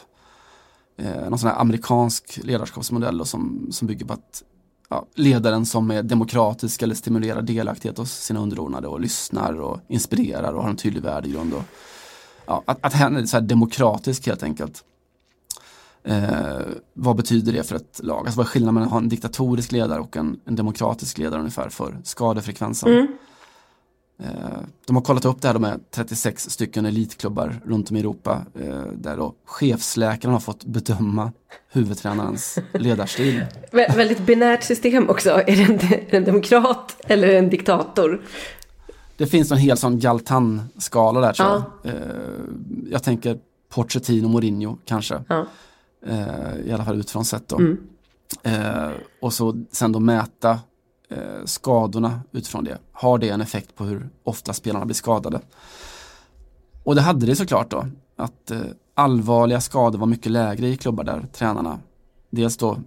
Eh, 0.98 1.30
någon 1.30 1.40
sån 1.40 1.50
här 1.50 1.58
amerikansk 1.58 2.40
ledarskapsmodell 2.44 3.26
som, 3.26 3.68
som 3.72 3.88
bygger 3.88 4.06
på 4.06 4.14
att 4.14 4.44
ja, 4.90 5.06
ledaren 5.16 5.66
som 5.66 5.92
är 5.92 6.04
demokratisk 6.04 6.82
eller 6.82 6.96
stimulerar 6.96 7.42
delaktighet 7.42 7.98
hos 7.98 8.12
sina 8.12 8.40
underordnade 8.40 8.88
och 8.88 9.00
lyssnar 9.00 9.62
och 9.62 9.80
inspirerar 9.88 10.54
och 10.54 10.64
har 10.64 10.70
en 10.70 10.76
tydlig 10.76 11.04
värdegrund. 11.04 11.54
Och, 11.54 11.64
ja, 12.46 12.64
att, 12.66 12.78
att 12.82 12.94
han 12.94 13.18
är 13.18 13.26
så 13.26 13.38
här 13.38 13.42
demokratisk 13.42 14.28
helt 14.28 14.44
enkelt. 14.44 14.84
Eh, 16.08 16.60
vad 16.94 17.16
betyder 17.16 17.54
det 17.54 17.64
för 17.64 17.76
ett 17.76 18.00
lag? 18.04 18.18
Alltså 18.26 18.38
vad 18.38 18.46
är 18.46 18.50
skillnaden 18.50 18.74
mellan 18.74 18.88
att 18.88 18.92
ha 18.92 19.00
en 19.00 19.10
diktatorisk 19.10 19.72
ledare 19.72 20.00
och 20.00 20.18
en, 20.18 20.40
en 20.46 20.56
demokratisk 20.56 21.18
ledare 21.18 21.40
ungefär 21.40 21.70
för 21.70 21.98
skadefrekvensen? 22.04 23.08
Eh, 24.24 24.28
de 24.88 24.96
har 24.96 25.04
kollat 25.04 25.26
upp 25.26 25.42
det 25.42 25.48
här 25.48 25.54
de 25.54 25.62
med 25.62 25.80
36 25.92 26.50
stycken 26.50 26.86
elitklubbar 26.86 27.62
runt 27.66 27.90
om 27.92 27.98
i 27.98 28.00
Europa 28.00 28.42
eh, 28.60 28.84
där 28.94 29.18
då 29.18 29.34
chefsläkaren 29.46 30.34
har 30.34 30.40
fått 30.40 30.66
bedöma 30.66 31.32
huvudtränarens 31.72 32.58
ledarstil. 32.74 33.44
Vä- 33.72 33.96
väldigt 33.98 34.20
binärt 34.26 34.64
system 34.64 35.10
också. 35.10 35.30
Är 35.30 35.46
det 35.56 35.64
en, 35.64 35.72
är 35.74 36.08
det 36.12 36.18
en 36.18 36.24
demokrat 36.24 36.96
eller 37.08 37.28
en 37.36 37.50
diktator? 37.50 38.22
Det 39.18 39.28
finns 39.28 39.52
en 39.52 39.58
hel 39.58 39.78
sån 39.78 40.00
Galtan-skala 40.00 41.20
där 41.22 41.34
tror 41.34 41.48
Ja. 41.50 41.64
jag. 41.84 41.94
Eh, 41.94 42.02
jag 42.92 43.04
tänker 43.04 43.38
Pochettino, 43.70 44.28
Mourinho 44.28 44.78
kanske. 44.86 45.22
Ja. 45.30 45.46
Eh, 46.06 46.66
I 46.66 46.72
alla 46.72 46.86
fall 46.86 47.00
utifrån 47.00 47.26
sett 47.26 47.48
då. 47.48 47.58
Eh, 48.44 48.90
och 49.22 49.34
så 49.34 49.64
sen 49.72 49.92
då 49.92 50.00
mäta 50.00 50.60
eh, 51.10 51.46
skadorna 51.46 52.22
utifrån 52.32 52.64
det. 52.64 52.78
Har 52.92 53.18
det 53.18 53.30
en 53.30 53.42
effekt 53.42 53.76
på 53.76 53.84
hur 53.84 54.10
ofta 54.24 54.54
spelarna 54.54 54.86
blir 54.86 54.96
skadade? 54.96 55.42
Och 56.84 56.96
det 56.96 57.02
hade 57.02 57.26
det 57.26 57.36
såklart 57.36 57.72
då. 57.72 57.86
Att 58.16 58.52
allvarliga 58.94 59.62
skador 59.62 60.00
var 60.00 60.08
mycket 60.08 60.32
lägre 60.32 60.68
i 60.68 60.78
klubbar 60.78 61.04
där 61.04 61.28
tränarna 61.34 61.80
dels 62.30 62.58
då 62.58 62.78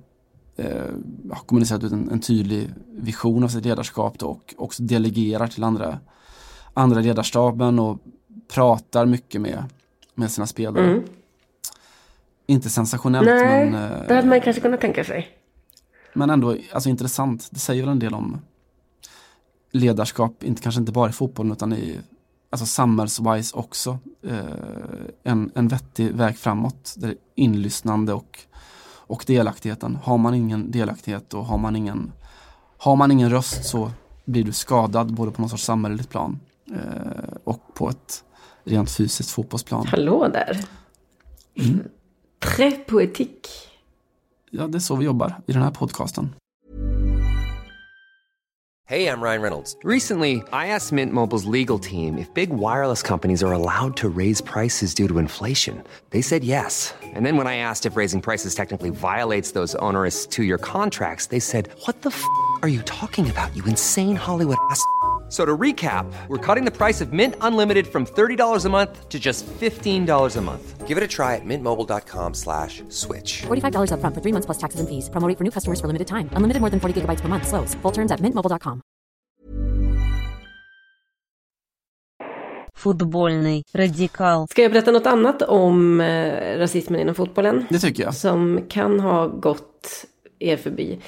eh, 0.56 0.92
har 1.30 1.44
kommunicerat 1.46 1.84
ut 1.84 1.92
en, 1.92 2.10
en 2.10 2.20
tydlig 2.20 2.70
vision 2.86 3.44
av 3.44 3.48
sitt 3.48 3.64
ledarskap 3.64 4.18
då, 4.18 4.26
och 4.26 4.54
också 4.56 4.82
delegerar 4.82 5.46
till 5.46 5.64
andra, 5.64 5.98
andra 6.74 7.00
ledarstaben 7.00 7.78
och 7.78 7.98
pratar 8.54 9.06
mycket 9.06 9.40
med, 9.40 9.64
med 10.14 10.30
sina 10.30 10.46
spelare. 10.46 11.02
Inte 12.50 12.70
sensationellt 12.70 13.26
Nej, 13.26 13.70
men, 13.70 13.92
eh, 13.92 14.06
det 14.08 14.14
hade 14.14 14.28
man 14.28 14.40
kanske 14.40 14.62
kunnat 14.62 14.80
tänka 14.80 15.04
sig. 15.04 15.28
men 16.12 16.30
ändå 16.30 16.56
alltså, 16.72 16.88
intressant. 16.88 17.48
Det 17.50 17.58
säger 17.58 17.82
väl 17.82 17.90
en 17.90 17.98
del 17.98 18.14
om 18.14 18.40
ledarskap, 19.72 20.44
inte, 20.44 20.62
kanske 20.62 20.80
inte 20.80 20.92
bara 20.92 21.08
i 21.08 21.12
fotbollen 21.12 21.52
utan 21.52 21.72
i 21.72 21.98
alltså 22.50 22.66
samhällswise 22.66 23.56
också. 23.56 23.98
Eh, 24.26 24.38
en, 25.22 25.50
en 25.54 25.68
vettig 25.68 26.12
väg 26.12 26.38
framåt. 26.38 26.94
Där 26.96 27.14
inlyssnande 27.34 28.12
och, 28.12 28.38
och 28.94 29.24
delaktigheten. 29.26 29.98
Har 30.02 30.18
man 30.18 30.34
ingen 30.34 30.70
delaktighet 30.70 31.34
och 31.34 31.44
har 31.44 31.58
man 31.58 31.76
ingen, 31.76 32.12
har 32.78 32.96
man 32.96 33.10
ingen 33.10 33.30
röst 33.30 33.64
så 33.64 33.90
blir 34.24 34.44
du 34.44 34.52
skadad 34.52 35.14
både 35.14 35.32
på 35.32 35.42
någon 35.42 35.50
sorts 35.50 35.64
samhälleligt 35.64 36.10
plan 36.10 36.40
eh, 36.70 37.34
och 37.44 37.74
på 37.74 37.88
ett 37.88 38.24
rent 38.64 38.90
fysiskt 38.90 39.30
fotbollsplan. 39.30 39.86
Hallå 39.86 40.28
där. 40.28 40.64
Très 42.40 42.84
poetique. 42.86 43.48
Ja, 44.50 44.66
det 44.66 44.78
är 44.78 44.80
så 44.80 44.96
vi 44.96 45.04
jobbar 45.04 45.34
i 45.46 45.52
den 45.52 45.62
här 45.62 45.70
podcasten. 45.70 46.34
Hey, 48.88 49.06
I'm 49.06 49.22
Ryan 49.22 49.42
Reynolds. 49.42 49.76
Recently, 49.84 50.42
I 50.52 50.66
asked 50.66 50.92
Mint 50.92 51.12
Mobile's 51.12 51.44
legal 51.44 51.78
team 51.78 52.18
if 52.18 52.34
big 52.34 52.50
wireless 52.50 53.02
companies 53.02 53.42
are 53.42 53.52
allowed 53.52 53.96
to 53.98 54.08
raise 54.08 54.40
prices 54.42 54.94
due 54.94 55.06
to 55.06 55.18
inflation. 55.18 55.84
They 56.10 56.22
said 56.22 56.42
yes. 56.42 56.92
And 57.14 57.24
then 57.24 57.36
when 57.36 57.46
I 57.46 57.56
asked 57.58 57.86
if 57.86 57.96
raising 57.96 58.20
prices 58.20 58.54
technically 58.54 58.90
violates 58.90 59.52
those 59.52 59.76
onerous 59.76 60.26
two 60.26 60.42
year 60.42 60.58
contracts, 60.58 61.26
they 61.26 61.40
said, 61.40 61.68
What 61.86 62.02
the 62.02 62.10
f 62.10 62.24
are 62.62 62.68
you 62.68 62.82
talking 62.82 63.30
about, 63.30 63.54
you 63.54 63.64
insane 63.66 64.16
Hollywood 64.16 64.58
ass? 64.70 64.82
So 65.30 65.44
to 65.46 65.56
recap, 65.56 66.12
we're 66.26 66.44
cutting 66.54 66.64
the 66.64 66.76
price 66.76 67.00
of 67.00 67.12
Mint 67.12 67.36
Unlimited 67.40 67.86
from 67.86 68.04
$30 68.04 68.64
a 68.64 68.68
month 68.68 69.08
to 69.08 69.18
just 69.20 69.46
$15 69.46 70.36
a 70.36 70.40
month. 70.40 70.88
Give 70.88 70.98
it 70.98 71.04
a 71.04 71.08
try 71.08 71.36
at 71.36 71.44
mintmobile.com 71.44 72.34
slash 72.34 72.82
switch. 72.88 73.42
$45 73.42 73.92
up 73.92 74.00
front 74.00 74.12
for 74.12 74.20
three 74.20 74.32
months 74.32 74.46
plus 74.46 74.58
taxes 74.58 74.80
and 74.80 74.88
fees. 74.88 75.08
Promoting 75.08 75.36
for 75.36 75.44
new 75.44 75.52
customers 75.52 75.80
for 75.80 75.86
limited 75.86 76.08
time. 76.08 76.28
Unlimited 76.32 76.60
more 76.60 76.70
than 76.70 76.80
40 76.80 77.02
gigabytes 77.02 77.20
per 77.20 77.28
month. 77.28 77.46
Slows. 77.46 77.74
Full 77.82 77.92
terms 77.92 78.10
at 78.10 78.20
mintmobile.com. 78.20 78.82
Fotbollsny 82.74 83.62
radikal. 83.74 84.46
Ska 84.48 84.62
jag 84.62 84.72
berätta 84.72 84.90
något 84.92 85.06
annat 85.06 85.42
om 85.42 86.00
eh, 86.00 86.58
rasismen 86.58 87.00
inom 87.00 87.14
fotbollen? 87.14 87.66
Det 87.70 87.78
tycker 87.78 88.02
jag. 88.02 88.14
Som 88.14 88.66
kan 88.68 89.00
ha 89.00 89.26
gått 89.26 90.04
er 90.38 90.56
förbi. 90.56 91.00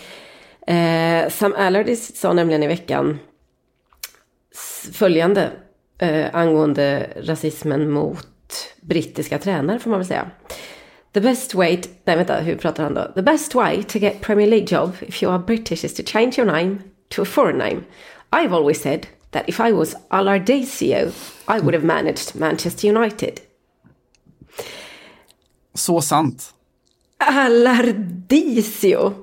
Eh, 0.66 1.28
Sam 1.30 1.54
Allardyce 1.58 2.16
sa 2.16 2.32
nämligen 2.32 2.62
i 2.62 2.66
veckan 2.66 3.18
följande 4.92 5.52
eh, 5.98 6.26
angående 6.32 7.08
rasismen 7.16 7.90
mot 7.90 8.26
brittiska 8.80 9.38
tränare 9.38 9.78
får 9.78 9.90
man 9.90 9.98
väl 9.98 10.08
säga. 10.08 10.30
The 11.12 11.20
best 11.20 11.54
way, 11.54 11.76
to, 11.76 11.88
nej 12.04 12.16
vänta, 12.16 12.36
hur 12.36 12.56
pratar 12.56 12.82
han 12.84 12.94
då? 12.94 13.12
The 13.14 13.22
best 13.22 13.54
way 13.54 13.82
to 13.82 13.98
get 13.98 14.20
Premier 14.20 14.46
League 14.46 14.66
job 14.70 14.92
if 15.00 15.22
you 15.22 15.32
are 15.32 15.38
British 15.38 15.84
is 15.84 15.94
to 15.94 16.02
change 16.02 16.38
your 16.38 16.52
name 16.52 16.78
to 17.08 17.22
a 17.22 17.24
foreign 17.24 17.58
name. 17.58 17.82
I've 18.30 18.56
always 18.56 18.82
said 18.82 19.06
that 19.30 19.48
if 19.48 19.60
I 19.60 19.72
was 19.72 19.96
Alardisio 20.08 21.12
I 21.48 21.60
would 21.60 21.74
have 21.74 21.86
managed 21.86 22.34
Manchester 22.34 22.88
United. 22.88 23.40
Så 25.74 26.00
sant. 26.00 26.54
Alardisio. 27.18 29.14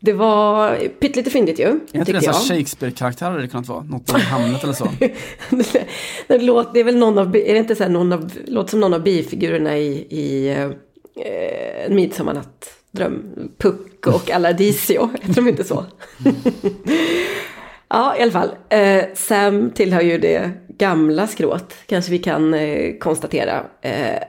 Det 0.00 0.12
var 0.12 0.76
pyttelite 1.00 1.30
fyndigt 1.30 1.58
ju, 1.58 1.64
Är 1.64 1.70
inte 1.70 2.04
tycker 2.04 2.12
det 2.12 2.20
så 2.20 2.26
jag. 2.26 2.34
här 2.34 2.40
Shakespeare-karaktär 2.40 3.26
hade 3.30 3.42
det 3.42 3.48
kunnat 3.48 3.68
vara? 3.68 3.82
Något 3.82 4.18
i 4.18 4.20
Hamlet 4.20 4.64
eller 4.64 4.72
så? 4.72 4.88
det, 6.28 6.38
låter, 6.38 6.70
det 6.72 6.80
är 6.80 6.84
väl 6.84 6.96
någon 6.96 7.18
av, 7.18 7.36
är 7.36 7.52
det 7.52 7.58
inte 7.58 7.76
så 7.76 7.82
här 7.82 7.90
någon 7.90 8.12
av, 8.12 8.30
låter 8.46 8.70
som 8.70 8.80
någon 8.80 8.94
av 8.94 9.02
bifigurerna 9.02 9.78
i, 9.78 10.06
i 10.10 10.48
eh, 10.48 11.84
En 11.86 11.94
midsommarnattdröm. 11.94 13.22
Puck 13.58 14.06
och 14.06 14.30
Alardisio, 14.30 15.10
heter 15.22 15.34
de 15.42 15.48
inte 15.48 15.64
så? 15.64 15.84
ja, 17.88 18.16
i 18.16 18.22
alla 18.22 18.32
fall. 18.32 18.50
Eh, 18.68 19.04
Sam 19.14 19.70
tillhör 19.70 20.00
ju 20.00 20.18
det 20.18 20.50
gamla 20.78 21.26
skrået, 21.26 21.74
kanske 21.86 22.10
vi 22.10 22.18
kan 22.18 22.54
eh, 22.54 22.98
konstatera. 22.98 23.64
Eh, 23.80 24.22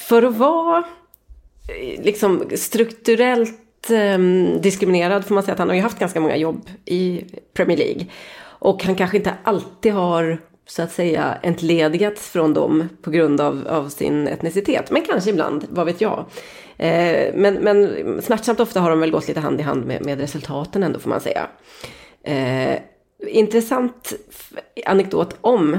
för 0.00 0.22
att 0.22 0.36
vara 0.36 0.78
eh, 0.78 2.04
liksom 2.04 2.42
strukturellt 2.56 3.60
eh, 3.90 4.18
diskriminerad 4.60 5.24
får 5.24 5.34
man 5.34 5.44
säga 5.44 5.52
att 5.52 5.58
han 5.58 5.68
har 5.68 5.76
ju 5.76 5.82
haft 5.82 5.98
ganska 5.98 6.20
många 6.20 6.36
jobb 6.36 6.70
i 6.84 7.24
Premier 7.54 7.78
League. 7.78 8.06
Och 8.44 8.84
han 8.84 8.94
kanske 8.94 9.16
inte 9.16 9.34
alltid 9.42 9.92
har 9.92 10.38
så 10.66 10.82
att 10.82 10.92
säga 10.92 11.38
entledigats 11.42 12.30
från 12.30 12.54
dem 12.54 12.88
på 13.02 13.10
grund 13.10 13.40
av, 13.40 13.66
av 13.68 13.88
sin 13.88 14.28
etnicitet. 14.28 14.90
Men 14.90 15.02
kanske 15.02 15.30
ibland, 15.30 15.66
vad 15.70 15.86
vet 15.86 16.00
jag. 16.00 16.24
Eh, 16.76 17.34
men, 17.34 17.54
men 17.54 18.22
smärtsamt 18.22 18.60
ofta 18.60 18.80
har 18.80 18.90
de 18.90 19.00
väl 19.00 19.10
gått 19.10 19.28
lite 19.28 19.40
hand 19.40 19.60
i 19.60 19.62
hand 19.62 19.86
med, 19.86 20.04
med 20.04 20.20
resultaten 20.20 20.82
ändå 20.82 20.98
får 20.98 21.10
man 21.10 21.20
säga. 21.20 21.48
Eh, 22.22 22.78
intressant 23.28 24.12
anekdot 24.86 25.36
om 25.40 25.78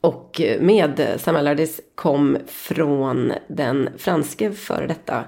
och 0.00 0.40
med 0.60 1.16
Sam 1.18 1.36
Allardyce 1.36 1.80
kom 1.94 2.38
från 2.46 3.32
den 3.48 3.88
franske 3.98 4.52
före 4.52 4.86
detta 4.86 5.24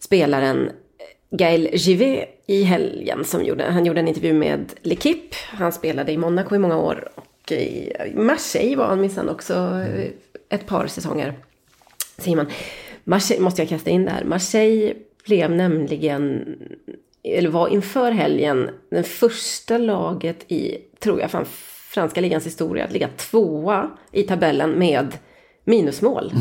spelaren 0.00 0.70
Gaël 1.30 1.68
Givet 1.72 2.28
i 2.46 2.62
helgen. 2.62 3.24
Som 3.24 3.44
gjorde, 3.44 3.64
han 3.64 3.86
gjorde 3.86 4.00
en 4.00 4.08
intervju 4.08 4.32
med 4.32 4.72
L'Equipe. 4.82 5.34
Han 5.48 5.72
spelade 5.72 6.12
i 6.12 6.16
Monaco 6.16 6.54
i 6.54 6.58
många 6.58 6.76
år. 6.76 7.08
Och 7.14 7.52
i 7.52 7.92
Marseille 8.14 8.76
var 8.76 8.86
han 8.86 9.00
minsann 9.00 9.28
också 9.28 9.54
eh, 9.54 10.10
ett 10.48 10.66
par 10.66 10.86
säsonger. 10.86 11.34
Säger 12.18 12.36
man. 12.36 12.46
Marseille 13.04 13.42
måste 13.42 13.62
jag 13.62 13.68
kasta 13.68 13.90
in 13.90 14.04
där. 14.04 14.24
Marseille 14.24 14.94
blev 15.26 15.50
nämligen, 15.50 16.56
eller 17.22 17.48
var 17.48 17.68
inför 17.68 18.10
helgen, 18.10 18.70
den 18.90 19.04
första 19.04 19.78
laget 19.78 20.52
i, 20.52 20.78
tror 20.98 21.20
jag, 21.20 21.30
fan, 21.30 21.46
franska 21.94 22.20
ligans 22.20 22.46
historia 22.46 22.84
att 22.84 22.92
ligga 22.92 23.08
tvåa 23.08 23.90
i 24.12 24.22
tabellen 24.22 24.70
med 24.70 25.18
minusmål. 25.64 26.32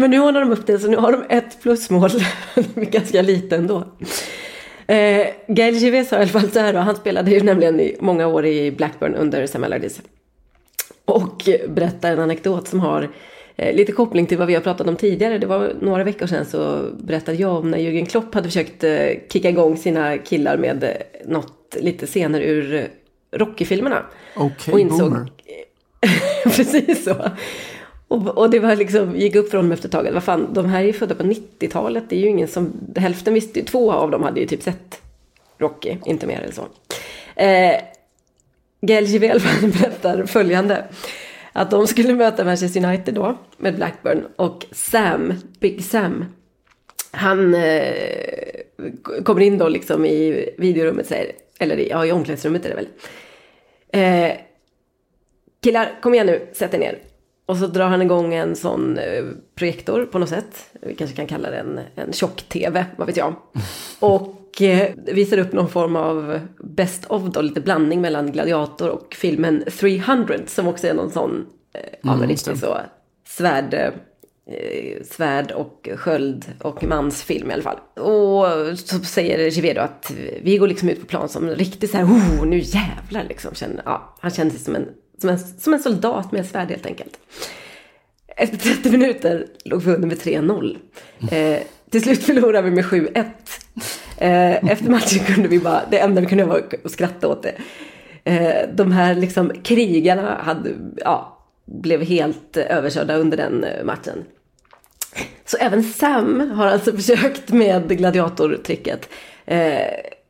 Men 0.00 0.10
nu 0.10 0.20
ordnar 0.20 0.40
de 0.40 0.52
upp 0.52 0.66
det, 0.66 0.78
så 0.78 0.88
nu 0.88 0.96
har 0.96 1.12
de 1.12 1.24
ett 1.28 1.62
plusmål. 1.62 2.10
Är 2.54 2.84
ganska 2.84 3.22
lite 3.22 3.56
ändå. 3.56 3.84
Eh, 4.86 5.26
Gael 5.48 5.74
Givet 5.74 6.08
sa 6.08 6.16
i 6.16 6.18
alla 6.18 6.28
fall 6.28 6.50
så 6.50 6.60
här 6.60 6.72
då, 6.72 6.78
han 6.78 6.96
spelade 6.96 7.30
ju 7.30 7.40
nämligen 7.42 7.80
i 7.80 7.96
många 8.00 8.26
år 8.26 8.46
i 8.46 8.70
Blackburn 8.70 9.14
under 9.14 9.46
Sam 9.46 9.64
Allardyce. 9.64 10.00
Och 11.04 11.48
berättar 11.68 12.12
en 12.12 12.18
anekdot 12.20 12.68
som 12.68 12.80
har 12.80 13.08
eh, 13.56 13.74
lite 13.76 13.92
koppling 13.92 14.26
till 14.26 14.38
vad 14.38 14.46
vi 14.46 14.54
har 14.54 14.60
pratat 14.60 14.86
om 14.88 14.96
tidigare. 14.96 15.38
Det 15.38 15.46
var 15.46 15.72
några 15.80 16.04
veckor 16.04 16.26
sedan 16.26 16.44
så 16.46 16.90
berättade 16.98 17.38
jag 17.38 17.56
om 17.56 17.70
när 17.70 17.78
Jürgen 17.78 18.06
Klopp 18.06 18.34
hade 18.34 18.48
försökt 18.48 18.84
eh, 18.84 19.06
kicka 19.32 19.48
igång 19.48 19.76
sina 19.76 20.18
killar 20.18 20.56
med 20.56 20.84
eh, 20.84 20.90
något 21.26 21.76
lite 21.80 22.06
scener 22.06 22.40
ur 22.40 22.74
eh, 22.74 22.84
Rocky-filmerna. 23.38 24.02
Okej, 24.36 24.74
Och 24.74 24.80
insåg- 24.80 24.98
boomer. 25.10 25.32
Precis 26.44 27.04
så. 27.04 27.14
Och, 28.08 28.38
och 28.38 28.50
det 28.50 28.58
var 28.58 28.76
liksom, 28.76 29.16
gick 29.16 29.34
upp 29.34 29.50
för 29.50 29.56
honom 29.56 29.72
efter 29.72 29.88
ett 29.88 29.92
tag. 29.92 30.10
Vad 30.12 30.24
fan, 30.24 30.48
de 30.52 30.66
här 30.66 30.80
är 30.80 30.86
ju 30.86 30.92
födda 30.92 31.14
på 31.14 31.22
90-talet. 31.22 32.04
Det 32.08 32.16
är 32.16 32.20
ju 32.20 32.28
ingen 32.28 32.48
som, 32.48 32.72
hälften 32.96 33.34
visste 33.34 33.58
ju, 33.58 33.64
två 33.64 33.92
av 33.92 34.10
dem 34.10 34.22
hade 34.22 34.40
ju 34.40 34.46
typ 34.46 34.62
sett 34.62 35.00
Rocky, 35.58 35.96
inte 36.04 36.26
mer 36.26 36.40
eller 36.40 36.52
så. 36.52 36.66
Eh, 37.36 37.80
Gael 38.80 39.04
Givel 39.04 39.40
berättar 39.60 40.26
följande. 40.26 40.84
Att 41.52 41.70
de 41.70 41.86
skulle 41.86 42.14
möta 42.14 42.44
Manchester 42.44 42.84
United 42.84 43.14
då, 43.14 43.38
med 43.56 43.76
Blackburn. 43.76 44.26
Och 44.36 44.66
Sam, 44.72 45.34
Big 45.60 45.84
Sam, 45.84 46.24
han 47.10 47.54
eh, 47.54 47.92
kommer 49.24 49.40
in 49.40 49.58
då 49.58 49.68
liksom 49.68 50.06
i 50.06 50.48
videorummet, 50.58 51.06
säger, 51.06 51.32
eller 51.58 51.76
ja, 51.76 52.06
i 52.06 52.12
omklädningsrummet 52.12 52.66
är 52.66 52.68
det 52.68 52.74
väl. 52.74 52.88
Eh, 53.92 54.36
killar, 55.62 55.98
kom 56.02 56.14
igen 56.14 56.26
nu, 56.26 56.46
sätt 56.52 56.74
er 56.74 56.78
ner. 56.78 56.98
Och 57.48 57.56
så 57.56 57.66
drar 57.66 57.88
han 57.88 58.02
igång 58.02 58.34
en 58.34 58.56
sån 58.56 58.98
eh, 58.98 59.24
projektor 59.54 60.04
på 60.04 60.18
något 60.18 60.28
sätt. 60.28 60.70
Vi 60.82 60.94
kanske 60.94 61.16
kan 61.16 61.26
kalla 61.26 61.50
det 61.50 61.56
en, 61.56 61.80
en 61.94 62.12
tjock-tv, 62.12 62.86
vad 62.96 63.06
vet 63.06 63.16
jag. 63.16 63.34
Och 63.98 64.62
eh, 64.62 64.90
visar 64.96 65.38
upp 65.38 65.52
någon 65.52 65.68
form 65.68 65.96
av 65.96 66.40
best 66.58 67.04
of 67.06 67.22
då, 67.22 67.40
lite 67.40 67.60
blandning 67.60 68.00
mellan 68.00 68.32
Gladiator 68.32 68.88
och 68.88 69.14
filmen 69.14 69.64
300 69.80 70.34
som 70.46 70.68
också 70.68 70.86
är 70.86 70.94
någon 70.94 71.10
sån, 71.10 71.46
eh, 71.74 71.80
ja 72.02 72.16
men 72.16 72.28
riktigt 72.28 72.58
så, 72.58 72.76
svärd, 73.26 73.74
eh, 73.74 75.02
svärd 75.04 75.52
och 75.52 75.88
sköld 75.96 76.44
och 76.62 76.84
mansfilm 76.84 77.50
i 77.50 77.54
alla 77.54 77.62
fall. 77.62 77.78
Och 77.94 78.78
så 78.78 78.98
säger 78.98 79.50
Givet 79.50 79.76
då 79.76 79.82
att 79.82 80.12
vi 80.42 80.58
går 80.58 80.68
liksom 80.68 80.88
ut 80.88 81.00
på 81.00 81.06
plan 81.06 81.28
som 81.28 81.48
riktigt 81.48 81.90
så 81.90 81.96
här, 81.96 82.04
oh, 82.04 82.46
nu 82.46 82.58
jävlar 82.58 83.24
liksom. 83.28 83.54
Känner, 83.54 83.82
ja, 83.84 84.16
han 84.20 84.30
kände 84.30 84.54
sig 84.54 84.64
som 84.64 84.76
en, 84.76 84.88
som, 85.18 85.30
en, 85.30 85.38
som 85.38 85.74
en 85.74 85.82
soldat 85.82 86.32
med 86.32 86.46
svärd 86.46 86.68
helt 86.68 86.86
enkelt. 86.86 87.18
Efter 88.36 88.56
30 88.56 88.90
minuter 88.90 89.46
låg 89.64 89.82
vi 89.82 89.92
under 89.92 90.08
med 90.08 90.18
3-0. 90.18 90.76
Eh, 91.30 91.62
till 91.90 92.02
slut 92.02 92.24
förlorade 92.24 92.62
vi 92.62 92.70
med 92.70 92.84
7-1. 92.84 93.24
Eh, 94.18 94.70
efter 94.70 94.90
matchen 94.90 95.24
kunde 95.24 95.48
vi 95.48 95.58
bara, 95.58 95.82
det 95.90 95.98
enda 95.98 96.20
vi 96.20 96.26
kunde 96.26 96.44
göra 96.44 96.52
var 96.52 96.62
att 96.84 96.90
skratta 96.90 97.28
åt 97.28 97.42
det. 97.42 97.54
Eh, 98.24 98.68
de 98.74 98.92
här 98.92 99.14
liksom 99.14 99.52
krigarna 99.62 100.38
hade, 100.42 100.70
ja, 100.96 101.38
blev 101.64 102.02
helt 102.02 102.56
överkörda 102.56 103.16
under 103.16 103.36
den 103.36 103.64
eh, 103.64 103.84
matchen. 103.84 104.24
Så 105.44 105.56
även 105.56 105.84
Sam 105.84 106.50
har 106.50 106.66
alltså 106.66 106.92
försökt 106.92 107.52
med 107.52 107.98
gladiatortricket. 107.98 109.08
Eh, 109.46 109.80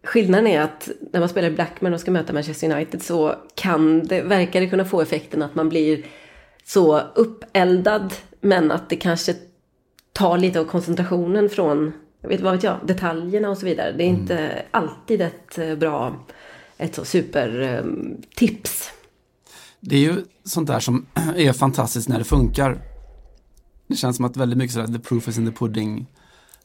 skillnaden 0.09 0.47
är 0.47 0.61
att 0.61 0.89
när 1.13 1.21
man 1.21 1.29
spelar 1.29 1.49
i 1.49 1.55
Blackman 1.55 1.95
och 1.95 2.01
ska 2.01 2.11
möta 2.11 2.33
Manchester 2.33 2.73
United 2.73 3.03
så 3.03 3.35
kan 3.55 4.07
det, 4.07 4.23
verkar 4.23 4.61
det 4.61 4.69
kunna 4.69 4.85
få 4.85 5.03
effekten 5.03 5.43
att 5.43 5.55
man 5.55 5.69
blir 5.69 6.07
så 6.65 7.01
uppeldad 7.01 8.15
men 8.41 8.71
att 8.71 8.91
det 8.91 8.97
kanske 8.97 9.35
tar 10.13 10.39
lite 10.39 10.61
av 10.61 10.65
koncentrationen 10.65 11.49
från, 11.49 11.93
jag 12.21 12.29
vet 12.29 12.41
vad 12.41 12.53
vet 12.53 12.63
jag, 12.63 12.79
detaljerna 12.85 13.51
och 13.51 13.59
så 13.59 13.67
vidare. 13.67 13.93
Det 13.93 14.05
är 14.05 14.09
inte 14.09 14.63
alltid 14.71 15.21
ett 15.21 15.59
eh, 15.59 15.75
bra, 15.75 16.27
ett 16.77 16.95
så 16.95 17.05
supertips. 17.05 18.89
Eh, 18.89 18.95
det 19.81 19.97
är 19.97 20.01
ju 20.01 20.15
sånt 20.45 20.69
där 20.69 20.81
som 20.81 21.07
är 21.37 21.53
fantastiskt 21.53 22.09
när 22.09 22.19
det 22.19 22.25
funkar. 22.25 22.79
Det 23.87 23.97
känns 23.97 24.17
som 24.17 24.25
att 24.25 24.37
väldigt 24.37 24.59
mycket 24.59 24.75
sådär 24.75 24.87
the 24.87 24.99
proof 24.99 25.29
is 25.29 25.39
in 25.39 25.47
the 25.47 25.53
pudding 25.53 26.07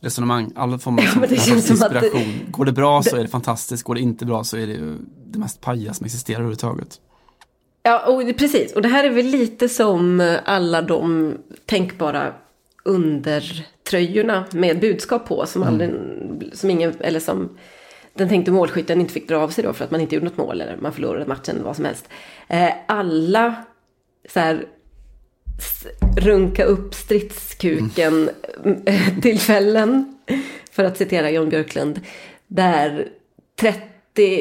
resonemang. 0.03 0.51
Alla 0.55 0.77
får 0.77 0.91
man 0.91 1.03
Ja, 1.03 1.11
som 1.11 1.21
men 1.21 1.29
det 1.29 1.35
inspiration. 1.51 2.33
Går 2.51 2.65
det 2.65 2.71
bra 2.71 3.03
så 3.03 3.15
är 3.15 3.21
det 3.21 3.27
fantastiskt, 3.27 3.83
går 3.83 3.95
det 3.95 4.01
inte 4.01 4.25
bra 4.25 4.43
så 4.43 4.57
är 4.57 4.67
det 4.67 4.73
ju 4.73 4.97
det 5.27 5.39
mest 5.39 5.61
paja 5.61 5.93
som 5.93 6.05
existerar 6.05 6.37
överhuvudtaget. 6.37 6.99
Ja, 7.83 8.05
och 8.07 8.37
precis. 8.37 8.73
Och 8.73 8.81
det 8.81 8.89
här 8.89 9.03
är 9.03 9.09
väl 9.09 9.25
lite 9.25 9.69
som 9.69 10.37
alla 10.45 10.81
de 10.81 11.33
tänkbara 11.65 12.33
undertröjorna 12.85 14.45
med 14.51 14.79
budskap 14.79 15.27
på 15.27 15.45
som, 15.45 15.63
aldrig, 15.63 15.91
som 16.53 16.69
ingen, 16.69 16.93
eller 16.99 17.19
som 17.19 17.49
den 18.13 18.29
tänkte 18.29 18.51
målskytten 18.51 19.01
inte 19.01 19.13
fick 19.13 19.27
dra 19.27 19.37
av 19.37 19.49
sig 19.49 19.63
då 19.63 19.73
för 19.73 19.85
att 19.85 19.91
man 19.91 20.01
inte 20.01 20.15
gjorde 20.15 20.25
något 20.25 20.37
mål 20.37 20.61
eller 20.61 20.77
man 20.77 20.93
förlorade 20.93 21.25
matchen 21.25 21.55
eller 21.55 21.65
vad 21.65 21.75
som 21.75 21.85
helst. 21.85 22.09
Eh, 22.47 22.69
alla 22.87 23.55
så 24.29 24.39
här 24.39 24.65
runka 26.17 26.63
upp 26.63 26.93
stridskuken 26.93 28.29
eh, 28.85 29.19
tillfällen, 29.21 30.17
för 30.71 30.83
att 30.83 30.97
citera 30.97 31.31
Jon 31.31 31.49
Björklund, 31.49 32.01
där 32.47 33.07
30, 33.55 33.81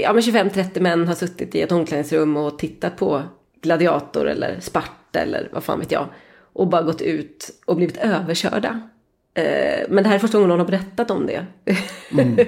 ja 0.02 0.12
men 0.12 0.22
25-30 0.22 0.80
män 0.80 1.08
har 1.08 1.14
suttit 1.14 1.54
i 1.54 1.60
ett 1.60 1.72
omklädningsrum 1.72 2.36
och 2.36 2.58
tittat 2.58 2.96
på 2.96 3.22
Gladiator 3.62 4.28
eller 4.28 4.60
Sparta 4.60 5.20
eller 5.20 5.48
vad 5.52 5.64
fan 5.64 5.78
vet 5.78 5.92
jag, 5.92 6.08
och 6.52 6.68
bara 6.68 6.82
gått 6.82 7.02
ut 7.02 7.50
och 7.64 7.76
blivit 7.76 7.96
överkörda. 7.96 8.80
Eh, 9.34 9.86
Men 9.88 10.02
det 10.02 10.08
här 10.08 10.14
är 10.14 10.18
första 10.18 10.38
gången 10.38 10.48
någon 10.48 10.58
har 10.58 10.66
berättat 10.66 11.10
om 11.10 11.26
det. 11.26 11.46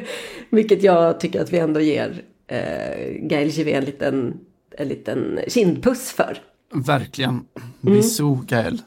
Vilket 0.51 0.83
jag 0.83 1.21
tycker 1.21 1.41
att 1.41 1.53
vi 1.53 1.59
ändå 1.59 1.81
ger 1.81 2.23
eh, 2.47 3.13
Gael 3.21 3.49
Givet 3.49 3.75
en 3.75 3.85
liten, 3.85 4.41
en 4.71 4.89
liten 4.89 5.41
kindpuss 5.49 6.13
för. 6.13 6.39
Verkligen. 6.75 7.45
Bisou 7.81 8.39
Gael. 8.47 8.83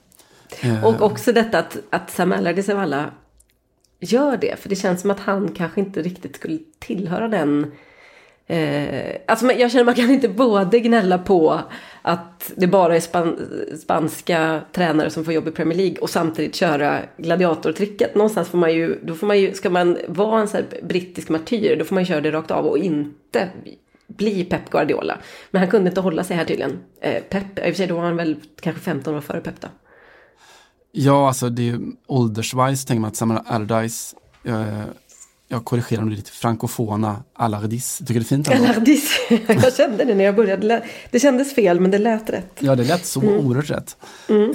Eh, 0.61 0.85
Och 0.85 1.01
också 1.01 1.31
detta 1.31 1.59
att, 1.59 1.77
att 1.89 2.11
Sam 2.11 2.31
Allardyce 2.31 2.73
av 2.73 2.79
alla 2.79 3.11
gör 3.99 4.37
det. 4.37 4.59
För 4.59 4.69
det 4.69 4.75
känns 4.75 5.01
som 5.01 5.11
att 5.11 5.19
han 5.19 5.51
kanske 5.51 5.79
inte 5.79 6.01
riktigt 6.01 6.35
skulle 6.35 6.59
tillhöra 6.79 7.27
den... 7.27 7.71
Eh, 8.49 9.15
alltså 9.27 9.51
jag 9.51 9.71
känner 9.71 9.81
att 9.81 9.85
man 9.85 9.95
kan 9.95 10.11
inte 10.11 10.29
både 10.29 10.79
gnälla 10.79 11.17
på 11.17 11.59
att 12.01 12.51
det 12.55 12.67
bara 12.67 12.95
är 12.95 12.99
span, 12.99 13.39
spanska 13.81 14.61
tränare 14.71 15.09
som 15.09 15.25
får 15.25 15.33
jobb 15.33 15.47
i 15.47 15.51
Premier 15.51 15.77
League 15.77 15.97
och 15.97 16.09
samtidigt 16.09 16.55
köra 16.55 16.99
gladiatortricket. 17.17 18.15
Någonstans 18.15 18.49
får 18.49 18.57
man 18.57 18.73
ju, 18.73 18.99
då 19.03 19.15
får 19.15 19.27
man 19.27 19.39
ju, 19.39 19.53
ska 19.53 19.69
man 19.69 19.97
vara 20.07 20.41
en 20.41 20.47
här 20.47 20.65
brittisk 20.83 21.29
martyr, 21.29 21.75
då 21.75 21.85
får 21.85 21.95
man 21.95 22.05
köra 22.05 22.21
det 22.21 22.31
rakt 22.31 22.51
av 22.51 22.65
och 22.65 22.77
inte 22.77 23.49
bli 24.07 24.43
Pep 24.43 24.69
Guardiola. 24.69 25.17
Men 25.51 25.59
han 25.61 25.69
kunde 25.71 25.89
inte 25.89 26.01
hålla 26.01 26.23
sig 26.23 26.37
här 26.37 26.45
tydligen. 26.45 26.79
Eh, 27.01 27.23
Pep, 27.23 27.59
i 27.59 27.61
och 27.61 27.65
för 27.65 27.73
sig 27.73 27.87
då 27.87 27.95
var 27.95 28.03
han 28.03 28.15
väl 28.15 28.35
kanske 28.61 28.81
15 28.81 29.15
år 29.15 29.21
före 29.21 29.41
Pep 29.41 29.61
då. 29.61 29.67
Ja, 30.91 31.27
alltså 31.27 31.49
det 31.49 31.61
är 31.61 31.65
ju 31.65 31.79
ålderswise 32.07 32.87
tänker 32.87 33.01
man 33.01 33.07
att 33.07 33.15
Samuel 33.15 33.41
Allardyce, 33.45 34.15
eh, 34.43 34.83
jag 35.47 35.65
korrigerar 35.65 36.01
nu 36.03 36.15
lite, 36.15 36.31
frankofona 36.31 37.23
Allardyce. 37.33 38.05
Tycker 38.05 38.13
du 38.13 38.19
det 38.19 38.25
är 38.25 38.27
fint? 38.27 38.47
ändå? 38.49 38.63
Galardis. 38.67 39.19
Jag 39.47 39.73
kände 39.73 40.05
det 40.05 40.15
när 40.15 40.23
jag 40.23 40.35
började. 40.35 40.83
Det 41.11 41.19
kändes 41.19 41.55
fel 41.55 41.79
men 41.79 41.91
det 41.91 41.97
lät 41.97 42.29
rätt. 42.29 42.51
Ja, 42.59 42.75
det 42.75 42.83
lät 42.83 43.05
så 43.05 43.21
oerhört 43.21 43.69
rätt. 43.69 43.97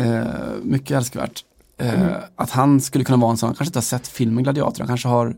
Eh, 0.01 0.25
mycket 0.63 0.91
älskvärt. 0.97 1.45
Eh, 1.79 2.17
Att 2.37 2.51
han 2.51 2.81
skulle 2.81 3.05
kunna 3.05 3.19
vara 3.19 3.31
en 3.31 3.37
sån, 3.37 3.47
han 3.47 3.55
kanske 3.55 3.69
inte 3.69 3.79
har 3.79 3.83
sett 3.83 4.09
filmen 4.09 4.45
Gladiator, 4.45 4.79
han 4.79 4.89
kanske 4.89 5.09
har 5.09 5.35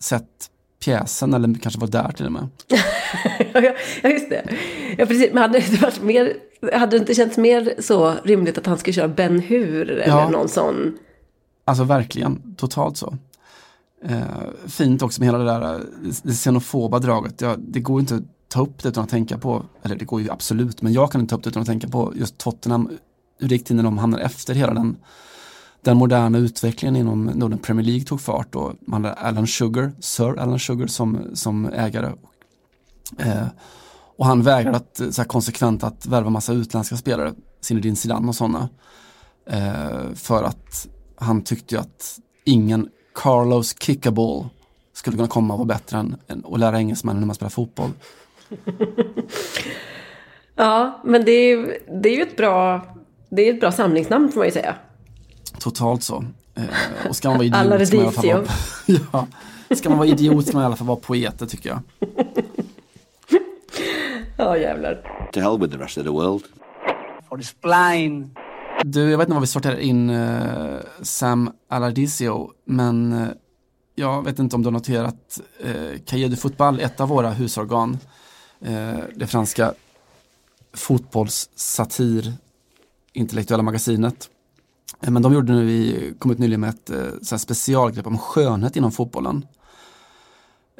sett 0.00 0.26
pjäsen 0.84 1.34
eller 1.34 1.54
kanske 1.54 1.80
var 1.80 1.88
där 1.88 2.12
till 2.16 2.26
och 2.26 2.32
med. 2.32 2.48
Ja, 4.02 4.08
just 4.10 4.30
det. 4.30 4.48
Ja, 4.98 5.06
precis. 5.06 5.32
Men 5.32 5.42
hade 5.42 5.58
det, 5.58 5.66
inte 5.70 5.82
varit 5.82 6.02
mer, 6.02 6.32
hade 6.72 6.90
det 6.90 6.96
inte 7.00 7.14
känts 7.14 7.36
mer 7.38 7.74
så 7.78 8.14
rimligt 8.24 8.58
att 8.58 8.66
han 8.66 8.78
skulle 8.78 8.94
köra 8.94 9.08
Ben 9.08 9.40
Hur 9.40 9.90
eller 9.90 10.06
Ja. 10.06 10.28
någon 10.28 10.48
sån? 10.48 10.98
Alltså 11.64 11.84
verkligen, 11.84 12.54
totalt 12.56 12.96
så. 12.96 13.16
Eh, 14.04 14.20
fint 14.68 15.02
också 15.02 15.20
med 15.20 15.26
hela 15.28 15.38
det 15.38 15.44
där 15.44 15.80
det 16.22 16.32
xenofoba 16.32 16.98
draget. 16.98 17.40
Ja, 17.40 17.56
det 17.58 17.80
går 17.80 18.00
inte 18.00 18.14
att 18.14 18.22
ta 18.48 18.62
upp 18.62 18.82
det 18.82 18.88
utan 18.88 19.04
att 19.04 19.10
tänka 19.10 19.38
på, 19.38 19.62
eller 19.82 19.96
det 19.96 20.04
går 20.04 20.20
ju 20.20 20.30
absolut, 20.30 20.82
men 20.82 20.92
jag 20.92 21.12
kan 21.12 21.20
inte 21.20 21.30
ta 21.30 21.36
upp 21.36 21.42
det 21.44 21.50
utan 21.50 21.62
att 21.62 21.68
tänka 21.68 21.88
på 21.88 22.12
just 22.16 22.38
Tottenham, 22.38 22.90
hur 23.40 23.48
det 23.48 23.54
gick 23.54 23.64
till 23.64 23.76
när 23.76 23.82
de 23.82 23.98
hamnade 23.98 24.22
efter 24.24 24.54
hela 24.54 24.74
den, 24.74 24.96
den 25.84 25.96
moderna 25.96 26.38
utvecklingen 26.38 26.96
inom 26.96 27.24
Norden 27.24 27.58
Premier 27.58 27.86
League 27.86 28.04
tog 28.04 28.20
fart 28.20 28.54
och 28.54 28.72
man 28.80 29.04
hade 29.04 29.14
Alan 29.16 29.46
Sugar, 29.46 29.92
Sir 30.00 30.38
Alan 30.38 30.58
Sugar 30.58 30.86
som, 30.86 31.18
som 31.34 31.66
ägare. 31.66 32.12
Eh, 33.18 33.46
och 34.18 34.26
han 34.26 34.42
vägrade 34.42 34.76
att, 34.76 35.00
eh, 35.00 35.10
så 35.10 35.22
här 35.22 35.28
konsekvent 35.28 35.84
att 35.84 36.06
värva 36.06 36.30
massa 36.30 36.52
utländska 36.52 36.96
spelare, 36.96 37.32
Zinedine 37.60 37.96
Zidane 37.96 38.28
och 38.28 38.34
sådana. 38.34 38.68
Eh, 39.46 40.14
för 40.14 40.42
att 40.44 40.88
han 41.16 41.42
tyckte 41.44 41.74
ju 41.74 41.80
att 41.80 42.18
ingen 42.44 42.88
Carlos 43.14 43.76
Kickaball 43.82 44.46
skulle 44.92 45.16
kunna 45.16 45.28
komma 45.28 45.54
och 45.54 45.58
vara 45.58 45.68
bättre 45.68 45.98
än, 45.98 46.16
än 46.28 46.44
att 46.52 46.58
lära 46.60 46.78
engelsmännen 46.78 47.18
hur 47.22 47.26
man 47.26 47.34
spelar 47.36 47.50
fotboll. 47.50 47.90
Ja, 50.54 51.00
men 51.04 51.24
det 51.24 51.32
är, 51.32 51.56
ju- 51.56 51.78
det 52.02 52.08
är 52.08 52.16
ju 52.16 52.22
ett 52.22 52.36
bra, 52.36 52.86
det 53.30 53.48
är 53.48 53.54
ett 53.54 53.60
bra 53.60 53.72
samlingsnamn 53.72 54.28
får 54.32 54.40
man 54.40 54.46
ju 54.46 54.52
säga. 54.52 54.74
Totalt 55.58 56.02
så. 56.02 56.24
Eh, 56.54 56.64
och 57.08 57.16
ska 57.16 57.28
man 57.28 57.38
vara 57.38 57.46
idiot 57.46 57.58
Alla 57.58 57.86
ska 57.86 57.96
man 57.96 58.04
i 58.04 58.08
alla 58.08 58.12
fall 58.12 58.32
vara, 58.32 58.46
ja, 59.68 59.76
ska 59.76 59.88
man 59.88 59.98
vara 59.98 60.08
idiot 60.08 60.46
ska 60.46 60.56
man 60.56 60.62
i 60.62 60.66
alla 60.66 60.76
fall 60.76 60.86
vara 60.86 61.00
poet, 61.00 61.38
det 61.38 61.46
tycker 61.46 61.68
jag. 61.68 61.80
Ja, 64.36 64.56
jävlar. 64.56 65.28
To 65.32 65.40
hell 65.40 65.58
with 65.60 65.72
the 65.72 65.84
rest 65.84 65.98
of 65.98 66.04
the 66.04 66.10
world. 66.10 66.42
Du, 68.84 69.10
jag 69.10 69.18
vet 69.18 69.26
inte 69.26 69.34
vad 69.34 69.40
vi 69.40 69.46
sorterar 69.46 69.78
in 69.78 70.10
eh, 70.10 70.76
Sam 71.02 71.50
Allardicio, 71.68 72.50
men 72.64 73.12
eh, 73.12 73.28
jag 73.94 74.24
vet 74.24 74.38
inte 74.38 74.56
om 74.56 74.62
du 74.62 74.66
har 74.66 74.72
noterat 74.72 75.40
eh, 75.60 76.00
Cahiers 76.06 76.30
de 76.30 76.36
Football, 76.36 76.80
ett 76.80 77.00
av 77.00 77.08
våra 77.08 77.30
husorgan, 77.30 77.98
eh, 78.60 78.98
det 79.14 79.26
franska 79.26 79.74
fotbollssatir 80.72 82.32
intellektuella 83.12 83.62
magasinet. 83.62 84.30
Eh, 85.02 85.10
men 85.10 85.22
de 85.22 85.32
gjorde 85.32 85.52
nu, 85.52 85.64
vi 85.64 86.14
kom 86.18 86.30
ut 86.30 86.38
nyligen 86.38 86.60
med 86.60 86.70
ett 86.70 86.90
eh, 86.90 87.06
så 87.22 87.34
här 87.34 87.38
specialgrepp 87.38 88.06
om 88.06 88.18
skönhet 88.18 88.76
inom 88.76 88.92
fotbollen. 88.92 89.46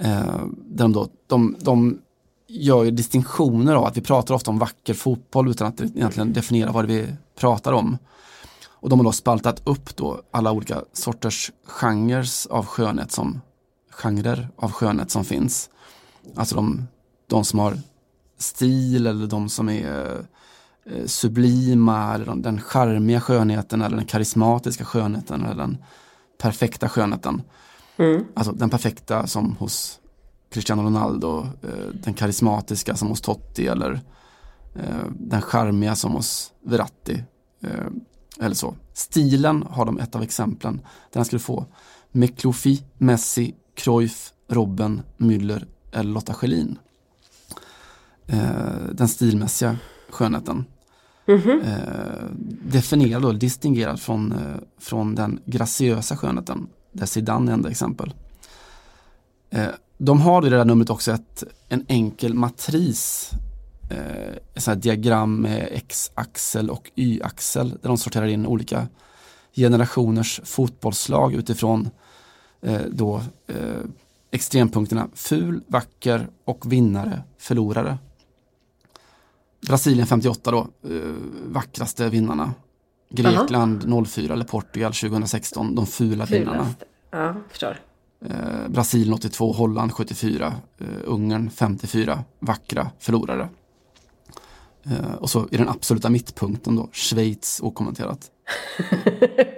Eh, 0.00 0.46
där 0.56 0.84
de, 0.84 0.92
då, 0.92 1.08
de, 1.26 1.56
de 1.60 1.98
gör 2.48 2.84
ju 2.84 2.90
distinktioner 2.90 3.74
av 3.74 3.84
att 3.84 3.96
vi 3.96 4.00
pratar 4.00 4.34
ofta 4.34 4.50
om 4.50 4.58
vacker 4.58 4.94
fotboll 4.94 5.50
utan 5.50 5.66
att 5.66 5.80
egentligen 5.80 6.32
definiera 6.32 6.72
vad 6.72 6.84
det 6.84 6.94
vi 6.94 7.06
pratar 7.38 7.72
om. 7.72 7.98
Och 8.66 8.88
de 8.88 8.98
har 8.98 9.04
då 9.04 9.12
spaltat 9.12 9.62
upp 9.64 9.96
då 9.96 10.22
alla 10.30 10.52
olika 10.52 10.82
sorters 10.92 11.52
genrer 11.66 12.26
av 12.50 12.66
skönhet 12.66 13.12
som 13.12 13.40
genrer 13.90 14.48
av 14.56 14.72
skönhet 14.72 15.10
som 15.10 15.24
finns. 15.24 15.70
Alltså 16.34 16.54
de, 16.56 16.88
de 17.26 17.44
som 17.44 17.58
har 17.58 17.78
stil 18.38 19.06
eller 19.06 19.26
de 19.26 19.48
som 19.48 19.68
är 19.68 20.14
eh, 20.14 20.24
sublima 21.06 22.14
eller 22.14 22.26
de, 22.26 22.42
den 22.42 22.60
charmiga 22.60 23.20
skönheten 23.20 23.82
eller 23.82 23.96
den 23.96 24.06
karismatiska 24.06 24.84
skönheten 24.84 25.44
eller 25.44 25.62
den 25.62 25.78
perfekta 26.38 26.88
skönheten. 26.88 27.42
Alltså 28.34 28.52
den 28.52 28.70
perfekta 28.70 29.26
som 29.26 29.56
hos 29.56 30.00
Cristiano 30.52 30.82
Ronaldo, 30.82 31.46
eh, 31.62 31.88
den 31.92 32.14
karismatiska 32.14 32.96
som 32.96 33.08
hos 33.08 33.20
Totti 33.20 33.66
eller 33.66 34.00
eh, 34.74 35.06
den 35.10 35.42
charmiga 35.42 35.94
som 35.94 36.12
hos 36.12 36.52
Verratti. 36.62 37.24
Eh, 37.62 37.86
eller 38.40 38.54
så. 38.54 38.74
Stilen 38.92 39.62
har 39.70 39.86
de 39.86 39.98
ett 39.98 40.14
av 40.14 40.22
exemplen. 40.22 40.80
Den 41.12 41.24
skulle 41.24 41.40
få 41.40 41.66
Meklofi, 42.12 42.82
Messi, 42.98 43.54
Cruyff, 43.74 44.32
Robben, 44.48 45.02
Müller 45.16 45.66
eller 45.92 46.10
Lotta 46.10 46.34
Schelin. 46.34 46.78
Eh, 48.26 48.92
den 48.92 49.08
stilmässiga 49.08 49.76
skönheten. 50.12 50.64
Eh, 51.64 52.24
definierad 52.64 53.24
och 53.24 53.34
distingerad 53.34 54.00
från, 54.00 54.32
eh, 54.32 54.38
från 54.80 55.14
den 55.14 55.40
graciösa 55.44 56.16
skönheten. 56.16 56.68
Där 56.92 57.06
Zidane 57.06 57.50
är 57.50 57.54
enda 57.54 57.70
exempel. 57.70 58.14
Eh, 59.50 59.66
de 59.98 60.20
har 60.20 60.46
i 60.46 60.50
det 60.50 60.56
där 60.56 60.64
numret 60.64 60.90
också 60.90 61.12
ett, 61.12 61.44
en 61.68 61.84
enkel 61.88 62.34
matris. 62.34 63.30
Eh, 63.90 64.32
ett 64.54 64.62
sånt 64.62 64.82
diagram 64.82 65.40
med 65.40 65.68
x-axel 65.72 66.70
och 66.70 66.90
y-axel. 66.94 67.68
Där 67.68 67.88
de 67.88 67.98
sorterar 67.98 68.26
in 68.26 68.46
olika 68.46 68.88
generationers 69.54 70.40
fotbollslag 70.44 71.34
utifrån 71.34 71.90
eh, 72.62 72.80
då 72.90 73.20
eh, 73.46 73.80
extrempunkterna 74.30 75.08
ful, 75.14 75.62
vacker 75.66 76.28
och 76.44 76.72
vinnare, 76.72 77.22
förlorare. 77.38 77.98
Brasilien 79.66 80.06
58 80.06 80.50
då, 80.50 80.58
eh, 80.58 81.00
vackraste 81.46 82.08
vinnarna. 82.08 82.54
Grekland 83.10 84.06
04 84.08 84.32
eller 84.32 84.44
Portugal 84.44 84.92
2016, 84.92 85.74
de 85.74 85.86
fula 85.86 86.24
vinnarna. 86.24 86.58
Fulast. 86.58 86.82
Ja, 87.10 87.34
förstår. 87.48 87.76
Eh, 88.24 88.68
Brasilien 88.68 89.14
82, 89.14 89.52
Holland 89.52 89.92
74, 89.92 90.54
eh, 90.78 90.86
Ungern 91.04 91.50
54, 91.50 92.24
vackra 92.38 92.90
förlorare. 92.98 93.48
Eh, 94.84 95.14
och 95.14 95.30
så 95.30 95.48
i 95.50 95.56
den 95.56 95.68
absoluta 95.68 96.10
mittpunkten 96.10 96.76
då, 96.76 96.88
Schweiz 96.92 97.60
okommenterat. 97.62 98.30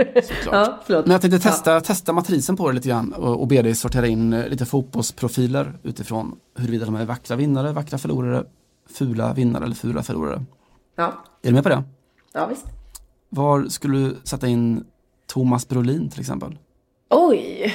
Ja, 0.44 0.80
förlåt. 0.86 1.06
Men 1.06 1.12
jag 1.12 1.20
tänkte 1.20 1.38
testa, 1.38 1.80
testa 1.80 2.12
matrisen 2.12 2.56
på 2.56 2.68
det 2.68 2.74
lite 2.74 2.88
grann 2.88 3.12
och, 3.12 3.40
och 3.40 3.46
be 3.46 3.62
dig 3.62 3.74
sortera 3.74 4.06
in 4.06 4.32
eh, 4.32 4.48
lite 4.48 4.66
fotbollsprofiler 4.66 5.78
utifrån 5.82 6.36
huruvida 6.56 6.84
de 6.84 6.94
är 6.94 7.04
vackra 7.04 7.36
vinnare, 7.36 7.72
vackra 7.72 7.98
förlorare, 7.98 8.44
fula 8.86 9.32
vinnare 9.32 9.64
eller 9.64 9.74
fula 9.74 10.02
förlorare. 10.02 10.44
Ja, 10.96 11.24
Är 11.42 11.48
du 11.48 11.54
med 11.54 11.62
på 11.62 11.68
det? 11.68 11.82
ja 12.32 12.46
visst. 12.46 12.66
Var 13.28 13.64
skulle 13.68 13.98
du 13.98 14.16
sätta 14.24 14.46
in 14.46 14.84
Thomas 15.26 15.68
Brolin 15.68 16.10
till 16.10 16.20
exempel? 16.20 16.58
Oj. 17.10 17.74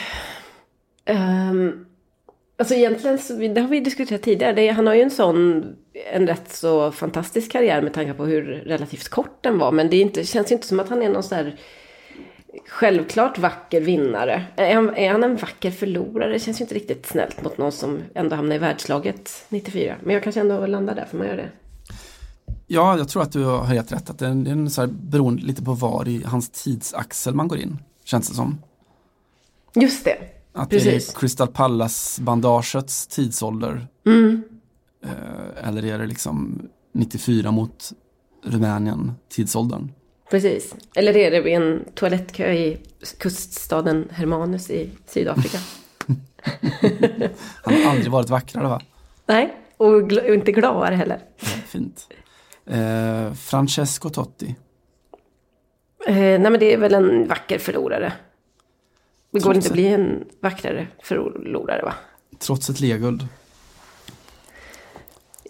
Ehm, 1.05 1.85
Alltså 2.57 2.73
egentligen, 2.75 3.17
så, 3.17 3.33
det 3.33 3.61
har 3.61 3.67
vi 3.67 3.79
diskuterat 3.79 4.21
tidigare. 4.21 4.53
Det, 4.53 4.67
han 4.69 4.87
har 4.87 4.93
ju 4.93 5.01
en 5.01 5.11
sån, 5.11 5.65
en 6.13 6.27
rätt 6.27 6.51
så 6.51 6.91
fantastisk 6.91 7.51
karriär 7.51 7.81
med 7.81 7.93
tanke 7.93 8.13
på 8.13 8.25
hur 8.25 8.43
relativt 8.45 9.09
kort 9.09 9.37
den 9.43 9.57
var. 9.57 9.71
Men 9.71 9.89
det 9.89 9.97
inte, 9.97 10.23
känns 10.23 10.51
ju 10.51 10.55
inte 10.55 10.67
som 10.67 10.79
att 10.79 10.89
han 10.89 11.01
är 11.01 11.09
någon 11.09 11.23
sån 11.23 11.37
där 11.37 11.59
självklart 12.69 13.37
vacker 13.37 13.81
vinnare. 13.81 14.45
Är 14.55 14.75
han, 14.75 14.95
är 14.95 15.11
han 15.11 15.23
en 15.23 15.35
vacker 15.35 15.71
förlorare? 15.71 16.31
Det 16.31 16.39
känns 16.39 16.61
ju 16.61 16.63
inte 16.63 16.75
riktigt 16.75 17.05
snällt 17.05 17.43
mot 17.43 17.57
någon 17.57 17.71
som 17.71 17.99
ändå 18.15 18.35
hamnar 18.35 18.55
i 18.55 18.59
världslaget 18.59 19.45
94. 19.49 19.95
Men 20.03 20.13
jag 20.13 20.23
kanske 20.23 20.41
ändå 20.41 20.65
landar 20.65 20.95
där, 20.95 21.05
för 21.05 21.17
man 21.17 21.27
gör 21.27 21.37
det. 21.37 21.49
Ja, 22.67 22.97
jag 22.97 23.09
tror 23.09 23.21
att 23.23 23.31
du 23.31 23.43
har 23.43 23.63
helt 23.63 23.91
rätt. 23.91 24.09
Att 24.09 24.19
det 24.19 24.25
är 24.25 24.29
en, 24.29 24.69
så 24.69 24.81
här, 24.81 24.87
beroende 24.87 25.43
lite 25.43 25.63
på 25.63 25.73
var 25.73 26.07
i 26.07 26.23
hans 26.23 26.49
tidsaxel 26.49 27.35
man 27.35 27.47
går 27.47 27.57
in. 27.57 27.77
Känns 28.03 28.29
det 28.29 28.35
som. 28.35 28.57
Just 29.75 30.05
det. 30.05 30.17
Att 30.53 30.69
Precis. 30.69 31.07
det 31.07 31.13
är 31.13 31.19
Crystal 31.19 31.47
Palace-bandagets 31.47 33.07
tidsålder. 33.07 33.87
Mm. 34.05 34.43
Eh, 35.03 35.67
eller 35.67 35.85
är 35.85 35.99
det 35.99 36.05
liksom 36.05 36.61
94 36.93 37.51
mot 37.51 37.91
Rumänien 38.43 39.11
tidsåldern? 39.29 39.91
Precis. 40.29 40.75
Eller 40.95 41.17
är 41.17 41.31
det 41.31 41.41
vid 41.41 41.53
en 41.53 41.85
toalettkö 41.95 42.51
i 42.51 42.77
kuststaden 43.19 44.07
Hermanus 44.11 44.69
i 44.69 44.89
Sydafrika? 45.05 45.57
Han 47.63 47.73
har 47.73 47.91
aldrig 47.91 48.11
varit 48.11 48.29
vackrare 48.29 48.67
va? 48.67 48.81
Nej, 49.25 49.53
och, 49.77 50.11
gl- 50.11 50.27
och 50.27 50.33
inte 50.33 50.51
gladare 50.51 50.95
heller. 50.95 51.19
Ja, 51.39 51.47
fint. 51.47 52.07
Eh, 52.65 53.33
Francesco 53.33 54.09
Totti. 54.09 54.55
Eh, 56.07 56.15
nej 56.15 56.39
men 56.39 56.59
det 56.59 56.73
är 56.73 56.77
väl 56.77 56.93
en 56.93 57.27
vacker 57.27 57.57
förlorare. 57.59 58.13
Det 59.31 59.39
går 59.39 59.53
Trots 59.53 59.55
inte 59.55 59.67
att 59.67 59.71
det. 59.71 59.73
bli 59.73 59.87
en 59.87 60.25
vackrare 60.39 60.87
förlorare 61.03 61.81
va? 61.83 61.93
Trots 62.39 62.69
ett 62.69 62.79
leguld. 62.79 63.27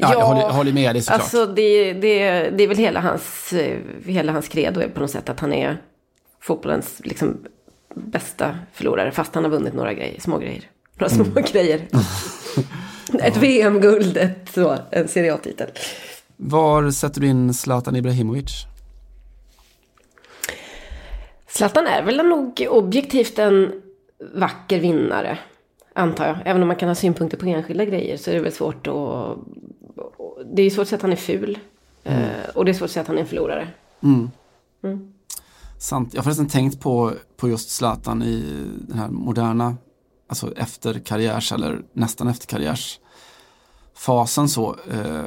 Ja, 0.01 0.13
jag 0.13 0.25
håller, 0.25 0.41
jag 0.41 0.49
håller 0.49 0.73
med 0.73 0.95
dig 0.95 1.01
såklart. 1.01 1.21
Alltså 1.21 1.45
det, 1.45 1.93
det, 1.93 2.49
det 2.49 2.63
är 2.63 2.67
väl 2.67 2.77
hela 2.77 2.99
hans, 2.99 3.53
hela 4.05 4.31
hans 4.31 4.47
credo 4.47 4.81
på 4.93 4.99
något 4.99 5.11
sätt 5.11 5.29
att 5.29 5.39
han 5.39 5.53
är 5.53 5.81
fotbollens 6.41 7.01
liksom, 7.03 7.37
bästa 7.95 8.57
förlorare. 8.73 9.11
Fast 9.11 9.35
han 9.35 9.43
har 9.43 9.51
vunnit 9.51 9.73
några 9.73 9.93
grejer, 9.93 10.19
små 10.21 10.37
grejer. 10.37 10.63
Några 10.95 11.09
små 11.09 11.23
Mm. 11.23 11.43
grejer. 11.51 11.81
Ett 13.23 13.37
VM-guld, 13.37 14.17
ett, 14.17 14.49
så, 14.53 14.77
en 14.91 15.07
Serie 15.07 15.33
A-titel. 15.33 15.67
Var 16.37 16.91
sätter 16.91 17.21
du 17.21 17.27
in 17.27 17.53
Zlatan 17.53 17.95
Ibrahimovic? 17.95 18.65
Zlatan 21.47 21.87
är 21.87 22.03
väl 22.03 22.17
nog 22.27 22.67
objektivt 22.69 23.39
en 23.39 23.81
vacker 24.33 24.79
vinnare, 24.79 25.37
antar 25.93 26.27
jag. 26.27 26.37
Även 26.45 26.61
om 26.61 26.67
man 26.67 26.77
kan 26.77 26.87
ha 26.89 26.95
synpunkter 26.95 27.37
på 27.37 27.45
enskilda 27.45 27.85
grejer 27.85 28.17
så 28.17 28.29
är 28.31 28.35
det 28.35 28.41
väl 28.41 28.51
svårt 28.51 28.87
att... 28.87 29.37
Det 30.45 30.61
är 30.61 30.69
svårt 30.69 30.81
att 30.81 30.87
säga 30.87 30.97
att 30.97 31.01
han 31.01 31.11
är 31.11 31.15
ful. 31.15 31.59
Eh, 32.03 32.29
Och 32.55 32.65
det 32.65 32.71
är 32.71 32.73
svårt 32.73 32.85
att 32.85 32.91
säga 32.91 33.01
att 33.01 33.07
han 33.07 33.17
är 33.17 33.21
en 33.21 33.27
förlorare. 33.27 33.67
Sant. 35.77 36.13
Jag 36.13 36.19
har 36.19 36.23
förresten 36.23 36.47
tänkt 36.47 36.79
på, 36.79 37.13
på 37.37 37.49
just 37.49 37.69
Zlatan 37.69 38.23
i 38.23 38.63
den 38.87 38.99
här 38.99 39.09
moderna, 39.09 39.77
alltså 40.27 40.53
efter 40.55 40.99
karriärs 40.99 41.51
eller 41.51 41.81
nästan 41.93 42.27
efter 42.27 42.47
karriärsfasen 42.47 44.49
så. 44.49 44.75
Eh, 44.91 45.23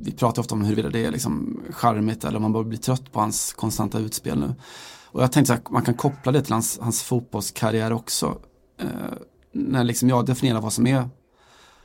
vi 0.00 0.12
pratar 0.12 0.42
ofta 0.42 0.54
om 0.54 0.64
huruvida 0.64 0.88
det 0.88 1.06
är 1.06 1.10
liksom 1.10 1.62
charmigt 1.70 2.24
eller 2.24 2.36
om 2.36 2.42
man 2.42 2.52
börjar 2.52 2.64
bli 2.64 2.78
trött 2.78 3.12
på 3.12 3.20
hans 3.20 3.52
konstanta 3.52 3.98
utspel 3.98 4.38
nu. 4.38 4.54
Och 5.04 5.22
jag 5.22 5.32
tänkte 5.32 5.54
att 5.54 5.70
man 5.70 5.82
kan 5.82 5.94
koppla 5.94 6.32
det 6.32 6.42
till 6.42 6.52
hans, 6.52 6.78
hans 6.78 7.02
fotbollskarriär 7.02 7.92
också. 7.92 8.38
Eh, 8.80 8.86
när 9.52 9.84
liksom 9.84 10.08
jag 10.08 10.26
definierar 10.26 10.60
vad 10.60 10.72
som 10.72 10.86
är 10.86 11.08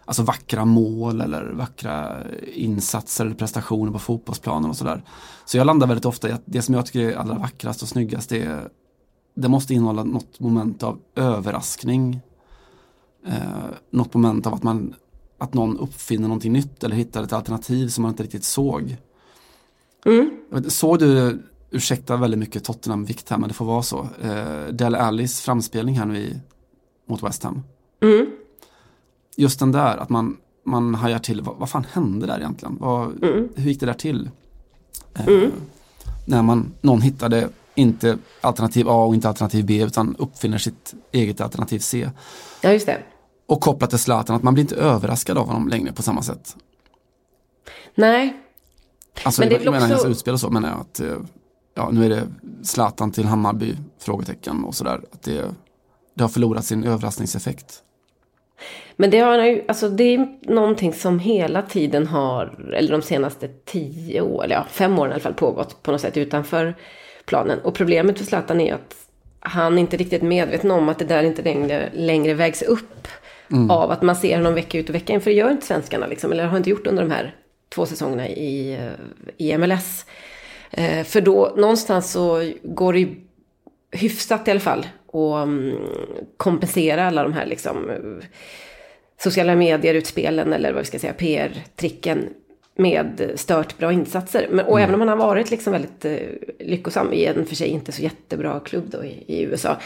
alltså 0.06 0.24
vackra 0.24 0.66
mål 0.66 1.22
eller 1.22 1.52
vackra 1.52 2.18
insatser 2.54 3.26
eller 3.26 3.36
prestationer 3.36 3.92
på 3.92 4.00
fotbollsplanen 4.00 4.70
och 4.70 4.78
sådär. 4.78 5.04
Så 5.46 5.58
jag 5.58 5.68
landar 5.68 5.88
väldigt 5.88 6.06
ofta 6.06 6.30
i 6.30 6.32
att 6.32 6.44
det 6.46 6.62
som 6.62 6.76
jag 6.76 6.86
tycker 6.86 7.00
är 7.00 7.16
allra 7.16 7.36
vackrast 7.36 7.82
och 7.82 7.88
snyggast 7.88 8.30
det 8.30 8.42
är 8.42 8.70
det 9.36 9.48
måste 9.48 9.74
innehålla 9.74 10.04
något 10.04 10.40
moment 10.40 10.84
av 10.84 11.00
överraskning. 11.16 12.22
Eh, 13.28 13.66
något 13.90 14.14
moment 14.14 14.48
av 14.48 14.54
att 14.54 14.64
man 14.64 14.96
att 15.38 15.54
någon 15.54 15.78
uppfinner 15.78 16.28
någonting 16.28 16.54
nytt 16.54 16.84
eller 16.84 16.96
hittar 16.96 17.24
ett 17.24 17.34
alternativ 17.34 17.88
som 17.88 18.02
man 18.02 18.12
inte 18.12 18.24
riktigt 18.24 18.44
såg. 18.44 18.98
Vet, 20.50 20.74
Såg 20.74 21.00
du, 21.00 21.44
ursäkta 21.72 22.18
väldigt 22.18 22.40
mycket 22.40 22.64
Tottenham-vikt 22.64 23.30
här 23.30 23.38
men 23.38 23.48
det 23.48 23.54
får 23.54 23.66
vara 23.66 23.82
så, 23.84 24.08
eh, 24.22 24.68
Del 24.72 24.96
Allis 24.96 25.42
framspelning 25.42 25.98
här 25.98 26.06
nu 26.06 26.18
i, 26.18 26.40
mot 27.10 27.24
West 27.24 27.44
Ham? 27.44 27.62
Just 29.36 29.60
den 29.60 29.72
där, 29.72 29.98
att 29.98 30.10
man, 30.10 30.38
man 30.66 30.96
hajar 30.96 31.20
till, 31.20 31.42
vad, 31.42 31.56
vad 31.58 31.70
fan 31.70 31.86
hände 31.92 32.26
där 32.28 32.38
egentligen? 32.40 32.78
Vad, 32.80 33.12
Hur 33.56 33.70
gick 33.70 33.80
det 33.80 33.86
där 33.86 33.94
till? 33.94 34.30
Eh, 35.16 35.26
när 36.26 36.42
man, 36.42 36.74
någon 36.82 37.02
hittade 37.02 37.50
inte 37.76 38.18
alternativ 38.42 38.90
A 38.90 39.06
och 39.06 39.16
inte 39.16 39.28
alternativ 39.28 39.66
B 39.66 39.82
utan 39.84 40.16
uppfinner 40.20 40.58
sitt 40.58 40.94
eget 41.12 41.42
alternativ 41.42 41.80
C. 41.80 42.10
Ja, 42.62 42.72
just 42.72 42.86
det. 42.86 42.98
Och 43.46 43.62
kopplat 43.62 43.90
till 43.90 44.00
Zlatan, 44.00 44.36
att 44.36 44.44
man 44.44 44.54
blir 44.54 44.62
inte 44.64 44.76
överraskad 44.76 45.38
av 45.38 45.48
honom 45.48 45.68
längre 45.68 45.92
på 45.94 46.04
samma 46.04 46.22
sätt. 46.22 46.56
Nej, 47.96 48.40
Alltså, 49.24 49.42
Men 49.42 49.50
det 49.50 49.56
är 49.56 49.60
jag 49.64 49.72
väl 49.72 49.82
menar 49.82 49.96
också- 49.96 50.06
hans 50.08 50.18
utspel 50.18 50.34
och 50.34 50.40
så 50.40 50.50
menar 50.50 50.70
jag 50.70 50.80
att, 50.80 51.00
eh, 51.00 51.18
ja 51.76 51.90
nu 51.92 52.06
är 52.06 52.10
det 52.10 52.28
Zlatan 52.64 53.12
till 53.12 53.26
Hammarby, 53.26 53.78
frågetecken 54.00 54.64
och 54.64 54.76
sådär. 54.76 55.02
Att 55.12 55.22
det, 55.24 55.46
det 56.16 56.24
har 56.24 56.30
förlorat 56.30 56.66
sin 56.66 56.84
överraskningseffekt. 56.84 57.80
Men 58.96 59.10
det, 59.10 59.20
har 59.20 59.46
ju, 59.46 59.64
alltså 59.68 59.90
det 59.90 60.04
är 60.04 60.28
någonting 60.42 60.94
som 60.94 61.20
hela 61.20 61.62
tiden 61.62 62.08
har, 62.08 62.74
eller 62.74 62.92
de 62.92 63.02
senaste 63.02 63.48
tio 63.48 64.22
år, 64.22 64.44
eller 64.44 64.56
ja, 64.56 64.66
fem 64.70 65.00
åren 65.00 65.12
i 65.12 65.14
alla 65.14 65.22
fall, 65.22 65.34
pågått 65.34 65.84
på 65.84 65.92
något 65.92 66.02
sätt 66.02 66.18
utanför 66.18 66.76
planen. 67.26 67.60
Och 67.60 67.74
problemet 67.76 68.18
för 68.18 68.26
Zlatan 68.26 68.62
är 68.62 68.74
att 68.74 68.96
han 69.40 69.78
inte 69.78 69.98
riktigt 69.98 70.22
medveten 70.22 70.72
om 70.72 70.90
att 70.90 71.00
det 71.00 71.06
där 71.06 71.24
inte 71.24 71.42
längre, 71.42 71.90
längre 71.94 72.34
vägs 72.34 72.62
upp 72.62 73.08
av 73.70 73.92
att 73.92 74.02
man 74.02 74.16
ser 74.16 74.38
honom 74.38 74.54
vecka 74.54 74.78
ut 74.80 74.90
och 74.90 74.96
vecka 74.96 75.14
in. 75.14 75.22
För 75.22 75.30
det 75.30 75.36
gör 75.36 75.52
inte 75.52 75.66
svenskarna, 75.66 76.08
liksom, 76.08 76.32
eller 76.32 76.46
har 76.46 76.58
inte 76.58 76.70
gjort 76.70 76.88
under 76.88 77.04
de 77.04 77.12
här 77.12 77.36
två 77.70 77.86
säsongerna 77.86 78.28
i, 78.28 78.74
eh, 78.74 78.92
i 79.38 79.58
MLS. 79.58 80.06
Eh, 80.72 81.04
för 81.04 81.22
då, 81.22 81.54
någonstans 81.58 82.12
så 82.12 82.52
går 82.64 82.94
det 82.94 83.00
ju 83.00 83.16
hyfsat 83.94 84.48
i 84.48 84.52
alla 84.52 84.60
fall 84.60 84.88
och 85.08 85.40
mm, 85.40 85.78
kompensera 86.38 87.08
alla 87.08 87.24
de 87.24 87.34
här 87.34 87.46
liksom 87.46 87.92
sociala 89.18 89.56
medier-utspelen 89.56 90.54
eller 90.54 90.74
vad 90.74 90.82
vi 90.82 90.86
ska 90.86 91.00
säga 91.00 91.14
PR-tricken 91.14 92.30
med 92.76 93.32
stört 93.36 93.78
bra 93.78 93.92
insatser. 93.92 94.48
Men, 94.52 94.66
och 94.66 94.82
även 94.82 94.96
om 94.96 95.00
han 95.00 95.10
har 95.10 95.16
varit 95.16 95.52
liksom 95.52 95.74
väldigt 95.74 96.06
eh, 96.06 96.18
lyckosam 96.60 97.14
i 97.14 97.26
en 97.26 97.46
för 97.46 97.56
sig 97.56 97.68
inte 97.68 97.92
så 97.92 98.02
jättebra 98.02 98.60
klubb 98.60 98.84
då 98.88 99.04
i, 99.04 99.24
i 99.28 99.42
USA. 99.42 99.78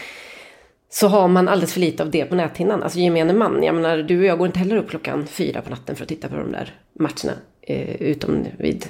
Så 0.90 1.08
har 1.08 1.28
man 1.28 1.48
alldeles 1.48 1.72
för 1.72 1.80
lite 1.80 2.02
av 2.02 2.10
det 2.10 2.24
på 2.24 2.34
näthinnan. 2.34 2.82
Alltså 2.82 2.98
gemene 2.98 3.32
man. 3.32 3.62
Jag 3.62 3.74
menar, 3.74 3.98
du 3.98 4.18
och 4.18 4.24
jag 4.24 4.38
går 4.38 4.46
inte 4.46 4.58
heller 4.58 4.76
upp 4.76 4.90
klockan 4.90 5.26
fyra 5.26 5.62
på 5.62 5.70
natten 5.70 5.96
för 5.96 6.02
att 6.02 6.08
titta 6.08 6.28
på 6.28 6.36
de 6.36 6.52
där 6.52 6.74
matcherna. 6.92 7.38
Eh, 7.62 8.02
utom 8.02 8.44
vid, 8.58 8.86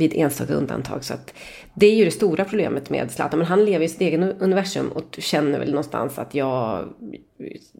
vid 0.00 0.12
enstaka 0.14 0.54
undantag. 0.54 1.04
Så 1.04 1.14
att 1.14 1.34
det 1.74 1.86
är 1.86 1.94
ju 1.94 2.04
det 2.04 2.10
stora 2.10 2.44
problemet 2.44 2.90
med 2.90 3.10
Zlatan. 3.10 3.38
Men 3.38 3.48
han 3.48 3.64
lever 3.64 3.84
i 3.84 3.88
sitt 3.88 4.00
egen 4.00 4.22
universum 4.22 4.88
och 4.88 5.16
känner 5.18 5.58
väl 5.58 5.70
någonstans 5.70 6.18
att 6.18 6.34
jag 6.34 6.88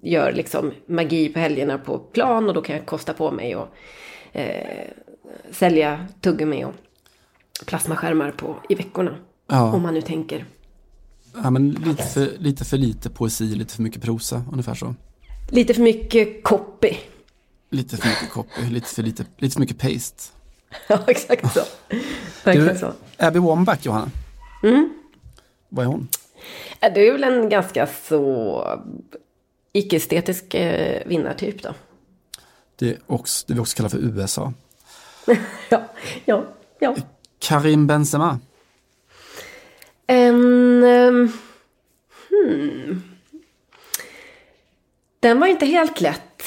gör 0.03 0.33
liksom 0.33 0.73
magi 0.87 1.29
på 1.29 1.39
helgerna 1.39 1.79
på 1.79 1.99
plan. 1.99 2.49
Och 2.49 2.55
då 2.55 2.63
kan 2.63 2.77
jag 2.77 2.87
kosta 2.87 3.13
på 3.13 3.31
mig 3.31 3.57
och 3.57 3.69
eh, 4.33 4.87
sälja 5.51 6.07
tuggummi 6.21 6.65
och 6.65 6.75
plasmaskärmar 7.67 8.31
på, 8.31 8.57
i 8.69 8.75
veckorna. 8.75 9.17
Ja. 9.47 9.73
Om 9.73 9.83
man 9.83 9.95
nu 9.95 10.03
tänker. 10.03 10.45
Ja, 11.35 11.51
men 11.51 11.71
lite, 11.71 12.03
för, 12.03 12.29
lite 12.39 12.65
för 12.65 12.77
lite 12.77 13.11
poesi, 13.11 13.45
lite 13.45 13.75
för 13.75 13.83
mycket 13.83 14.03
prosa, 14.03 14.43
ungefär 14.53 14.75
så. 14.75 14.95
Lite 15.51 15.75
för 15.75 15.83
mycket 15.83 16.45
copy. 16.45 16.97
Lite 17.71 17.97
för 17.97 18.09
mycket 18.09 18.31
copy, 18.31 18.71
lite 18.71 18.89
för, 18.89 19.03
lite, 19.03 19.25
lite 19.39 19.53
för 19.53 19.61
mycket 19.61 19.79
paste. 19.79 20.40
Ja, 20.87 20.99
exakt 21.07 21.55
så. 21.55 21.61
Verkligen 22.45 22.75
Du, 22.75 22.79
så. 22.79 22.93
Abby 23.19 23.39
Wambach, 23.39 23.79
Johanna. 23.87 24.11
Mm. 24.63 24.95
Vad 25.69 25.85
är 25.85 25.89
hon? 25.89 26.09
Ja, 26.81 26.91
Det 26.91 27.09
är 27.09 27.13
väl 27.13 27.25
en 27.25 27.49
ganska 27.49 27.87
så 27.87 28.81
icke-estetisk 29.73 30.55
eh, 30.55 31.03
vinnartyp 31.07 31.63
då. 31.63 31.75
Det 32.77 32.89
är 32.91 32.99
också, 33.07 33.45
det 33.49 33.55
vi 33.55 33.61
också 33.61 33.77
kallar 33.77 33.89
för 33.91 33.99
USA. 33.99 34.53
Ja, 35.69 35.83
ja, 36.25 36.45
ja. 36.79 36.97
Karim 37.39 37.87
Benzema. 37.87 38.39
En... 40.07 40.83
ehm, 40.83 41.33
hmm. 42.31 43.03
Den 45.21 45.41
var 45.41 45.47
inte 45.47 45.67
helt 45.67 46.01
lätt. 46.01 46.43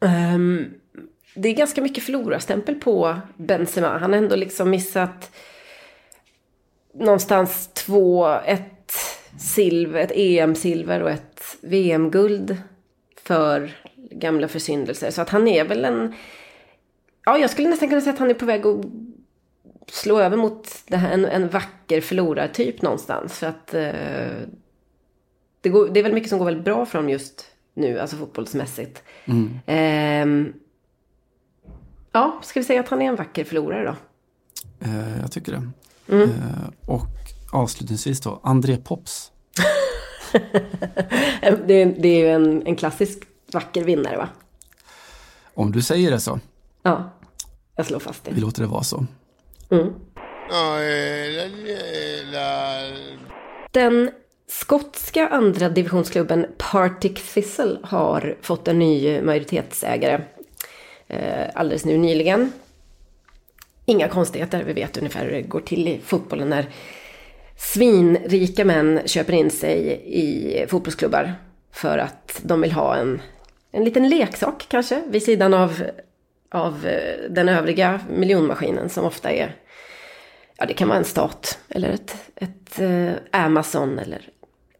Ehm, 0.00 0.74
det 1.36 1.48
är 1.48 1.54
ganska 1.54 1.82
mycket 1.82 2.04
förlorarstämpel 2.04 2.74
på 2.74 3.16
Benzema. 3.36 3.98
Han 3.98 4.12
har 4.12 4.18
ändå 4.18 4.36
liksom 4.36 4.70
missat 4.70 5.30
någonstans 6.94 7.70
två, 7.72 8.26
ett 8.26 8.92
silver, 9.38 10.00
ett 10.00 10.12
EM-silver 10.14 11.02
och 11.02 11.10
ett 11.10 11.56
VM-guld 11.60 12.56
för 13.22 13.76
gamla 14.10 14.48
försyndelser. 14.48 15.10
Så 15.10 15.22
att 15.22 15.30
han 15.30 15.48
är 15.48 15.64
väl 15.64 15.84
en... 15.84 16.14
Ja, 17.24 17.38
jag 17.38 17.50
skulle 17.50 17.68
nästan 17.68 17.88
kunna 17.88 18.00
säga 18.00 18.12
att 18.12 18.18
han 18.18 18.30
är 18.30 18.34
på 18.34 18.46
väg 18.46 18.66
att 18.66 18.86
slå 19.86 20.20
över 20.20 20.36
mot 20.36 20.68
det 20.86 20.96
här, 20.96 21.12
en, 21.12 21.24
en 21.24 21.48
vacker 21.48 22.00
förlorartyp 22.00 22.82
någonstans. 22.82 23.38
För 23.38 23.46
att 23.46 23.74
eh, 23.74 24.48
det, 25.60 25.68
går, 25.68 25.88
det 25.88 26.00
är 26.00 26.04
väl 26.04 26.12
mycket 26.12 26.30
som 26.30 26.38
går 26.38 26.46
väldigt 26.46 26.64
bra 26.64 26.86
för 26.86 26.98
honom 26.98 27.10
just 27.10 27.50
nu, 27.74 27.98
alltså 27.98 28.16
fotbollsmässigt. 28.16 29.02
Mm. 29.24 29.58
Ehm, 29.66 30.52
ja, 32.16 32.38
ska 32.42 32.60
vi 32.60 32.64
säga 32.64 32.80
att 32.80 32.88
han 32.88 33.02
är 33.02 33.06
en 33.06 33.16
vacker 33.16 33.44
förlorare 33.44 33.84
då? 33.84 33.94
Eh, 34.86 35.20
jag 35.20 35.32
tycker 35.32 35.52
det. 35.52 35.62
Mm. 36.14 36.30
Eh, 36.30 36.68
och 36.86 37.06
avslutningsvis 37.52 38.20
då, 38.20 38.40
André 38.42 38.76
Pops. 38.76 39.32
det, 41.66 41.84
det 41.84 42.08
är 42.08 42.18
ju 42.18 42.28
en, 42.28 42.66
en 42.66 42.76
klassisk 42.76 43.18
vacker 43.52 43.84
vinnare 43.84 44.16
va? 44.16 44.28
Om 45.54 45.72
du 45.72 45.82
säger 45.82 46.10
det 46.10 46.20
så, 46.20 46.40
Ja, 46.82 47.10
jag 47.76 47.86
slår 47.86 47.98
fast 47.98 48.24
det. 48.24 48.30
vi 48.34 48.40
låter 48.40 48.62
det 48.62 48.68
vara 48.68 48.82
så. 48.82 49.06
Mm. 49.70 49.92
Den 53.72 54.10
skotska 54.48 55.28
andra 55.28 55.68
divisionsklubben 55.68 56.46
Partick 56.58 57.32
Thistle 57.34 57.78
har 57.82 58.36
fått 58.40 58.68
en 58.68 58.78
ny 58.78 59.22
majoritetsägare 59.22 60.20
eh, 61.08 61.46
alldeles 61.54 61.84
nu 61.84 61.98
nyligen. 61.98 62.52
Inga 63.84 64.08
konstigheter, 64.08 64.64
vi 64.64 64.72
vet 64.72 64.96
ungefär 64.96 65.24
hur 65.24 65.32
det 65.32 65.42
går 65.42 65.60
till 65.60 65.88
i 65.88 66.00
fotbollen 66.04 66.48
när 66.48 66.66
svinrika 67.56 68.64
män 68.64 69.00
köper 69.06 69.32
in 69.32 69.50
sig 69.50 70.02
i 70.04 70.66
fotbollsklubbar 70.68 71.34
för 71.72 71.98
att 71.98 72.40
de 72.42 72.60
vill 72.60 72.72
ha 72.72 72.96
en, 72.96 73.22
en 73.72 73.84
liten 73.84 74.08
leksak 74.08 74.66
kanske 74.68 75.02
vid 75.08 75.22
sidan 75.22 75.54
av, 75.54 75.82
av 76.50 76.86
eh, 76.86 77.30
den 77.30 77.48
övriga 77.48 78.00
miljonmaskinen 78.10 78.88
som 78.88 79.04
ofta 79.04 79.30
är 79.30 79.56
Ja, 80.58 80.66
det 80.66 80.74
kan 80.74 80.88
vara 80.88 80.98
en 80.98 81.04
stat 81.04 81.58
eller 81.68 81.88
ett, 81.88 82.16
ett 82.36 82.80
eh, 82.80 83.42
Amazon 83.44 83.98
eller 83.98 84.28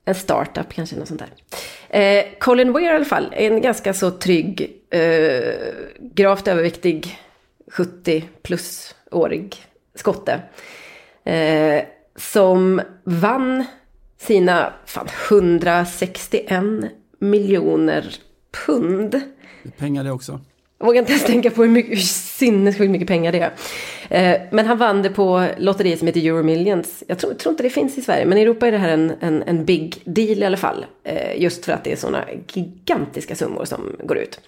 en 0.05 0.15
startup 0.15 0.73
kanske, 0.73 0.97
något 0.97 1.09
sånt 1.09 1.23
där. 1.23 2.01
Eh, 2.01 2.25
Colin 2.39 2.73
Weir 2.73 2.93
i 2.93 2.97
alla 2.97 3.05
fall, 3.05 3.33
är 3.37 3.51
en 3.51 3.63
ganska 3.63 3.95
så 3.95 4.11
trygg, 4.11 4.76
eh, 4.97 5.75
gravt 5.99 6.49
överviktig, 6.49 7.19
70 7.71 8.25
plus-årig 8.43 9.65
skotte. 9.95 10.43
Eh, 11.25 11.85
som 12.17 12.81
vann 13.05 13.65
sina 14.19 14.73
fan, 14.87 15.09
161 15.29 16.65
miljoner 17.19 18.15
pund. 18.67 19.11
Det 19.63 19.71
pengar 19.79 20.05
det 20.05 20.11
också. 20.13 20.41
Jag 20.79 20.87
vågar 20.87 21.01
inte 21.01 21.13
ens 21.13 21.25
tänka 21.25 21.51
på 21.51 21.63
hur, 21.63 21.71
mycket, 21.71 21.93
hur 21.93 21.97
sinnessjukt 21.97 22.91
mycket 22.91 23.09
pengar 23.09 23.33
det 23.33 23.41
är. 23.41 23.53
Eh, 24.11 24.41
men 24.51 24.67
han 24.67 24.79
vann 24.79 25.03
det 25.03 25.11
på 25.11 25.47
lotteriet 25.59 25.99
som 25.99 26.07
heter 26.07 26.27
Euromillions. 26.27 27.05
Jag 27.07 27.19
tror, 27.19 27.35
tror 27.35 27.53
inte 27.53 27.63
det 27.63 27.71
finns 27.71 27.99
i 27.99 28.03
Sverige, 28.03 28.27
men 28.27 28.39
i 28.39 28.43
Europa 28.43 28.67
är 28.67 28.73
det 28.73 28.79
här 28.79 28.89
en, 28.89 29.13
en, 29.21 29.43
en 29.43 29.65
big 29.65 30.03
deal 30.05 30.39
i 30.39 30.45
alla 30.45 30.57
fall. 30.57 30.87
Eh, 31.05 31.43
just 31.43 31.65
för 31.65 31.73
att 31.73 31.85
det 31.85 31.93
är 31.93 31.97
sådana 31.97 32.25
gigantiska 32.53 33.37
summor 33.37 33.65
som 33.65 33.97
går 34.03 34.19
ut. 34.19 34.41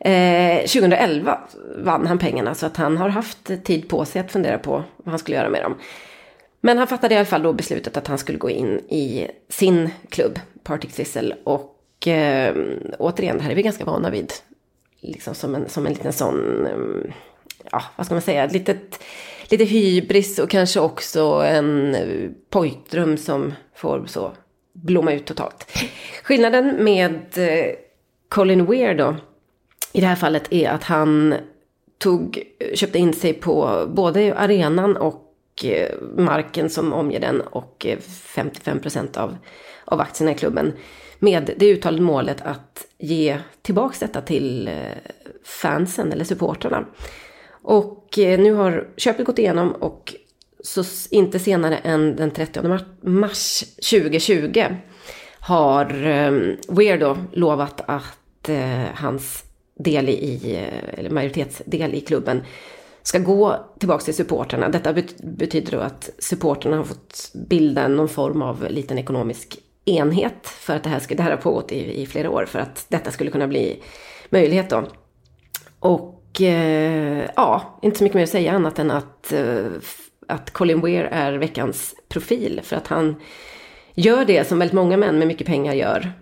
Eh, 0.00 0.58
2011 0.58 1.38
vann 1.76 2.06
han 2.06 2.18
pengarna 2.18 2.54
så 2.54 2.66
att 2.66 2.76
han 2.76 2.96
har 2.96 3.08
haft 3.08 3.64
tid 3.64 3.88
på 3.88 4.04
sig 4.04 4.20
att 4.20 4.32
fundera 4.32 4.58
på 4.58 4.70
vad 4.96 5.12
han 5.12 5.18
skulle 5.18 5.36
göra 5.36 5.48
med 5.48 5.62
dem. 5.62 5.74
Men 6.60 6.78
han 6.78 6.86
fattade 6.86 7.14
i 7.14 7.18
alla 7.18 7.26
fall 7.26 7.42
då 7.42 7.52
beslutet 7.52 7.96
att 7.96 8.06
han 8.06 8.18
skulle 8.18 8.38
gå 8.38 8.50
in 8.50 8.78
i 8.78 9.26
sin 9.48 9.90
klubb, 10.08 10.38
Partick 10.62 10.92
Thistle. 10.92 11.36
Och 11.44 12.08
eh, 12.08 12.54
återigen, 12.98 13.36
det 13.36 13.42
här 13.42 13.50
är 13.50 13.54
vi 13.54 13.62
ganska 13.62 13.84
vana 13.84 14.10
vid 14.10 14.32
liksom 15.06 15.34
som 15.34 15.54
en, 15.54 15.68
som 15.68 15.86
en 15.86 15.92
liten 15.92 16.12
sån, 16.12 16.68
ja 17.72 17.82
vad 17.96 18.06
ska 18.06 18.14
man 18.14 18.22
säga, 18.22 18.46
litet, 18.46 19.02
lite 19.48 19.64
hybris 19.64 20.38
och 20.38 20.50
kanske 20.50 20.80
också 20.80 21.22
en 21.46 21.96
pojkdröm 22.50 23.16
som 23.16 23.54
får 23.74 24.06
så 24.06 24.32
blomma 24.72 25.12
ut 25.12 25.26
totalt. 25.26 25.78
Skillnaden 26.22 26.84
med 26.84 27.38
eh, 27.38 27.74
Colin 28.28 28.66
Weir 28.66 28.94
då, 28.94 29.16
i 29.92 30.00
det 30.00 30.06
här 30.06 30.16
fallet 30.16 30.52
är 30.52 30.70
att 30.70 30.84
han 30.84 31.34
tog, 31.98 32.42
köpte 32.74 32.98
in 32.98 33.12
sig 33.12 33.32
på 33.32 33.86
både 33.88 34.34
arenan 34.34 34.96
och 34.96 35.32
eh, 35.64 35.90
marken 36.16 36.70
som 36.70 36.92
omger 36.92 37.20
den 37.20 37.40
och 37.40 37.86
eh, 37.86 37.98
55 37.98 38.80
procent 38.80 39.16
av, 39.16 39.36
av 39.84 40.00
aktierna 40.00 40.32
i 40.32 40.34
klubben 40.34 40.72
med 41.18 41.50
det 41.56 41.66
uttalade 41.70 42.02
målet 42.02 42.40
att 42.42 42.86
ge 42.98 43.38
tillbaks 43.62 43.98
detta 43.98 44.20
till 44.20 44.68
eh, 44.68 44.74
fansen 45.44 46.12
eller 46.12 46.24
supportrarna. 46.24 46.86
Och 47.48 48.18
eh, 48.18 48.40
nu 48.40 48.52
har 48.52 48.88
köpet 48.96 49.26
gått 49.26 49.38
igenom 49.38 49.72
och 49.72 50.14
så 50.64 50.84
inte 51.10 51.38
senare 51.38 51.76
än 51.76 52.16
den 52.16 52.30
30 52.30 52.78
mars 53.00 53.64
2020 53.90 54.64
har 55.40 56.04
ehm, 56.04 56.56
Weir 56.68 56.98
då 56.98 57.16
lovat 57.32 57.80
att 57.86 58.48
eh, 58.48 58.84
hans 58.94 59.44
del 59.78 60.08
i, 60.08 60.56
eller 60.92 61.10
majoritetsdel 61.10 61.94
i 61.94 62.00
klubben 62.00 62.42
ska 63.02 63.18
gå 63.18 63.56
tillbaka 63.78 64.04
till 64.04 64.14
supportrarna. 64.14 64.68
Detta 64.68 64.94
betyder 65.22 65.72
då 65.72 65.78
att 65.78 66.10
supportrarna 66.18 66.76
har 66.76 66.84
fått 66.84 67.30
bilda 67.48 67.88
någon 67.88 68.08
form 68.08 68.42
av 68.42 68.66
liten 68.70 68.98
ekonomisk 68.98 69.58
enhet 69.86 70.46
för 70.46 70.76
att 70.76 70.82
det 70.82 70.88
här, 70.88 70.98
ska, 70.98 71.14
det 71.14 71.22
här 71.22 71.30
har 71.30 71.36
pågått 71.36 71.72
i, 71.72 72.02
i 72.02 72.06
flera 72.06 72.30
år 72.30 72.44
för 72.44 72.58
att 72.58 72.86
detta 72.88 73.10
skulle 73.10 73.30
kunna 73.30 73.48
bli 73.48 73.82
möjlighet 74.30 74.70
då. 74.70 74.84
Och 75.78 76.40
eh, 76.40 77.28
ja, 77.36 77.78
inte 77.82 77.98
så 77.98 78.04
mycket 78.04 78.14
mer 78.14 78.22
att 78.22 78.28
säga 78.28 78.52
annat 78.52 78.78
än 78.78 78.90
att, 78.90 79.32
eh, 79.32 79.66
att 80.28 80.50
Colin 80.50 80.80
Weir 80.80 81.04
är 81.04 81.32
veckans 81.32 81.94
profil 82.08 82.60
för 82.62 82.76
att 82.76 82.86
han 82.86 83.16
gör 83.94 84.24
det 84.24 84.48
som 84.48 84.58
väldigt 84.58 84.74
många 84.74 84.96
män 84.96 85.18
med 85.18 85.28
mycket 85.28 85.46
pengar 85.46 85.74
gör. 85.74 86.12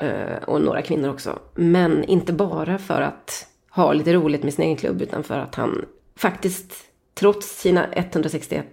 Eh, 0.00 0.42
och 0.46 0.62
några 0.62 0.82
kvinnor 0.82 1.08
också. 1.08 1.38
Men 1.54 2.04
inte 2.04 2.32
bara 2.32 2.78
för 2.78 3.02
att 3.02 3.46
ha 3.70 3.92
lite 3.92 4.12
roligt 4.12 4.42
med 4.42 4.54
sin 4.54 4.64
egen 4.64 4.76
klubb 4.76 5.02
utan 5.02 5.24
för 5.24 5.38
att 5.38 5.54
han 5.54 5.84
faktiskt 6.16 6.72
trots 7.14 7.60
sina 7.60 7.86
161 7.92 8.66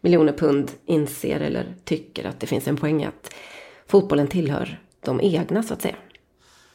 miljoner 0.00 0.32
pund 0.32 0.70
inser 0.86 1.40
eller 1.40 1.74
tycker 1.84 2.24
att 2.24 2.40
det 2.40 2.46
finns 2.46 2.68
en 2.68 2.76
poäng 2.76 3.04
att 3.04 3.34
fotbollen 3.88 4.26
tillhör 4.26 4.80
de 5.04 5.20
egna 5.20 5.62
så 5.62 5.74
att 5.74 5.82
säga. 5.82 5.96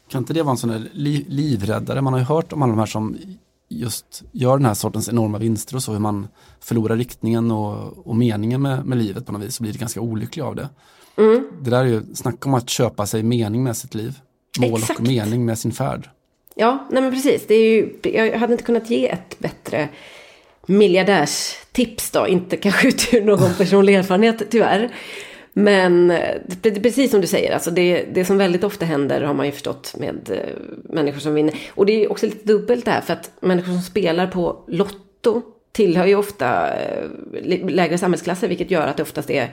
Kan 0.09 0.22
inte 0.22 0.34
det 0.34 0.43
vara 0.43 0.51
en 0.51 0.57
sån 0.57 0.70
där 0.70 0.89
li 0.93 1.26
livräddare? 1.30 2.01
Man 2.01 2.14
har 2.14 2.20
ju 2.20 2.26
hört 2.26 2.53
om 2.53 2.62
alla 2.62 2.72
de 2.72 2.80
här 2.80 2.86
som 2.86 3.18
just 3.70 4.24
gör 4.32 4.57
den 4.57 4.66
här 4.66 4.74
sortens 4.74 5.09
enorma 5.09 5.38
vinster 5.38 5.76
och 5.76 5.84
så, 5.84 5.91
hur 5.91 5.99
man 5.99 6.28
förlorar 6.59 6.97
riktningen 6.97 7.51
och, 7.51 8.07
och 8.07 8.16
meningen 8.16 8.62
med, 8.62 8.86
med 8.86 8.97
livet 8.97 9.26
på 9.26 9.32
något 9.32 9.41
vis, 9.41 9.55
så 9.55 9.64
blir 9.64 9.74
ganska 9.74 10.01
olycklig 10.01 10.43
av 10.43 10.55
det. 10.55 10.70
Mm. 11.18 11.47
Det 11.62 11.70
där 11.70 11.80
är 11.80 11.86
ju, 11.88 12.01
snacka 12.14 12.49
om 12.49 12.53
att 12.53 12.70
köpa 12.70 13.05
sig 13.05 13.24
mening 13.24 13.64
med 13.64 13.78
sitt 13.78 13.95
liv. 13.95 14.20
Mål 14.59 14.80
Exakt. 14.80 14.99
och 14.99 15.07
mening 15.07 15.45
med 15.45 15.59
sin 15.59 15.72
färd. 15.72 16.09
Ja, 16.55 16.88
nej 16.91 17.01
men 17.01 17.12
precis. 17.12 17.47
Det 17.47 17.55
är 17.55 17.76
ju, 17.76 17.99
jag 18.03 18.39
hade 18.39 18.53
inte 18.53 18.64
kunnat 18.66 18.89
ge 18.89 19.09
ett 19.09 19.39
bättre 19.39 19.89
miljardärstips 20.66 22.12
då. 22.12 22.28
Inte 22.28 22.57
kanske 22.57 22.88
utifrån 22.88 23.26
någon 23.26 23.53
personlig 23.57 23.95
erfarenhet 23.95 24.51
tyvärr. 24.51 24.91
Men 25.54 26.12
eh, 26.12 26.41
precis 26.62 27.12
som 27.12 27.22
du 27.22 27.28
säger, 27.28 27.54
alltså 27.54 27.72
det, 27.72 28.06
det 28.14 28.26
som 28.26 28.38
väldigt 28.38 28.64
ofta 28.64 28.86
händer 28.86 29.22
har 29.22 29.34
man 29.34 29.45
ju 29.45 29.52
förstått 29.52 29.95
med 29.97 30.30
eh, 30.32 30.64
människor 30.84 31.20
som 31.20 31.34
vinner. 31.34 31.56
Och 31.70 31.86
det 31.86 32.04
är 32.04 32.12
också 32.12 32.26
lite 32.26 32.47
dubbelt 32.47 32.86
det 32.86 32.91
här, 32.91 33.02
för 33.02 33.14
att 33.14 33.32
människor 33.39 33.72
som 33.74 33.82
spelar 33.82 34.28
på 34.28 34.64
Lotto 34.68 35.41
tillhör 35.72 36.06
ju 36.06 36.16
ofta 36.16 36.74
eh, 36.80 37.10
lägre 37.70 37.97
samhällsklasser, 37.97 38.47
vilket 38.47 38.72
gör 38.72 38.88
att 38.88 38.97
det 38.97 39.04
oftast 39.04 39.30
är 39.30 39.49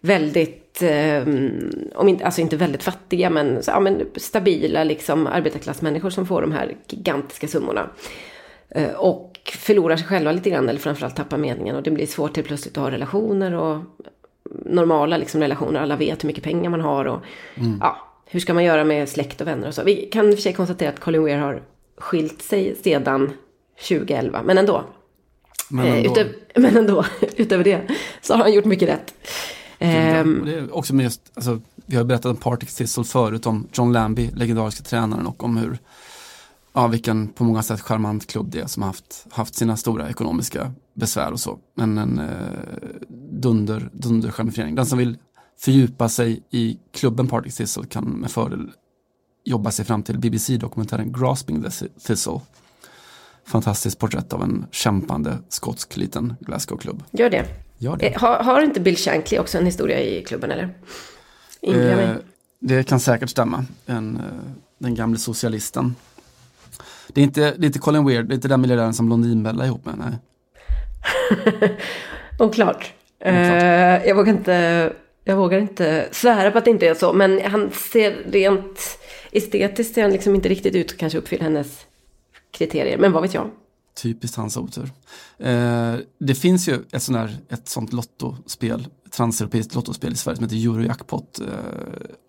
väldigt, 0.00 0.82
ehm, 0.82 1.70
om 1.94 2.08
inte, 2.08 2.24
alltså 2.24 2.40
inte 2.40 2.56
väldigt 2.56 2.82
fattiga, 2.82 3.30
men, 3.30 3.62
så, 3.62 3.70
ja, 3.70 3.80
men 3.80 4.06
stabila 4.16 4.84
liksom, 4.84 5.26
arbetarklassmänniskor 5.26 6.10
som 6.10 6.26
får 6.26 6.42
de 6.42 6.52
här 6.52 6.76
gigantiska 6.88 7.48
summorna. 7.48 7.90
Och 8.96 9.32
förlorar 9.44 9.96
sig 9.96 10.06
själva 10.06 10.32
lite 10.32 10.50
grann, 10.50 10.68
eller 10.68 10.80
framförallt 10.80 11.16
tappar 11.16 11.36
meningen. 11.36 11.76
Och 11.76 11.82
det 11.82 11.90
blir 11.90 12.06
svårt 12.06 12.34
till 12.34 12.44
plötsligt 12.44 12.76
att 12.78 12.82
ha 12.82 12.90
relationer 12.90 13.54
och 13.54 13.82
normala 14.64 15.16
liksom, 15.16 15.40
relationer. 15.40 15.80
Alla 15.80 15.96
vet 15.96 16.24
hur 16.24 16.26
mycket 16.26 16.44
pengar 16.44 16.70
man 16.70 16.80
har 16.80 17.04
och 17.04 17.20
ja, 17.80 17.96
hur 18.26 18.40
ska 18.40 18.54
man 18.54 18.64
göra 18.64 18.84
med 18.84 19.08
släkt 19.08 19.40
och 19.40 19.46
vänner 19.46 19.68
och 19.68 19.74
så. 19.74 19.82
Vi 19.82 20.08
kan 20.12 20.28
i 20.28 20.30
och 20.30 20.34
för 20.34 20.42
sig 20.42 20.52
konstatera 20.52 20.88
att 20.88 21.00
Colin 21.00 21.24
Weir 21.24 21.38
har 21.38 21.62
skilt 21.98 22.42
sig 22.42 22.76
sedan 22.82 23.32
2011, 23.88 24.42
men 24.42 24.58
ändå. 24.58 24.84
Men 25.70 25.86
Eh, 25.86 25.96
ändå. 25.96 26.10
utöv, 26.10 26.26
men 26.56 26.76
ändå, 26.76 27.04
utöver 27.36 27.64
det 27.64 27.80
så 28.22 28.34
har 28.34 28.40
han 28.42 28.52
gjort 28.52 28.64
mycket 28.64 28.88
rätt. 28.88 29.14
Ehm, 29.78 30.42
det 30.44 30.54
är 30.54 30.76
också 30.76 30.94
med 30.94 31.04
just, 31.04 31.32
alltså, 31.34 31.60
vi 31.86 31.96
har 31.96 32.04
berättat 32.04 32.26
om 32.26 32.36
Partick 32.36 32.74
Thistle 32.74 33.04
förut, 33.04 33.46
om 33.46 33.68
John 33.72 33.92
Lambie, 33.92 34.30
legendariska 34.34 34.84
tränaren 34.84 35.26
och 35.26 35.44
om 35.44 35.56
hur, 35.56 35.78
ja 36.72 36.86
vilken 36.86 37.28
på 37.28 37.44
många 37.44 37.62
sätt 37.62 37.80
charmant 37.80 38.26
klubb 38.26 38.50
det 38.50 38.60
är 38.60 38.66
som 38.66 38.82
har 38.82 38.88
haft, 38.88 39.26
haft 39.30 39.54
sina 39.54 39.76
stora 39.76 40.10
ekonomiska 40.10 40.72
besvär 40.94 41.32
och 41.32 41.40
så. 41.40 41.58
Men 41.74 41.98
en 41.98 42.18
eh, 42.18 42.26
dunder, 43.30 43.90
dunder 43.92 44.30
förening. 44.30 44.74
Den 44.74 44.86
som 44.86 44.98
vill 44.98 45.18
fördjupa 45.58 46.08
sig 46.08 46.42
i 46.50 46.78
klubben 46.92 47.28
Partick 47.28 47.54
Thistle 47.54 47.84
kan 47.86 48.04
med 48.04 48.30
fördel 48.30 48.70
jobba 49.44 49.70
sig 49.70 49.84
fram 49.84 50.02
till 50.02 50.18
BBC-dokumentären 50.18 51.12
Grasping 51.12 51.62
the 51.62 51.70
Thistle. 52.06 52.40
Fantastiskt 53.46 53.98
porträtt 53.98 54.32
av 54.32 54.42
en 54.42 54.66
kämpande 54.70 55.38
skotsk 55.48 55.96
liten 55.96 56.34
Glasgow-klubb. 56.40 57.02
Gör 57.10 57.30
det. 57.30 57.46
Gör 57.78 57.96
det. 57.96 58.06
Eh, 58.06 58.20
Har, 58.20 58.42
har 58.42 58.62
inte 58.62 58.80
Bill 58.80 58.96
Shankly 58.96 59.38
också 59.38 59.58
en 59.58 59.66
historia 59.66 60.00
i 60.00 60.24
klubben 60.24 60.50
eller? 60.50 60.74
Eh, 61.62 62.16
det 62.60 62.88
kan 62.88 63.00
säkert 63.00 63.30
stämma. 63.30 63.64
En, 63.86 64.16
eh, 64.16 64.22
den 64.78 64.94
gamle 64.94 65.18
socialisten. 65.18 65.94
Det 67.08 67.20
är, 67.20 67.24
inte, 67.24 67.40
det 67.40 67.64
är 67.64 67.66
inte 67.66 67.78
Colin 67.78 68.06
Weird, 68.06 68.26
det 68.26 68.32
är 68.32 68.36
inte 68.36 68.48
den 68.48 68.60
miljardären 68.60 68.94
som 68.94 69.06
Blondinbella 69.06 69.62
är 69.62 69.66
ihop 69.66 69.84
med. 69.84 69.94
Nej. 69.98 70.18
Oklart. 72.38 72.92
Eh, 73.20 74.06
jag, 74.06 74.14
vågar 74.14 74.32
inte, 74.32 74.92
jag 75.24 75.36
vågar 75.36 75.58
inte 75.58 76.08
svära 76.12 76.50
på 76.50 76.58
att 76.58 76.64
det 76.64 76.70
inte 76.70 76.88
är 76.88 76.94
så. 76.94 77.12
Men 77.12 77.40
han 77.44 77.70
ser 77.70 78.16
rent 78.30 78.98
estetiskt 79.32 79.94
ser 79.94 80.02
han 80.02 80.10
liksom 80.10 80.34
inte 80.34 80.48
riktigt 80.48 80.74
ut 80.74 80.90
att 80.90 80.98
kanske 80.98 81.18
uppfylla 81.18 81.44
hennes 81.44 81.86
kriterier. 82.50 82.98
Men 82.98 83.12
vad 83.12 83.22
vet 83.22 83.34
jag? 83.34 83.50
Typiskt 84.02 84.36
hans 84.36 84.56
otur. 84.56 84.90
Eh, 85.38 85.94
det 86.18 86.34
finns 86.34 86.68
ju 86.68 86.78
ett, 86.92 87.02
sån 87.02 87.14
här, 87.14 87.36
ett 87.48 87.68
sånt 87.68 87.92
lottospel, 87.92 88.86
transeuropeiskt 89.10 89.74
lottospel 89.74 90.12
i 90.12 90.16
Sverige 90.16 90.36
som 90.36 90.44
heter 90.44 90.56
Eurojackpot. 90.56 91.40
Eh, 91.40 91.46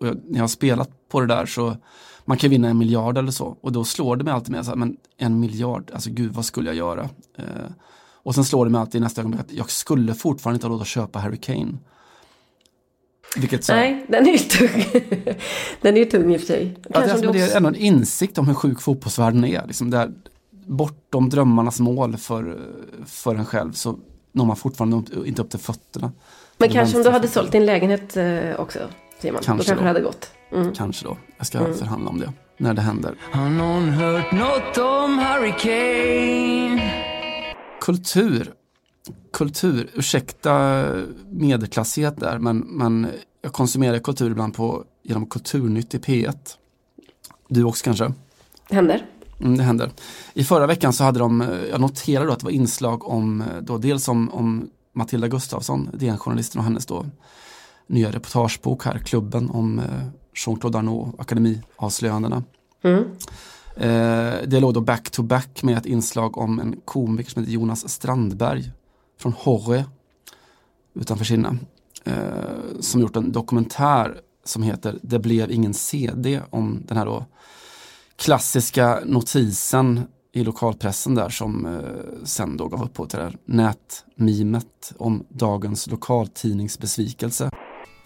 och 0.00 0.06
jag, 0.06 0.20
när 0.24 0.36
jag 0.36 0.42
har 0.42 0.48
spelat 0.48 0.90
på 1.08 1.20
det 1.20 1.26
där 1.26 1.46
så 1.46 1.76
man 2.30 2.36
kan 2.36 2.50
vinna 2.50 2.68
en 2.68 2.78
miljard 2.78 3.18
eller 3.18 3.32
så 3.32 3.56
och 3.60 3.72
då 3.72 3.84
slår 3.84 4.16
det 4.16 4.24
mig 4.24 4.32
alltid 4.34 4.50
med 4.50 4.64
så 4.64 4.70
här, 4.70 4.76
men 4.76 4.96
en 5.16 5.40
miljard, 5.40 5.90
alltså 5.94 6.10
gud 6.10 6.32
vad 6.32 6.44
skulle 6.44 6.70
jag 6.70 6.76
göra? 6.76 7.08
Eh, 7.38 7.44
och 8.22 8.34
sen 8.34 8.44
slår 8.44 8.64
det 8.64 8.70
mig 8.70 8.80
alltid 8.80 9.00
i 9.00 9.00
nästa 9.00 9.20
ögonblick 9.20 9.40
att 9.40 9.52
jag 9.52 9.70
skulle 9.70 10.14
fortfarande 10.14 10.56
inte 10.56 10.66
ha 10.66 10.72
råd 10.72 10.80
att 10.80 10.86
köpa 10.86 11.18
Harry 11.18 11.36
Kane. 11.36 11.72
Vilket 13.36 13.64
så 13.64 13.72
Nej, 13.72 14.06
den 14.08 14.26
är 14.28 14.32
ju 14.32 14.38
tung. 14.38 14.84
den 15.80 15.96
är 15.96 15.98
ju 15.98 16.04
tung 16.04 16.34
i 16.34 16.36
och 16.36 16.40
för 16.40 16.46
sig. 16.46 16.76
Ja, 16.82 17.00
det, 17.00 17.12
alltså, 17.12 17.16
du 17.16 17.32
det 17.32 17.44
också- 17.44 17.52
är 17.52 17.56
ändå 17.56 17.68
en 17.68 17.76
insikt 17.76 18.38
om 18.38 18.46
hur 18.46 18.54
sjuk 18.54 18.80
fotbollsvärlden 18.80 19.44
är. 19.44 19.66
Liksom 19.66 19.90
där, 19.90 20.12
bortom 20.50 21.28
drömmarnas 21.28 21.80
mål 21.80 22.16
för, 22.16 22.60
för 23.06 23.34
en 23.34 23.46
själv 23.46 23.72
så 23.72 23.98
når 24.32 24.44
man 24.44 24.56
fortfarande 24.56 25.02
inte 25.26 25.42
upp 25.42 25.50
till 25.50 25.60
fötterna. 25.60 26.12
Men 26.58 26.68
kanske 26.68 26.96
om 26.96 27.02
du 27.02 27.10
hade 27.10 27.28
sålt 27.28 27.52
din 27.52 27.66
lägenhet 27.66 28.16
eh, 28.16 28.60
också, 29.28 29.42
Simon. 29.42 29.42
Kanske 29.42 29.52
då 29.52 29.56
kanske 29.56 29.74
då. 29.74 29.80
det 29.80 29.86
hade 29.86 30.00
gått. 30.00 30.30
Mm. 30.52 30.72
Kanske 30.74 31.04
då. 31.04 31.16
Jag 31.36 31.46
ska 31.46 31.74
förhandla 31.74 32.10
om 32.10 32.20
det 32.20 32.32
när 32.56 32.74
det 32.74 32.82
händer. 32.82 33.14
Har 33.32 33.48
någon 33.48 33.88
hört 33.88 34.32
något 34.32 34.78
om 34.78 35.18
Hurricane? 35.18 36.92
Kultur. 37.80 38.52
Kultur, 39.32 39.90
ursäkta 39.94 40.84
medelklassighet 41.30 42.16
där 42.16 42.38
men, 42.38 42.58
men 42.58 43.06
jag 43.42 43.52
konsumerar 43.52 43.98
kultur 43.98 44.30
ibland 44.30 44.54
på, 44.54 44.84
genom 45.02 45.26
Kulturnytt 45.26 45.94
i 45.94 45.98
P1. 45.98 46.36
Du 47.48 47.64
också 47.64 47.84
kanske? 47.84 48.12
Händer. 48.70 49.06
Mm, 49.40 49.56
det 49.56 49.62
händer. 49.62 49.90
I 50.34 50.44
förra 50.44 50.66
veckan 50.66 50.92
så 50.92 51.04
hade 51.04 51.18
de, 51.18 51.58
jag 51.70 51.80
noterade 51.80 52.26
då 52.26 52.32
att 52.32 52.38
det 52.38 52.44
var 52.44 52.52
inslag 52.52 53.08
om, 53.08 53.44
då 53.60 53.78
dels 53.78 54.08
om, 54.08 54.30
om 54.30 54.70
Matilda 54.92 55.28
Gustafsson, 55.28 55.88
DN-journalisten 55.92 56.58
och 56.58 56.64
hennes 56.64 56.86
då 56.86 57.06
nya 57.90 58.10
reportagebok 58.10 58.84
här, 58.84 58.98
Klubben 58.98 59.50
om 59.50 59.78
eh, 59.78 59.84
Jean-Claude 60.34 60.78
Arnault, 60.78 61.20
akademiavslöjandena. 61.20 62.42
Mm. 62.82 63.04
Eh, 63.76 64.34
det 64.46 64.60
låg 64.60 64.74
då 64.74 64.80
back 64.80 65.10
to 65.10 65.22
back 65.22 65.62
med 65.62 65.78
ett 65.78 65.86
inslag 65.86 66.38
om 66.38 66.60
en 66.60 66.80
komiker 66.84 67.30
som 67.30 67.42
heter 67.42 67.52
Jonas 67.52 67.88
Strandberg 67.88 68.70
från 69.18 69.32
Horre 69.32 69.84
utanför 70.94 71.24
Kinna. 71.24 71.56
Eh, 72.04 72.14
som 72.80 73.00
gjort 73.00 73.16
en 73.16 73.32
dokumentär 73.32 74.20
som 74.44 74.62
heter 74.62 74.98
Det 75.02 75.18
blev 75.18 75.50
ingen 75.50 75.74
CD 75.74 76.40
om 76.50 76.82
den 76.86 76.96
här 76.96 77.06
då 77.06 77.24
klassiska 78.16 79.00
notisen 79.04 80.00
i 80.32 80.44
lokalpressen 80.44 81.14
där 81.14 81.28
som 81.28 81.66
eh, 81.66 82.24
sen 82.24 82.56
då 82.56 82.68
gav 82.68 82.82
upphov 82.82 83.06
till 83.06 83.18
det 83.18 83.24
här 83.24 83.36
nätmimet 83.44 84.92
om 84.98 85.24
dagens 85.28 85.86
lokaltidningsbesvikelse. 85.86 87.50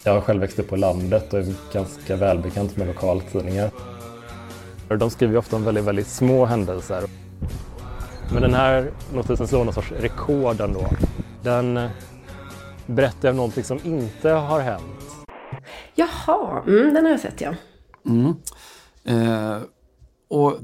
Jag 0.05 0.13
har 0.13 0.21
själv 0.21 0.41
växt 0.41 0.59
upp 0.59 0.69
på 0.69 0.75
landet 0.75 1.33
och 1.33 1.39
är 1.39 1.53
ganska 1.73 2.15
välbekant 2.15 2.77
med 2.77 2.87
lokaltidningar. 2.87 3.71
De 4.99 5.09
skriver 5.09 5.33
ju 5.33 5.39
ofta 5.39 5.55
om 5.55 5.63
väldigt, 5.63 5.83
väldigt 5.83 6.07
små 6.07 6.45
händelser. 6.45 7.03
Men 8.33 8.41
den 8.41 8.53
här 8.53 8.91
notisen 9.13 9.47
slår 9.47 9.65
någon 9.65 9.73
sorts 9.73 9.91
rekord 9.91 10.61
ändå. 10.61 10.87
Den 11.43 11.77
eh, 11.77 11.89
berättar 12.85 13.29
om 13.29 13.35
någonting 13.35 13.63
som 13.63 13.79
inte 13.83 14.29
har 14.29 14.59
hänt. 14.59 14.83
Jaha, 15.95 16.63
mm, 16.67 16.93
den 16.93 17.05
har 17.05 17.11
jag 17.11 17.19
sett 17.19 17.41
ja. 17.41 17.53
Mm. 18.05 18.33
Eh, 19.03 19.57
och 20.27 20.57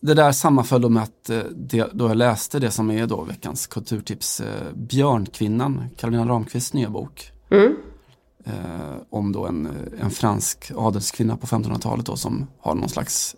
det 0.00 0.14
där 0.14 0.32
sammanföll 0.32 0.82
då 0.82 0.88
med 0.88 1.02
att 1.02 1.30
eh, 1.30 1.38
det, 1.50 1.86
då 1.92 2.08
jag 2.08 2.16
läste 2.16 2.58
det 2.58 2.70
som 2.70 2.90
är 2.90 3.06
då 3.06 3.22
veckans 3.22 3.66
kulturtips, 3.66 4.40
eh, 4.40 4.72
Björnkvinnan, 4.74 5.84
Carolina 5.96 6.24
Ramqvists 6.24 6.74
nya 6.74 6.90
bok. 6.90 7.32
Mm. 7.50 7.76
Eh, 8.48 8.96
om 9.10 9.32
då 9.32 9.46
en, 9.46 9.68
en 10.00 10.10
fransk 10.10 10.72
adelskvinna 10.76 11.36
på 11.36 11.46
1500-talet 11.46 12.06
då 12.06 12.16
som 12.16 12.46
har 12.60 12.74
någon 12.74 12.88
slags 12.88 13.36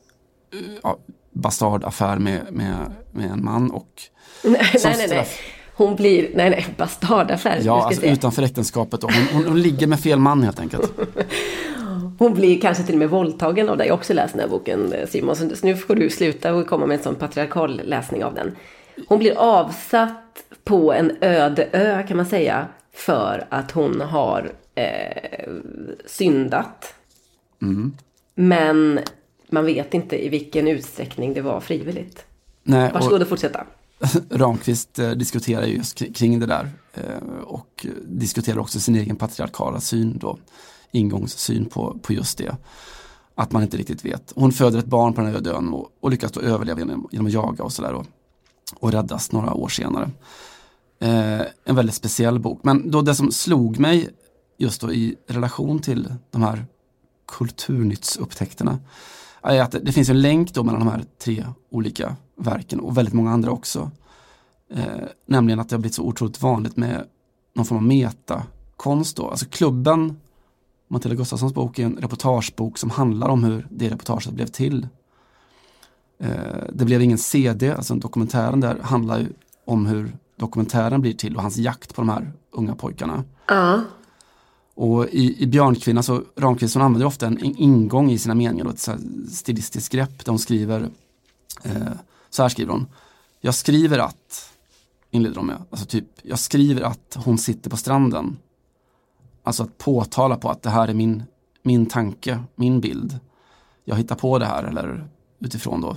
eh, 0.52 0.58
ja, 0.82 0.98
bastardaffär 1.32 2.18
med, 2.18 2.40
med, 2.50 2.76
med 3.12 3.30
en 3.30 3.44
man 3.44 3.70
och 3.70 3.88
Nej, 4.44 4.60
nej, 4.84 4.94
nej, 4.98 5.08
nej. 5.08 5.28
Hon 5.74 5.96
blir, 5.96 6.30
nej, 6.34 6.50
nej, 6.50 6.66
bastardaffär. 6.76 7.60
Ja, 7.62 7.84
alltså 7.84 8.00
se. 8.00 8.10
utanför 8.10 8.42
äktenskapet. 8.42 9.02
Hon, 9.02 9.12
hon, 9.32 9.44
hon 9.44 9.62
ligger 9.62 9.86
med 9.86 10.00
fel 10.00 10.18
man 10.18 10.42
helt 10.42 10.60
enkelt. 10.60 10.92
Hon 12.18 12.34
blir 12.34 12.60
kanske 12.60 12.82
till 12.82 12.94
och 12.94 12.98
med 12.98 13.10
våldtagen 13.10 13.68
av 13.68 13.76
dig. 13.76 13.86
Jag 13.86 13.94
också 13.94 14.14
läst 14.14 14.34
den 14.34 14.40
här 14.40 14.48
boken 14.48 14.92
eh, 14.92 15.08
Simon. 15.08 15.36
Så 15.36 15.66
nu 15.66 15.76
får 15.76 15.94
du 15.94 16.10
sluta 16.10 16.54
och 16.54 16.66
komma 16.66 16.86
med 16.86 16.96
en 16.96 17.02
sån 17.02 17.14
patriarkal 17.14 17.80
läsning 17.84 18.24
av 18.24 18.34
den. 18.34 18.56
Hon 19.08 19.18
blir 19.18 19.38
avsatt 19.38 20.42
på 20.64 20.92
en 20.92 21.12
öde 21.20 21.68
ö 21.72 22.02
kan 22.02 22.16
man 22.16 22.26
säga. 22.26 22.66
För 22.92 23.46
att 23.48 23.70
hon 23.70 24.00
har 24.00 24.52
eh, 24.80 25.48
syndat. 26.06 26.94
Mm. 27.62 27.92
Men 28.34 29.00
man 29.50 29.64
vet 29.64 29.94
inte 29.94 30.24
i 30.26 30.28
vilken 30.28 30.68
utsträckning 30.68 31.34
det 31.34 31.40
var 31.40 31.60
frivilligt. 31.60 32.24
Nej, 32.62 32.88
och- 32.88 32.94
Varsågod 32.94 33.22
att 33.22 33.28
fortsätta. 33.28 33.66
Ramqvist 34.30 34.98
eh, 34.98 35.10
diskuterar 35.10 35.66
ju 35.66 35.76
just 35.76 36.14
kring- 36.16 36.40
det 36.40 36.46
där 36.46 36.70
eh, 36.94 37.38
och 37.44 37.86
diskuterar 38.04 38.58
också 38.58 38.80
sin 38.80 38.96
egen 38.96 39.16
patriarkala 39.16 39.80
syn 39.80 40.18
då, 40.18 40.38
ingångssyn 40.90 41.64
på, 41.64 41.98
på 42.02 42.12
just 42.12 42.38
det. 42.38 42.56
Att 43.34 43.52
man 43.52 43.62
inte 43.62 43.76
riktigt 43.76 44.04
vet. 44.04 44.32
Hon 44.36 44.52
föder 44.52 44.78
ett 44.78 44.84
barn 44.86 45.12
på 45.12 45.20
den 45.20 45.30
här 45.30 45.36
öde 45.36 45.50
ön 45.50 45.68
och, 45.68 45.88
och 46.00 46.10
lyckas 46.10 46.32
då 46.32 46.40
överleva 46.40 46.78
genom, 46.78 47.08
genom 47.12 47.26
att 47.26 47.32
jaga 47.32 47.64
och 47.64 47.72
sådär 47.72 47.92
och, 47.94 48.06
och 48.80 48.92
räddas 48.92 49.32
några 49.32 49.54
år 49.54 49.68
senare. 49.68 50.10
Eh, 51.00 51.40
en 51.64 51.76
väldigt 51.76 51.94
speciell 51.94 52.38
bok. 52.38 52.60
Men 52.64 52.90
då 52.90 53.02
det 53.02 53.14
som 53.14 53.32
slog 53.32 53.78
mig 53.78 54.08
just 54.60 54.80
då 54.80 54.92
i 54.92 55.16
relation 55.26 55.78
till 55.78 56.14
de 56.30 56.42
här 56.42 56.66
kulturnyttsupptäckterna 57.28 58.78
är 59.42 59.60
att 59.60 59.70
det, 59.82 59.92
finns 59.92 60.08
en 60.08 60.22
länk 60.22 60.54
då 60.54 60.64
mellan 60.64 60.80
de 60.80 60.88
här 60.88 61.04
tre 61.24 61.46
olika 61.70 62.16
verken 62.36 62.80
och 62.80 62.96
väldigt 62.96 63.14
många 63.14 63.30
andra 63.30 63.50
också. 63.50 63.90
Eh, 64.70 64.84
nämligen 65.26 65.60
att 65.60 65.68
det 65.68 65.76
har 65.76 65.80
blivit 65.80 65.94
så 65.94 66.02
otroligt 66.02 66.42
vanligt 66.42 66.76
med 66.76 67.06
någon 67.54 67.64
form 67.64 67.78
av 67.78 67.84
metakonst 67.84 69.16
då. 69.16 69.30
Alltså 69.30 69.46
klubben, 69.46 70.20
Matilda 70.88 71.16
Gustafssons 71.16 71.54
bok 71.54 71.78
är 71.78 71.86
en 71.86 71.96
reportagebok 71.96 72.78
som 72.78 72.90
handlar 72.90 73.28
om 73.28 73.44
hur 73.44 73.66
det 73.70 73.88
reportaget 73.88 74.32
blev 74.32 74.46
till. 74.46 74.88
Eh, 76.18 76.28
det 76.72 76.84
blev 76.84 77.02
ingen 77.02 77.18
CD, 77.18 77.72
alltså 77.72 77.94
dokumentären 77.94 78.60
där 78.60 78.78
handlar 78.82 79.18
ju 79.18 79.28
om 79.64 79.86
hur 79.86 80.16
dokumentären 80.36 81.00
blir 81.00 81.12
till 81.12 81.36
och 81.36 81.42
hans 81.42 81.56
jakt 81.56 81.94
på 81.94 82.00
de 82.00 82.08
här 82.08 82.32
unga 82.50 82.74
pojkarna. 82.74 83.24
Uh. 83.52 83.80
Och 84.80 85.08
i, 85.08 85.42
i 85.42 85.46
Björnkvinna 85.46 86.02
så 86.02 86.22
Ramqvist 86.36 86.74
hon 86.74 86.82
använder 86.82 87.06
ofta 87.06 87.26
en 87.26 87.44
in- 87.44 87.56
ingång 87.58 88.10
i 88.10 88.18
sina 88.18 88.34
meningar, 88.34 88.64
då, 88.64 88.70
ett 88.70 88.78
så 88.78 88.92
stilistiskt 89.30 89.92
grepp 89.92 90.24
där 90.24 90.32
hon 90.32 90.38
skriver 90.38 90.88
eh, 91.62 91.92
så 92.30 92.42
här 92.42 92.48
skriver 92.48 92.72
hon. 92.72 92.86
Jag 93.40 93.54
skriver 93.54 93.98
att, 93.98 94.52
inleder 95.10 95.34
de 95.34 95.46
med, 95.46 95.56
alltså 95.70 95.86
typ, 95.86 96.04
jag 96.22 96.38
skriver 96.38 96.82
att 96.82 97.16
hon 97.24 97.38
sitter 97.38 97.70
på 97.70 97.76
stranden. 97.76 98.38
Alltså 99.42 99.62
att 99.62 99.78
påtala 99.78 100.36
på 100.36 100.50
att 100.50 100.62
det 100.62 100.70
här 100.70 100.88
är 100.88 100.94
min, 100.94 101.22
min 101.62 101.86
tanke, 101.86 102.40
min 102.54 102.80
bild. 102.80 103.18
Jag 103.84 103.96
hittar 103.96 104.16
på 104.16 104.38
det 104.38 104.46
här 104.46 104.64
eller 104.64 105.08
utifrån 105.38 105.80
då 105.80 105.96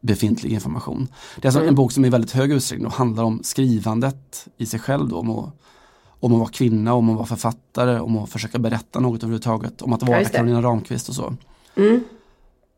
befintlig 0.00 0.52
information. 0.52 1.08
Det 1.36 1.44
är 1.44 1.46
alltså 1.48 1.64
en 1.68 1.74
bok 1.74 1.92
som 1.92 2.04
i 2.04 2.10
väldigt 2.10 2.32
hög 2.32 2.52
utsträckning 2.52 2.90
handlar 2.90 3.24
om 3.24 3.40
skrivandet 3.42 4.48
i 4.56 4.66
sig 4.66 4.80
själv 4.80 5.08
då, 5.08 5.16
om 5.16 5.30
att 5.30 5.54
om 6.22 6.32
att 6.32 6.38
vara 6.38 6.48
kvinna, 6.48 6.94
om 6.94 7.10
att 7.10 7.16
vara 7.16 7.26
författare, 7.26 8.00
om 8.00 8.18
att 8.18 8.30
försöka 8.30 8.58
berätta 8.58 9.00
något 9.00 9.22
överhuvudtaget, 9.22 9.82
om 9.82 9.92
att 9.92 10.02
vara. 10.02 10.24
Carolina 10.24 10.62
Ramqvist 10.62 11.08
och 11.08 11.14
så. 11.14 11.34
Mm. 11.76 12.04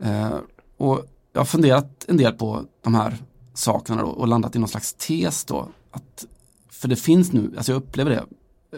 Eh, 0.03 0.32
och 0.76 1.05
jag 1.32 1.40
har 1.40 1.47
funderat 1.47 2.05
en 2.09 2.16
del 2.16 2.32
på 2.32 2.62
de 2.82 2.95
här 2.95 3.16
sakerna 3.55 4.03
då, 4.03 4.09
och 4.09 4.28
landat 4.28 4.57
i 4.57 4.59
någon 4.59 4.68
slags 4.68 4.95
tes 4.95 5.45
då. 5.45 5.68
Att, 5.90 6.26
för 6.70 6.88
det 6.88 6.97
finns 6.97 7.32
nu, 7.32 7.53
alltså 7.57 7.72
jag 7.72 7.76
upplever 7.76 8.11
det, 8.11 8.24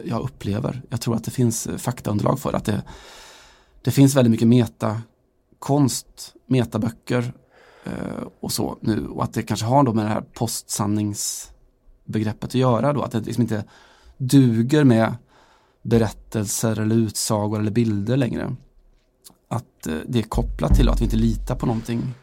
jag 0.04 0.22
upplever, 0.22 0.82
jag 0.88 1.00
tror 1.00 1.16
att 1.16 1.24
det 1.24 1.30
finns 1.30 1.66
eh, 1.66 1.76
faktaunderlag 1.76 2.40
för 2.40 2.52
att 2.52 2.64
det, 2.64 2.82
det 3.82 3.90
finns 3.90 4.16
väldigt 4.16 4.30
mycket 4.30 4.48
konst, 5.58 6.34
metaböcker 6.46 7.32
eh, 7.84 8.26
och 8.40 8.52
så 8.52 8.78
nu 8.80 9.08
och 9.08 9.24
att 9.24 9.32
det 9.32 9.42
kanske 9.42 9.66
har 9.66 9.82
då 9.82 9.92
med 9.92 10.04
det 10.04 10.08
här 10.08 10.20
postsanningsbegreppet 10.20 12.44
att 12.44 12.54
göra 12.54 12.92
då, 12.92 13.02
att 13.02 13.12
det 13.12 13.20
liksom 13.20 13.42
inte 13.42 13.64
duger 14.16 14.84
med 14.84 15.14
berättelser 15.82 16.80
eller 16.80 16.96
utsagor 16.96 17.60
eller 17.60 17.70
bilder 17.70 18.16
längre. 18.16 18.56
Att 19.48 19.86
eh, 19.86 19.98
det 20.06 20.18
är 20.18 20.22
kopplat 20.22 20.74
till 20.74 20.88
att 20.88 21.00
vi 21.00 21.04
inte 21.04 21.16
litar 21.16 21.54
på 21.54 21.66
någonting 21.66 22.14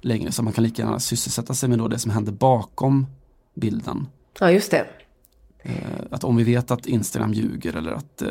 längre 0.00 0.32
så 0.32 0.42
man 0.42 0.52
kan 0.52 0.64
lika 0.64 0.82
gärna 0.82 1.00
sysselsätta 1.00 1.54
sig 1.54 1.68
med 1.68 1.78
då 1.78 1.88
det 1.88 1.98
som 1.98 2.10
händer 2.10 2.32
bakom 2.32 3.06
bilden. 3.54 4.06
Ja, 4.40 4.50
just 4.50 4.70
det. 4.70 4.86
Eh, 5.58 5.74
att 6.10 6.24
om 6.24 6.36
vi 6.36 6.44
vet 6.44 6.70
att 6.70 6.86
Instagram 6.86 7.32
ljuger 7.32 7.76
eller 7.76 7.92
att 7.92 8.22
eh, 8.22 8.28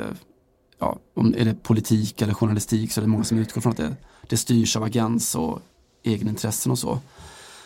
ja, 0.79 0.99
om 1.13 1.33
är 1.37 1.45
det 1.45 1.63
politik 1.63 2.21
eller 2.21 2.33
journalistik 2.33 2.91
så 2.91 2.99
är 2.99 3.01
det 3.01 3.07
många 3.07 3.23
som 3.23 3.37
utgår 3.37 3.61
från 3.61 3.71
att 3.71 3.77
det, 3.77 3.95
det 4.29 4.37
styrs 4.37 4.75
av 4.75 4.83
agens 4.83 5.35
och 5.35 5.61
egenintressen 6.03 6.71
och 6.71 6.79
så. 6.79 6.99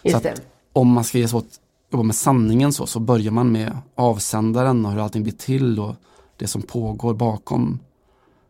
Just 0.03 0.17
så 0.17 0.23
det. 0.23 0.33
att 0.33 0.41
om 0.73 0.91
man 0.91 1.03
ska 1.03 1.17
ge 1.17 1.27
sig 1.27 1.37
åt, 1.37 1.59
jobba 1.91 2.03
med 2.03 2.15
sanningen 2.15 2.73
så, 2.73 2.85
så 2.85 2.99
börjar 2.99 3.31
man 3.31 3.51
med 3.51 3.77
avsändaren 3.95 4.85
och 4.85 4.91
hur 4.91 4.99
allting 4.99 5.23
blir 5.23 5.33
till 5.33 5.79
och 5.79 5.95
det 6.37 6.47
som 6.47 6.61
pågår 6.61 7.13
bakom 7.13 7.79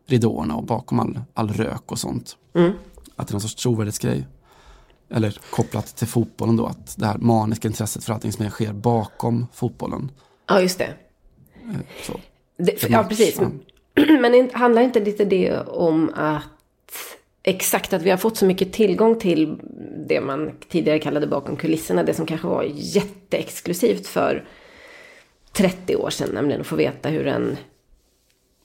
ridåerna 0.06 0.56
och 0.56 0.64
bakom 0.64 1.00
all, 1.00 1.20
all 1.34 1.48
rök 1.48 1.92
och 1.92 1.98
sånt. 1.98 2.36
Mm. 2.54 2.72
Att 3.16 3.28
det 3.28 3.30
är 3.30 3.34
någon 3.34 3.40
sorts 3.40 3.54
trovärdighetsgrej. 3.54 4.26
Eller 5.10 5.40
kopplat 5.50 5.96
till 5.96 6.06
fotbollen 6.06 6.56
då, 6.56 6.66
att 6.66 6.96
det 6.98 7.06
här 7.06 7.18
maniska 7.18 7.68
intresset 7.68 8.04
för 8.04 8.12
allting 8.12 8.32
som 8.32 8.50
sker 8.50 8.72
bakom 8.72 9.46
fotbollen. 9.52 10.10
Ja, 10.48 10.60
just 10.60 10.78
det. 10.78 10.94
Eh, 11.54 11.80
Så. 12.02 12.20
det 12.56 12.80
För 12.80 12.90
ja, 12.90 13.04
precis. 13.04 13.40
ja. 13.40 13.50
Men 14.20 14.50
handlar 14.52 14.82
inte 14.82 15.00
lite 15.00 15.24
det 15.24 15.60
om 15.60 16.10
att 16.14 16.42
exakt 17.48 17.92
att 17.92 18.02
vi 18.02 18.10
har 18.10 18.16
fått 18.16 18.36
så 18.36 18.46
mycket 18.46 18.72
tillgång 18.72 19.18
till 19.18 19.58
det 20.08 20.20
man 20.20 20.50
tidigare 20.68 20.98
kallade 20.98 21.26
bakom 21.26 21.56
kulisserna, 21.56 22.02
det 22.02 22.14
som 22.14 22.26
kanske 22.26 22.46
var 22.46 22.66
jätteexklusivt 22.74 24.06
för 24.06 24.44
30 25.52 25.96
år 25.96 26.10
sedan, 26.10 26.30
nämligen 26.32 26.60
att 26.60 26.66
få 26.66 26.76
veta 26.76 27.08
hur 27.08 27.26
en 27.26 27.56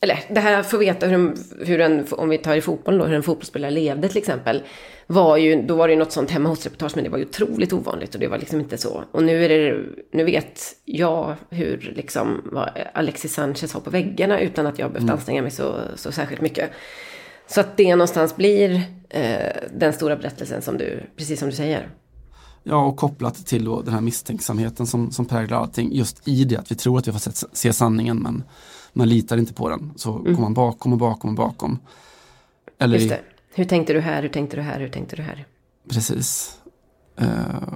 eller 0.04 0.20
det 0.30 0.40
här 0.40 0.60
att 0.60 0.70
få 0.70 0.78
veta 0.78 1.08
hur 1.08 1.16
en, 1.16 1.36
hur 1.60 1.82
en, 1.82 2.06
om 2.12 2.30
vi 2.30 2.38
tar 2.38 2.56
i 2.56 2.62
fotbollen 2.62 3.00
då, 3.00 3.06
hur 3.06 3.16
en 3.16 3.24
fotbollsspelare 3.24 3.72
levde 3.72 4.08
till 4.10 4.18
exempel. 4.18 4.64
Var 5.08 5.38
ju, 5.38 5.62
då 5.62 5.76
var 5.76 5.88
det 5.88 5.94
ju 5.94 6.00
något 6.00 6.12
sånt 6.12 6.32
hemma 6.32 6.50
hos-reportage, 6.50 6.92
men 6.96 7.04
det 7.04 7.10
var 7.10 7.18
ju 7.18 7.26
otroligt 7.26 7.74
ovanligt 7.74 8.14
och 8.14 8.20
det 8.20 8.28
var 8.28 8.38
liksom 8.38 8.60
inte 8.60 8.78
så. 8.78 9.04
Och 9.12 9.24
nu 9.24 9.46
är 9.46 9.50
det, 9.50 9.84
nu 10.12 10.24
vet 10.24 10.62
jag 10.86 11.36
hur 11.50 11.94
liksom 11.96 12.42
vad 12.52 12.70
Alexis 12.94 13.34
Sanchez 13.34 13.74
har 13.74 13.82
på 13.82 13.90
väggarna 13.90 14.40
utan 14.40 14.68
att 14.68 14.80
jag 14.80 14.92
behövt 14.92 15.12
anstränga 15.12 15.42
mig 15.42 15.52
så, 15.52 15.76
så 15.96 16.12
särskilt 16.12 16.42
mycket. 16.42 16.70
Så 17.48 17.62
att 17.62 17.78
det 17.78 17.96
någonstans 17.96 18.36
blir 18.36 18.84
eh, 19.10 19.70
den 19.74 19.94
stora 19.94 20.16
berättelsen 20.16 20.62
som 20.62 20.78
du, 20.78 21.04
precis 21.18 21.40
som 21.40 21.50
du 21.50 21.56
säger. 21.56 21.90
Ja, 22.64 22.86
och 22.86 22.98
kopplat 22.98 23.46
till 23.46 23.66
då 23.66 23.82
den 23.82 23.94
här 23.94 24.02
misstänksamheten 24.02 24.88
som, 24.88 25.12
som 25.12 25.26
präglar 25.26 25.58
allting. 25.58 25.94
Just 25.94 26.28
i 26.28 26.44
det 26.44 26.58
att 26.58 26.72
vi 26.72 26.76
tror 26.76 27.00
att 27.00 27.08
vi 27.08 27.12
får 27.12 27.20
se, 27.20 27.48
se 27.54 27.74
sanningen 27.74 28.18
men 28.18 28.44
man 28.94 29.10
litar 29.10 29.38
inte 29.38 29.54
på 29.54 29.70
den. 29.70 29.94
Så 29.96 30.12
går 30.12 30.42
man 30.42 30.54
bakom 30.54 30.94
och 30.94 31.00
bakom 31.00 31.30
och 31.30 31.36
bakom. 31.36 31.80
Eller 32.80 32.98
Just 32.98 33.10
det. 33.10 33.22
Hur 33.56 33.66
tänkte 33.66 33.94
du 33.94 34.00
här, 34.00 34.22
hur 34.22 34.30
tänkte 34.30 34.56
du 34.56 34.62
här, 34.62 34.80
hur 34.80 34.90
tänkte 34.90 35.16
du 35.16 35.22
här? 35.22 35.46
Precis. 35.90 36.58
Eh, 37.16 37.28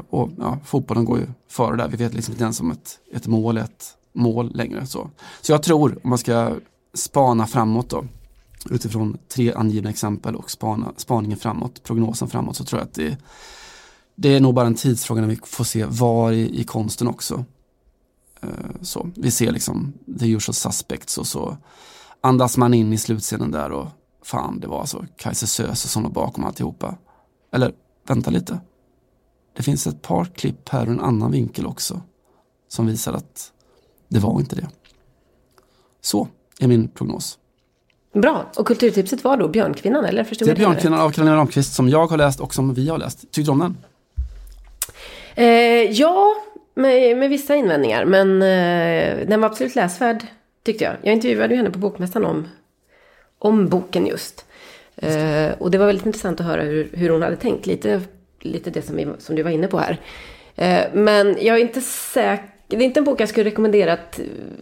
och 0.10 0.30
ja, 0.38 0.58
fotbollen 0.66 1.06
går 1.06 1.20
ju 1.20 1.26
före 1.50 1.78
där. 1.78 1.88
Vi 1.88 1.98
vet 1.98 2.14
liksom 2.14 2.32
inte 2.32 2.44
ens 2.44 2.60
om 2.60 2.72
ett, 2.72 3.00
ett 3.14 3.28
mål 3.28 3.58
ett 3.58 3.98
mål 4.14 4.52
längre. 4.56 4.86
Så. 4.86 5.10
så 5.42 5.52
jag 5.52 5.64
tror, 5.64 6.00
om 6.04 6.10
man 6.10 6.18
ska 6.18 6.56
spana 6.94 7.48
framåt 7.48 7.90
då, 7.90 8.06
utifrån 8.72 9.18
tre 9.28 9.54
angivna 9.54 9.90
exempel 9.90 10.36
och 10.36 10.52
spana, 10.52 10.94
spaningen 10.98 11.38
framåt, 11.38 11.84
prognosen 11.84 12.30
framåt, 12.30 12.56
så 12.56 12.64
tror 12.64 12.82
jag 12.82 12.88
att 12.88 12.94
det, 12.94 13.18
det 14.16 14.36
är 14.36 14.40
nog 14.40 14.54
bara 14.54 14.68
en 14.68 14.76
tidsfråga 14.76 15.22
när 15.22 15.28
vi 15.28 15.40
får 15.44 15.64
se 15.64 15.86
var 15.86 16.32
i, 16.32 16.60
i 16.60 16.64
konsten 16.64 17.08
också. 17.08 17.46
Uh, 18.44 18.82
så. 18.82 19.10
Vi 19.16 19.32
ser 19.32 19.52
liksom 19.52 19.94
the 20.20 20.32
usual 20.32 20.54
suspects 20.54 21.18
och 21.18 21.28
så 21.28 21.58
andas 22.22 22.58
man 22.58 22.74
in 22.74 22.94
i 22.94 22.98
slutscenen 22.98 23.52
där 23.52 23.72
och 23.72 23.88
fan 24.24 24.60
det 24.60 24.68
var 24.68 24.80
alltså 24.80 25.06
Kaiser 25.18 25.48
Söse 25.48 25.88
som 25.88 26.04
låg 26.04 26.14
bakom 26.14 26.44
alltihopa. 26.44 26.98
Eller 27.52 27.74
vänta 28.08 28.32
lite. 28.32 28.60
Det 29.56 29.64
finns 29.64 29.88
ett 29.88 30.02
par 30.02 30.26
klipp 30.26 30.70
här 30.70 30.86
ur 30.86 30.92
en 30.92 31.00
annan 31.00 31.32
vinkel 31.32 31.66
också. 31.66 32.02
Som 32.68 32.86
visar 32.86 33.14
att 33.14 33.52
det 34.08 34.20
var 34.20 34.40
inte 34.40 34.56
det. 34.56 34.70
Så 36.02 36.28
är 36.60 36.68
min 36.68 36.88
prognos. 36.88 37.40
Bra. 38.22 38.46
Och 38.56 38.68
kulturtipset 38.68 39.24
var 39.24 39.38
då 39.38 39.48
Björnkvinnan, 39.48 40.06
eller? 40.06 40.24
Förstod 40.24 40.48
Det 40.48 40.52
är? 40.52 40.56
Björnkvinnan 40.56 41.00
av 41.00 41.12
Karolina 41.12 41.38
Ramqvist 41.38 41.74
som 41.74 41.90
jag 41.90 42.08
har 42.08 42.18
läst 42.18 42.40
och 42.40 42.54
som 42.54 42.74
vi 42.74 42.90
har 42.90 42.98
läst. 42.98 43.22
Tyckte 43.22 43.42
du 43.42 43.52
om 43.52 43.60
den? 43.60 43.78
Eh, 45.36 45.92
ja, 45.92 46.36
med, 46.74 47.18
med 47.18 47.30
vissa 47.30 47.56
invändningar. 47.56 48.06
Men 48.06 48.42
eh, 48.42 49.28
den 49.28 49.42
var 49.42 49.50
absolut 49.50 49.76
läsvärd, 49.76 50.24
tyckte 50.66 50.84
jag. 50.84 50.94
Jag 51.02 51.14
intervjuade 51.14 51.54
ju 51.54 51.58
henne 51.58 51.72
på 51.72 51.80
Bokmässan 51.80 52.26
om, 52.26 52.48
om 53.40 53.68
boken 53.68 54.08
just. 54.08 54.46
Eh, 54.96 55.52
och 55.58 55.72
det 55.72 55.78
var 55.78 55.86
väldigt 55.86 56.06
intressant 56.06 56.40
att 56.40 56.46
höra 56.46 56.62
hur, 56.62 56.90
hur 56.94 57.10
hon 57.10 57.22
hade 57.22 57.36
tänkt. 57.36 57.66
Lite, 57.66 58.02
lite 58.42 58.70
det 58.70 58.82
som, 58.82 58.96
vi, 58.96 59.08
som 59.20 59.36
du 59.36 59.44
var 59.44 59.52
inne 59.52 59.68
på 59.68 59.78
här. 59.78 59.98
Eh, 60.56 60.84
men 60.94 61.38
jag 61.42 61.58
är 61.58 61.62
inte 61.62 61.82
säker. 61.82 62.57
Det 62.68 62.76
är 62.76 62.82
inte 62.82 63.00
en 63.00 63.04
bok 63.04 63.22
jag 63.22 63.30
skulle 63.30 63.50
rekommendera 63.50 63.94
att 63.94 64.20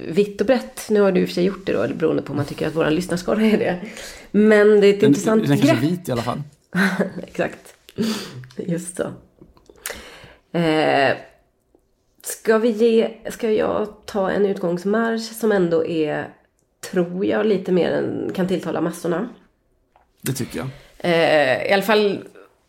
vitt 0.08 0.41
och 0.41 0.47
brett. 0.47 0.88
Nu 0.89 1.01
har 1.01 1.12
du 1.12 1.22
i 1.22 1.24
och 1.24 1.28
för 1.30 1.34
sig 1.34 1.43
gjort 1.43 1.66
det 1.66 1.74
då, 1.74 1.88
beroende 1.93 2.22
på 2.22 2.32
om 2.32 2.38
man 2.38 2.45
tycker 2.45 2.68
att 2.68 2.76
vår 2.76 2.89
lyssnarskara 2.89 3.41
är 3.41 3.58
det. 3.58 3.80
Men 4.32 4.82
det 4.82 4.88
är 4.88 4.93
ett 4.93 4.99
Den, 4.99 5.10
intressant 5.10 5.47
den 5.47 5.58
kanske 5.58 5.68
är 5.70 5.82
grepp. 5.82 5.91
vit 5.91 6.10
i 6.10 6.12
alla 6.12 6.22
fall. 6.22 6.41
Exakt. 7.28 7.76
Just 8.58 8.97
så. 8.97 9.03
Eh, 10.58 11.14
ska 12.24 12.58
vi 12.58 12.70
ge, 12.70 13.10
ska 13.30 13.51
jag 13.51 13.88
ta 14.06 14.32
en 14.32 14.45
utgångsmarsch 14.45 15.32
som 15.39 15.51
ändå 15.51 15.86
är, 15.86 16.28
tror 16.91 17.26
jag, 17.26 17.45
lite 17.45 17.72
mer 17.72 17.91
än 17.91 18.32
kan 18.34 18.47
tilltala 18.47 18.82
massorna. 18.82 19.30
Det 20.22 20.34
tycker 20.34 20.58
jag. 20.58 20.68
Eh, 20.97 21.68
I 21.70 21.74
alla 21.74 21.84
fall 21.84 22.24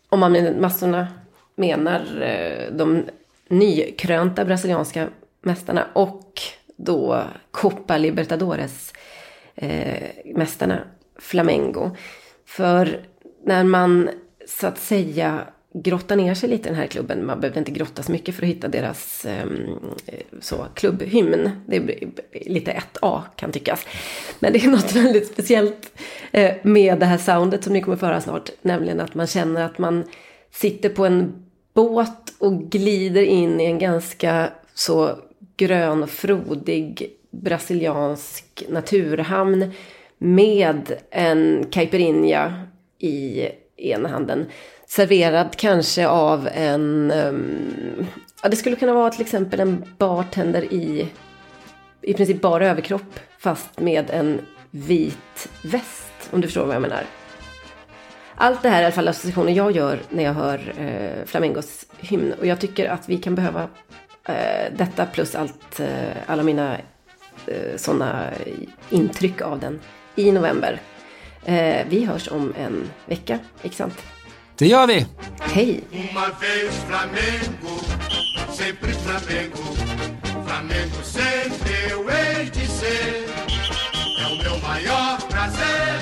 om 0.09 0.19
man 0.19 0.31
med 0.31 0.57
massorna 0.61 1.07
menar 1.55 2.21
eh, 2.21 2.73
de 2.75 3.03
nykrönta 3.49 4.45
brasilianska 4.45 5.07
mästarna 5.47 5.87
och 5.93 6.41
då 6.75 7.23
Copa 7.51 7.97
Libertadores 7.97 8.93
eh, 9.55 10.03
mästarna 10.35 10.79
Flamengo. 11.19 11.91
För 12.45 13.05
när 13.45 13.63
man 13.63 14.09
så 14.47 14.67
att 14.67 14.77
säga 14.77 15.47
grottar 15.73 16.15
ner 16.15 16.33
sig 16.33 16.49
lite 16.49 16.69
i 16.69 16.71
den 16.71 16.79
här 16.79 16.87
klubben, 16.87 17.25
man 17.25 17.39
behövde 17.39 17.59
inte 17.59 17.71
grotta 17.71 18.03
så 18.03 18.11
mycket 18.11 18.35
för 18.35 18.43
att 18.43 18.49
hitta 18.49 18.67
deras 18.67 19.25
ehm, 19.25 19.79
eh, 20.05 20.39
så, 20.41 20.65
klubbhymn. 20.73 21.51
Det 21.67 21.75
är 21.75 22.09
lite 22.49 22.81
1A 23.01 23.21
kan 23.35 23.51
tyckas. 23.51 23.85
Men 24.39 24.53
det 24.53 24.63
är 24.63 24.67
något 24.69 24.93
väldigt 24.93 25.27
speciellt 25.27 25.99
eh, 26.31 26.55
med 26.61 26.99
det 26.99 27.05
här 27.05 27.17
soundet 27.17 27.63
som 27.63 27.73
ni 27.73 27.81
kommer 27.81 27.97
få 27.97 28.05
höra 28.05 28.21
snart. 28.21 28.49
Nämligen 28.61 28.99
att 28.99 29.15
man 29.15 29.27
känner 29.27 29.65
att 29.65 29.77
man 29.77 30.03
sitter 30.51 30.89
på 30.89 31.05
en 31.05 31.45
båt 31.73 32.33
och 32.39 32.63
glider 32.71 33.21
in 33.21 33.61
i 33.61 33.65
en 33.65 33.79
ganska 33.79 34.49
så 34.73 35.19
grön 35.57 36.03
och 36.03 36.09
frodig 36.09 37.09
brasiliansk 37.31 38.63
naturhamn 38.69 39.71
med 40.17 40.93
en 41.11 41.65
caipirinha 41.71 42.67
i 42.99 43.47
ena 43.77 44.09
handen. 44.09 44.45
Serverad 44.87 45.55
kanske 45.55 46.07
av 46.07 46.49
en, 46.53 47.11
um, 47.11 48.07
ja 48.43 48.49
det 48.49 48.55
skulle 48.55 48.75
kunna 48.75 48.93
vara 48.93 49.09
till 49.09 49.21
exempel 49.21 49.59
en 49.59 49.83
bartender 49.97 50.73
i 50.73 51.07
i 52.01 52.13
princip 52.13 52.41
bara 52.41 52.67
överkropp 52.67 53.19
fast 53.39 53.79
med 53.79 54.09
en 54.09 54.41
vit 54.71 55.49
väst 55.63 56.29
om 56.31 56.41
du 56.41 56.47
förstår 56.47 56.65
vad 56.65 56.75
jag 56.75 56.81
menar. 56.81 57.03
Allt 58.35 58.63
det 58.63 58.69
här 58.69 58.77
är 58.77 58.81
i 58.81 58.85
alla 58.85 58.95
fall 58.95 59.07
associationer 59.07 59.51
jag 59.51 59.71
gör 59.71 59.99
när 60.09 60.23
jag 60.23 60.33
hör 60.33 60.73
eh, 60.77 61.25
Flamingos 61.25 61.85
hymn 61.99 62.33
och 62.39 62.45
jag 62.45 62.59
tycker 62.59 62.89
att 62.89 63.09
vi 63.09 63.17
kan 63.17 63.35
behöva 63.35 63.67
detta 64.77 65.05
plus 65.05 65.35
allt, 65.35 65.79
eh, 65.79 66.17
alla 66.25 66.43
mina 66.43 66.77
eh, 67.47 67.77
sådana 67.77 68.29
intryck 68.89 69.41
av 69.41 69.59
den 69.59 69.79
i 70.15 70.31
november. 70.31 70.79
Eh, 71.45 71.87
vi 71.89 72.05
hörs 72.05 72.27
om 72.27 72.53
en 72.57 72.89
vecka, 73.05 73.39
inte 73.63 73.75
sant? 73.75 74.03
Det 74.57 74.67
gör 74.67 74.87
vi! 74.87 75.05
Hej! 75.39 75.83
Uma 75.91 76.27
vez 76.27 76.83
Flamengo, 76.87 77.79
sempre 78.51 78.91
Flamengo. 78.91 79.63
Flamengo 80.45 81.03
sempre 81.03 81.91
eu 81.91 82.09
hei 82.09 82.49
de 82.49 82.67
ser. 82.67 83.27
É 84.21 84.25
o 84.33 84.43
meu 84.43 84.59
maior 84.67 85.17
prazer 85.29 85.99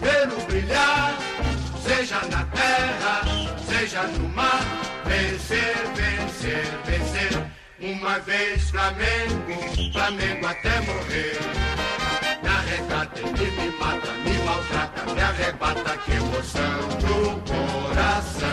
vê-lo 0.00 0.46
brilhar, 0.48 1.18
seja 1.86 2.20
na 2.30 2.44
terra, 2.44 3.14
seja 3.66 4.02
no 4.18 4.28
mar. 4.28 4.62
Vencer, 5.04 5.76
vencer, 5.94 6.64
vencer. 6.84 6.91
Uma 7.82 8.20
vez 8.20 8.70
Flamengo, 8.70 9.92
Flamengo 9.92 10.46
até 10.46 10.80
morrer. 10.82 11.36
Me 12.40 12.48
arrecata, 12.48 13.18
ele 13.18 13.50
me 13.50 13.76
mata, 13.76 14.12
me 14.24 14.38
maltrata, 14.44 15.12
me 15.12 15.20
arrebata, 15.20 15.98
que 15.98 16.12
emoção 16.12 16.88
pro 17.00 17.42
coração. 17.42 18.48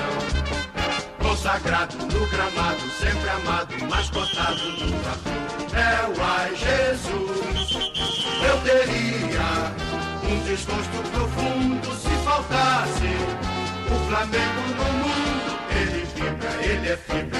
Consagrado 1.22 1.96
no 1.98 2.26
gramado, 2.26 2.82
sempre 3.00 3.30
amado, 3.30 3.76
mas 3.88 4.10
cotado 4.10 4.64
no 4.64 5.00
tatu. 5.04 5.30
É 5.76 6.08
o 6.08 6.24
ai 6.24 6.56
Jesus, 6.56 7.94
eu 8.48 8.58
teria 8.62 9.74
um 10.28 10.44
desgosto 10.44 11.10
profundo 11.12 11.94
se 11.94 12.10
faltasse 12.26 13.14
o 13.92 14.10
Flamengo 14.10 14.62
no 14.76 14.92
mundo. 14.94 15.60
Ele 15.70 16.04
vibra, 16.16 16.66
ele 16.66 16.90
é 16.90 16.98
fibra, 16.98 17.40